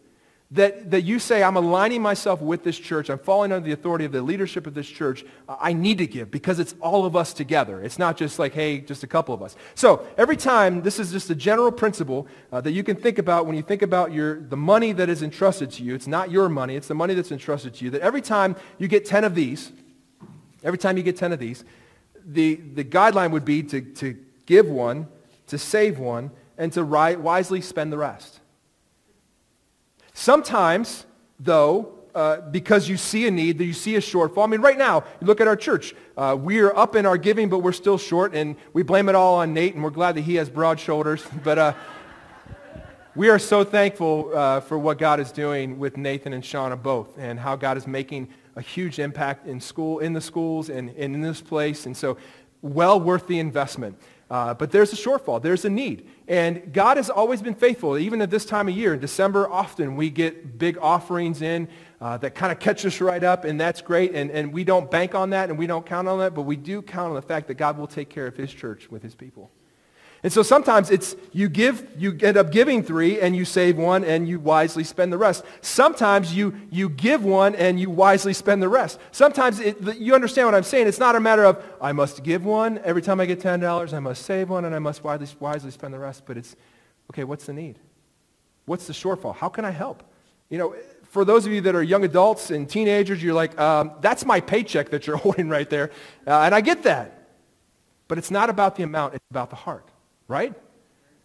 that, 0.53 0.91
that 0.91 1.03
you 1.03 1.17
say, 1.17 1.43
I'm 1.43 1.55
aligning 1.55 2.01
myself 2.01 2.41
with 2.41 2.63
this 2.63 2.77
church, 2.77 3.09
I'm 3.09 3.19
falling 3.19 3.53
under 3.53 3.65
the 3.65 3.71
authority 3.71 4.03
of 4.03 4.11
the 4.11 4.21
leadership 4.21 4.67
of 4.67 4.73
this 4.73 4.87
church, 4.87 5.23
I 5.47 5.71
need 5.71 5.97
to 5.99 6.07
give 6.07 6.29
because 6.29 6.59
it's 6.59 6.75
all 6.81 7.05
of 7.05 7.15
us 7.15 7.31
together. 7.31 7.81
It's 7.81 7.97
not 7.97 8.17
just 8.17 8.37
like, 8.37 8.53
hey, 8.53 8.81
just 8.81 9.01
a 9.03 9.07
couple 9.07 9.33
of 9.33 9.41
us. 9.41 9.55
So 9.75 10.05
every 10.17 10.35
time, 10.35 10.81
this 10.81 10.99
is 10.99 11.13
just 11.13 11.29
a 11.29 11.35
general 11.35 11.71
principle 11.71 12.27
uh, 12.51 12.59
that 12.61 12.71
you 12.71 12.83
can 12.83 12.97
think 12.97 13.17
about 13.17 13.45
when 13.45 13.55
you 13.55 13.61
think 13.61 13.81
about 13.81 14.11
your, 14.11 14.41
the 14.41 14.57
money 14.57 14.91
that 14.91 15.07
is 15.07 15.23
entrusted 15.23 15.71
to 15.71 15.83
you. 15.83 15.95
It's 15.95 16.07
not 16.07 16.29
your 16.29 16.49
money, 16.49 16.75
it's 16.75 16.89
the 16.89 16.95
money 16.95 17.13
that's 17.13 17.31
entrusted 17.31 17.75
to 17.75 17.85
you. 17.85 17.91
That 17.91 18.01
every 18.01 18.21
time 18.21 18.57
you 18.77 18.89
get 18.89 19.05
10 19.05 19.23
of 19.23 19.35
these, 19.35 19.71
every 20.65 20.77
time 20.77 20.97
you 20.97 21.03
get 21.03 21.15
10 21.15 21.31
of 21.31 21.39
these, 21.39 21.63
the, 22.25 22.55
the 22.55 22.83
guideline 22.83 23.31
would 23.31 23.45
be 23.45 23.63
to, 23.63 23.79
to 23.79 24.17
give 24.45 24.67
one, 24.67 25.07
to 25.47 25.57
save 25.57 25.97
one, 25.97 26.29
and 26.57 26.73
to 26.73 26.83
ri- 26.83 27.15
wisely 27.15 27.61
spend 27.61 27.93
the 27.93 27.97
rest. 27.97 28.40
Sometimes, 30.21 31.07
though, 31.39 31.93
uh, 32.13 32.41
because 32.41 32.87
you 32.87 32.95
see 32.95 33.25
a 33.25 33.31
need, 33.31 33.57
that 33.57 33.65
you 33.65 33.73
see 33.73 33.95
a 33.95 33.99
shortfall. 33.99 34.43
I 34.43 34.45
mean, 34.45 34.61
right 34.61 34.77
now, 34.77 35.03
you 35.19 35.25
look 35.25 35.41
at 35.41 35.47
our 35.47 35.55
church. 35.55 35.95
Uh, 36.15 36.37
we 36.39 36.59
are 36.59 36.77
up 36.77 36.95
in 36.95 37.07
our 37.07 37.17
giving, 37.17 37.49
but 37.49 37.63
we're 37.63 37.71
still 37.71 37.97
short, 37.97 38.35
and 38.35 38.55
we 38.71 38.83
blame 38.83 39.09
it 39.09 39.15
all 39.15 39.37
on 39.37 39.51
Nate, 39.55 39.73
and 39.73 39.83
we're 39.83 39.89
glad 39.89 40.13
that 40.13 40.21
he 40.21 40.35
has 40.35 40.47
broad 40.47 40.79
shoulders. 40.79 41.25
But 41.43 41.57
uh, 41.57 41.73
we 43.15 43.29
are 43.29 43.39
so 43.39 43.63
thankful 43.63 44.29
uh, 44.31 44.59
for 44.59 44.77
what 44.77 44.99
God 44.99 45.19
is 45.19 45.31
doing 45.31 45.79
with 45.79 45.97
Nathan 45.97 46.33
and 46.33 46.43
Shauna 46.43 46.79
both, 46.79 47.17
and 47.17 47.39
how 47.39 47.55
God 47.55 47.75
is 47.75 47.87
making 47.87 48.27
a 48.55 48.61
huge 48.61 48.99
impact 48.99 49.47
in 49.47 49.59
school, 49.59 49.97
in 49.97 50.13
the 50.13 50.21
schools, 50.21 50.69
and, 50.69 50.91
and 50.91 51.15
in 51.15 51.21
this 51.21 51.41
place. 51.41 51.87
And 51.87 51.97
so, 51.97 52.15
well 52.61 52.99
worth 52.99 53.25
the 53.25 53.39
investment. 53.39 53.99
Uh, 54.31 54.53
but 54.53 54.71
there's 54.71 54.93
a 54.93 54.95
shortfall. 54.95 55.41
There's 55.41 55.65
a 55.65 55.69
need. 55.69 56.07
And 56.25 56.71
God 56.71 56.95
has 56.95 57.09
always 57.09 57.41
been 57.41 57.53
faithful. 57.53 57.97
Even 57.97 58.21
at 58.21 58.29
this 58.29 58.45
time 58.45 58.69
of 58.69 58.77
year, 58.77 58.93
in 58.93 59.01
December, 59.01 59.49
often 59.49 59.97
we 59.97 60.09
get 60.09 60.57
big 60.57 60.77
offerings 60.81 61.41
in 61.41 61.67
uh, 61.99 62.15
that 62.19 62.33
kind 62.33 62.49
of 62.49 62.57
catch 62.57 62.85
us 62.85 63.01
right 63.01 63.25
up, 63.25 63.43
and 63.43 63.59
that's 63.59 63.81
great. 63.81 64.15
And, 64.15 64.31
and 64.31 64.53
we 64.53 64.63
don't 64.63 64.89
bank 64.89 65.15
on 65.15 65.31
that, 65.31 65.49
and 65.49 65.59
we 65.59 65.67
don't 65.67 65.85
count 65.85 66.07
on 66.07 66.19
that, 66.19 66.33
but 66.33 66.43
we 66.43 66.55
do 66.55 66.81
count 66.81 67.09
on 67.09 67.15
the 67.15 67.21
fact 67.21 67.49
that 67.49 67.55
God 67.55 67.77
will 67.77 67.87
take 67.87 68.09
care 68.09 68.25
of 68.25 68.37
his 68.37 68.53
church 68.53 68.89
with 68.89 69.03
his 69.03 69.15
people. 69.15 69.51
And 70.23 70.31
so 70.31 70.43
sometimes 70.43 70.91
it's 70.91 71.15
you 71.31 71.49
give, 71.49 71.87
you 71.97 72.15
end 72.21 72.37
up 72.37 72.51
giving 72.51 72.83
three 72.83 73.19
and 73.19 73.35
you 73.35 73.43
save 73.43 73.77
one 73.77 74.03
and 74.03 74.27
you 74.27 74.39
wisely 74.39 74.83
spend 74.83 75.11
the 75.11 75.17
rest. 75.17 75.43
Sometimes 75.61 76.35
you, 76.35 76.55
you 76.69 76.89
give 76.89 77.23
one 77.23 77.55
and 77.55 77.79
you 77.79 77.89
wisely 77.89 78.33
spend 78.33 78.61
the 78.61 78.69
rest. 78.69 78.99
Sometimes 79.11 79.59
it, 79.59 79.81
you 79.97 80.13
understand 80.13 80.47
what 80.47 80.53
I'm 80.53 80.63
saying. 80.63 80.87
It's 80.87 80.99
not 80.99 81.15
a 81.15 81.19
matter 81.19 81.43
of 81.43 81.63
I 81.81 81.91
must 81.91 82.23
give 82.23 82.45
one 82.45 82.79
every 82.83 83.01
time 83.01 83.19
I 83.19 83.25
get 83.25 83.39
$10, 83.39 83.93
I 83.93 83.99
must 83.99 84.23
save 84.23 84.49
one 84.49 84.65
and 84.65 84.75
I 84.75 84.79
must 84.79 85.03
wisely, 85.03 85.27
wisely 85.39 85.71
spend 85.71 85.91
the 85.91 85.99
rest. 85.99 86.23
But 86.27 86.37
it's, 86.37 86.55
okay, 87.09 87.23
what's 87.23 87.47
the 87.47 87.53
need? 87.53 87.79
What's 88.65 88.85
the 88.85 88.93
shortfall? 88.93 89.35
How 89.35 89.49
can 89.49 89.65
I 89.65 89.71
help? 89.71 90.03
You 90.49 90.59
know, 90.59 90.75
for 91.05 91.25
those 91.25 91.47
of 91.47 91.51
you 91.51 91.61
that 91.61 91.73
are 91.73 91.81
young 91.81 92.03
adults 92.03 92.51
and 92.51 92.69
teenagers, 92.69 93.23
you're 93.23 93.33
like, 93.33 93.59
um, 93.59 93.93
that's 94.01 94.23
my 94.23 94.39
paycheck 94.39 94.89
that 94.89 95.07
you're 95.07 95.17
holding 95.25 95.49
right 95.49 95.69
there. 95.69 95.89
Uh, 96.27 96.41
and 96.41 96.53
I 96.53 96.61
get 96.61 96.83
that. 96.83 97.17
But 98.07 98.19
it's 98.19 98.29
not 98.29 98.51
about 98.51 98.75
the 98.75 98.83
amount, 98.83 99.15
it's 99.15 99.25
about 99.31 99.49
the 99.49 99.55
heart 99.55 99.90
right? 100.31 100.53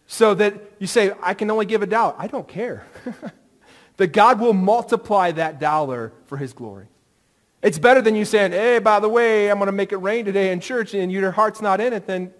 So 0.05 0.35
that 0.35 0.53
you 0.77 0.85
say, 0.85 1.13
I 1.21 1.33
can 1.33 1.49
only 1.49 1.65
give 1.65 1.81
a 1.81 1.87
dollar. 1.87 2.13
I 2.17 2.27
don't 2.27 2.47
care. 2.47 2.85
that 3.97 4.07
God 4.07 4.39
will 4.39 4.53
multiply 4.53 5.31
that 5.31 5.59
dollar 5.59 6.13
for 6.25 6.37
his 6.37 6.53
glory. 6.53 6.87
It's 7.63 7.79
better 7.79 8.01
than 8.01 8.15
you 8.15 8.23
saying, 8.23 8.51
hey, 8.51 8.79
by 8.79 8.99
the 8.99 9.09
way, 9.09 9.49
I'm 9.49 9.57
going 9.57 9.67
to 9.67 9.71
make 9.71 9.91
it 9.91 9.97
rain 9.97 10.25
today 10.25 10.51
in 10.51 10.59
church 10.59 10.93
and 10.93 11.11
your 11.11 11.31
heart's 11.31 11.61
not 11.61 11.81
in 11.81 11.93
it, 11.93 12.05
then 12.05 12.31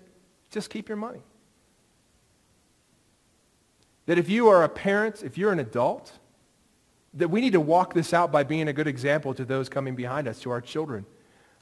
just 0.51 0.69
keep 0.69 0.87
your 0.87 0.97
money. 0.97 1.21
That 4.05 4.17
if 4.17 4.29
you 4.29 4.47
are 4.49 4.63
a 4.63 4.69
parent, 4.69 5.23
if 5.23 5.37
you're 5.37 5.51
an 5.51 5.59
adult, 5.59 6.13
that 7.15 7.29
we 7.29 7.41
need 7.41 7.53
to 7.53 7.59
walk 7.59 7.93
this 7.93 8.13
out 8.13 8.31
by 8.31 8.43
being 8.43 8.67
a 8.67 8.73
good 8.73 8.87
example 8.87 9.33
to 9.33 9.43
those 9.43 9.69
coming 9.69 9.95
behind 9.95 10.27
us, 10.27 10.39
to 10.41 10.51
our 10.51 10.61
children. 10.61 11.05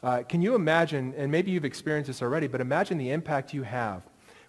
Uh, 0.04 0.22
can 0.28 0.42
you 0.42 0.54
imagine, 0.54 1.14
and 1.18 1.32
maybe 1.32 1.52
you've 1.52 1.66
experienced 1.66 2.08
this 2.08 2.22
already, 2.22 2.48
but 2.48 2.60
imagine 2.60 2.98
the 2.98 3.12
impact 3.12 3.54
you 3.54 3.64
have 3.64 4.04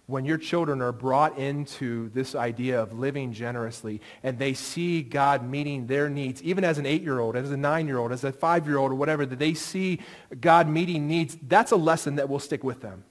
when 0.07 0.23
your 0.23 0.37
children 0.37 0.81
are 0.81 0.93
brought 0.93 1.37
into 1.37 2.09
this 2.09 2.33
idea 2.33 2.81
of 2.81 2.97
living 2.97 3.33
generously 3.33 4.01
and 4.23 4.39
they 4.39 4.53
see 4.53 5.01
God 5.01 5.47
meeting 5.47 5.85
their 5.85 6.09
needs, 6.09 6.41
even 6.43 6.63
as 6.63 6.77
an 6.77 6.85
eight-year-old, 6.85 7.35
as 7.35 7.51
a 7.51 7.57
nine-year-old, 7.57 8.13
as 8.13 8.23
a 8.23 8.31
five-year-old 8.31 8.91
or 8.91 8.95
whatever, 8.95 9.25
that 9.25 9.37
they 9.37 9.53
see 9.53 9.99
God 10.39 10.69
meeting 10.69 11.07
needs, 11.07 11.37
that's 11.41 11.73
a 11.73 11.75
lesson 11.75 12.15
that 12.15 12.29
will 12.29 12.39
stick 12.39 12.63
with 12.63 12.81
them. 12.81 13.03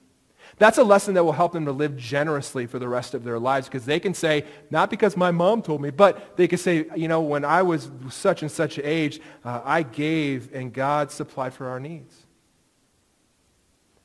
That's 0.57 0.79
a 0.79 0.83
lesson 0.83 1.13
that 1.13 1.23
will 1.23 1.33
help 1.33 1.51
them 1.51 1.65
to 1.65 1.71
live 1.71 1.95
generously 1.97 2.65
for 2.65 2.79
the 2.79 2.87
rest 2.87 3.13
of 3.13 3.23
their 3.23 3.37
lives 3.37 3.67
because 3.67 3.85
they 3.85 3.99
can 3.99 4.15
say, 4.15 4.45
not 4.71 4.89
because 4.89 5.15
my 5.15 5.29
mom 5.29 5.61
told 5.61 5.81
me, 5.81 5.91
but 5.91 6.35
they 6.35 6.47
can 6.47 6.57
say, 6.57 6.87
you 6.95 7.07
know, 7.07 7.21
when 7.21 7.45
I 7.45 7.61
was 7.61 7.91
such 8.09 8.41
and 8.41 8.51
such 8.51 8.79
age, 8.79 9.19
uh, 9.45 9.61
I 9.63 9.83
gave 9.83 10.51
and 10.55 10.73
God 10.73 11.11
supplied 11.11 11.53
for 11.53 11.67
our 11.67 11.79
needs. 11.79 12.26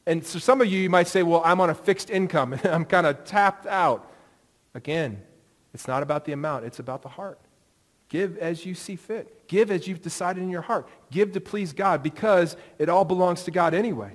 And 0.07 0.25
so 0.25 0.39
some 0.39 0.61
of 0.61 0.67
you, 0.67 0.81
you 0.81 0.91
might 0.91 1.09
say, 1.09 1.23
well, 1.23 1.43
I'm 1.45 1.61
on 1.61 1.71
a 1.71 1.75
fixed 1.75 2.11
income 2.11 2.59
I'm 2.65 2.85
kind 2.85 3.07
of 3.07 3.25
tapped 3.25 3.67
out. 3.67 4.11
Again, 4.75 5.23
it's 5.75 5.87
not 5.87 6.03
about 6.03 6.25
the 6.25 6.33
amount. 6.33 6.65
It's 6.65 6.79
about 6.79 7.03
the 7.03 7.09
heart. 7.09 7.39
Give 8.09 8.37
as 8.39 8.67
you 8.67 8.75
see 8.75 8.97
fit. 8.97 9.49
Give 9.49 9.71
as 9.71 9.87
you've 9.87 10.03
decided 10.03 10.43
in 10.43 10.51
your 10.51 10.63
heart. 10.63 10.87
Give 11.11 11.33
to 11.33 11.41
please 11.41 11.73
God 11.73 12.03
because 12.03 12.57
it 12.79 12.89
all 12.89 13.05
belongs 13.05 13.45
to 13.45 13.51
God 13.51 13.75
anyway. 13.75 14.13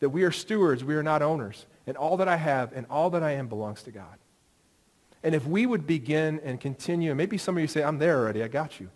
That 0.00 0.10
we 0.10 0.24
are 0.24 0.32
stewards. 0.32 0.84
We 0.84 0.94
are 0.96 1.02
not 1.02 1.22
owners. 1.22 1.66
And 1.86 1.96
all 1.96 2.18
that 2.18 2.28
I 2.28 2.36
have 2.36 2.72
and 2.74 2.86
all 2.90 3.10
that 3.10 3.22
I 3.22 3.32
am 3.32 3.48
belongs 3.48 3.82
to 3.84 3.90
God. 3.90 4.18
And 5.22 5.34
if 5.34 5.46
we 5.46 5.66
would 5.66 5.86
begin 5.86 6.40
and 6.44 6.60
continue, 6.60 7.10
and 7.10 7.16
maybe 7.16 7.38
some 7.38 7.56
of 7.56 7.60
you 7.60 7.68
say, 7.68 7.82
I'm 7.82 7.98
there 7.98 8.18
already, 8.18 8.42
I 8.42 8.48
got 8.48 8.80
you. 8.80 8.90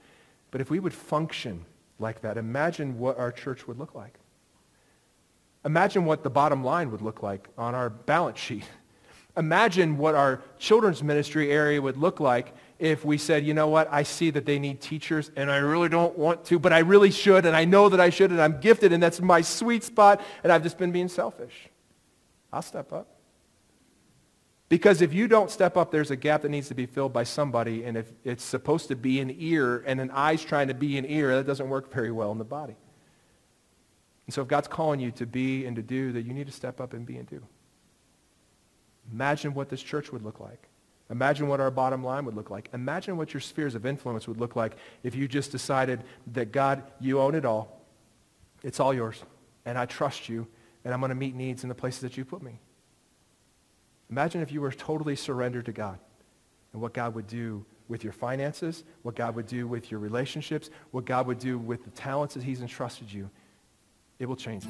But 0.50 0.60
if 0.60 0.70
we 0.70 0.80
would 0.80 0.94
function 0.94 1.64
like 1.98 2.20
that, 2.22 2.36
imagine 2.36 2.98
what 2.98 3.18
our 3.18 3.32
church 3.32 3.66
would 3.66 3.78
look 3.78 3.94
like. 3.94 4.18
Imagine 5.66 6.04
what 6.04 6.22
the 6.22 6.30
bottom 6.30 6.62
line 6.62 6.92
would 6.92 7.02
look 7.02 7.24
like 7.24 7.48
on 7.58 7.74
our 7.74 7.90
balance 7.90 8.38
sheet. 8.38 8.64
Imagine 9.36 9.98
what 9.98 10.14
our 10.14 10.40
children's 10.58 11.02
ministry 11.02 11.50
area 11.50 11.82
would 11.82 11.96
look 11.96 12.20
like 12.20 12.54
if 12.78 13.04
we 13.04 13.18
said, 13.18 13.44
you 13.44 13.52
know 13.52 13.66
what, 13.66 13.88
I 13.90 14.04
see 14.04 14.30
that 14.30 14.46
they 14.46 14.60
need 14.60 14.80
teachers 14.80 15.30
and 15.34 15.50
I 15.50 15.56
really 15.56 15.88
don't 15.88 16.16
want 16.16 16.44
to, 16.46 16.60
but 16.60 16.72
I 16.72 16.78
really 16.78 17.10
should 17.10 17.44
and 17.44 17.56
I 17.56 17.64
know 17.64 17.88
that 17.88 18.00
I 18.00 18.10
should 18.10 18.30
and 18.30 18.40
I'm 18.40 18.60
gifted 18.60 18.92
and 18.92 19.02
that's 19.02 19.20
my 19.20 19.40
sweet 19.40 19.82
spot 19.82 20.22
and 20.44 20.52
I've 20.52 20.62
just 20.62 20.78
been 20.78 20.92
being 20.92 21.08
selfish. 21.08 21.68
I'll 22.52 22.62
step 22.62 22.92
up. 22.92 23.08
Because 24.68 25.02
if 25.02 25.12
you 25.12 25.26
don't 25.26 25.50
step 25.50 25.76
up, 25.76 25.90
there's 25.90 26.10
a 26.10 26.16
gap 26.16 26.42
that 26.42 26.48
needs 26.48 26.68
to 26.68 26.74
be 26.74 26.86
filled 26.86 27.12
by 27.12 27.24
somebody 27.24 27.84
and 27.84 27.96
if 27.96 28.12
it's 28.24 28.44
supposed 28.44 28.86
to 28.88 28.96
be 28.96 29.20
an 29.20 29.34
ear 29.36 29.82
and 29.84 30.00
an 30.00 30.12
eye's 30.12 30.44
trying 30.44 30.68
to 30.68 30.74
be 30.74 30.96
an 30.96 31.06
ear, 31.06 31.34
that 31.34 31.46
doesn't 31.46 31.68
work 31.68 31.92
very 31.92 32.12
well 32.12 32.30
in 32.30 32.38
the 32.38 32.44
body. 32.44 32.76
And 34.26 34.34
so 34.34 34.42
if 34.42 34.48
God's 34.48 34.68
calling 34.68 35.00
you 35.00 35.10
to 35.12 35.26
be 35.26 35.66
and 35.66 35.76
to 35.76 35.82
do, 35.82 36.12
that 36.12 36.22
you 36.22 36.32
need 36.32 36.46
to 36.46 36.52
step 36.52 36.80
up 36.80 36.92
and 36.92 37.06
be 37.06 37.16
and 37.16 37.28
do. 37.28 37.42
Imagine 39.12 39.54
what 39.54 39.68
this 39.68 39.82
church 39.82 40.12
would 40.12 40.22
look 40.22 40.40
like. 40.40 40.68
Imagine 41.10 41.46
what 41.46 41.60
our 41.60 41.70
bottom 41.70 42.02
line 42.02 42.24
would 42.24 42.34
look 42.34 42.50
like. 42.50 42.68
Imagine 42.72 43.16
what 43.16 43.32
your 43.32 43.40
spheres 43.40 43.76
of 43.76 43.86
influence 43.86 44.26
would 44.26 44.40
look 44.40 44.56
like 44.56 44.76
if 45.04 45.14
you 45.14 45.28
just 45.28 45.52
decided 45.52 46.02
that 46.32 46.50
God, 46.50 46.82
you 47.00 47.20
own 47.20 47.36
it 47.36 47.44
all. 47.44 47.80
It's 48.64 48.80
all 48.80 48.92
yours. 48.92 49.22
And 49.64 49.78
I 49.78 49.86
trust 49.86 50.28
you. 50.28 50.48
And 50.84 50.92
I'm 50.92 51.00
going 51.00 51.10
to 51.10 51.16
meet 51.16 51.34
needs 51.34 51.62
in 51.62 51.68
the 51.68 51.74
places 51.74 52.00
that 52.00 52.16
you 52.16 52.24
put 52.24 52.42
me. 52.42 52.58
Imagine 54.10 54.40
if 54.40 54.52
you 54.52 54.60
were 54.60 54.72
totally 54.72 55.16
surrendered 55.16 55.66
to 55.66 55.72
God 55.72 55.98
and 56.72 56.82
what 56.82 56.92
God 56.92 57.14
would 57.14 57.26
do 57.26 57.64
with 57.88 58.02
your 58.02 58.12
finances, 58.12 58.84
what 59.02 59.14
God 59.14 59.36
would 59.36 59.46
do 59.46 59.66
with 59.66 59.90
your 59.90 60.00
relationships, 60.00 60.70
what 60.90 61.04
God 61.04 61.26
would 61.26 61.38
do 61.38 61.58
with 61.58 61.84
the 61.84 61.90
talents 61.90 62.34
that 62.34 62.42
he's 62.42 62.60
entrusted 62.60 63.12
you, 63.12 63.30
it 64.18 64.26
will 64.26 64.36
change. 64.36 64.64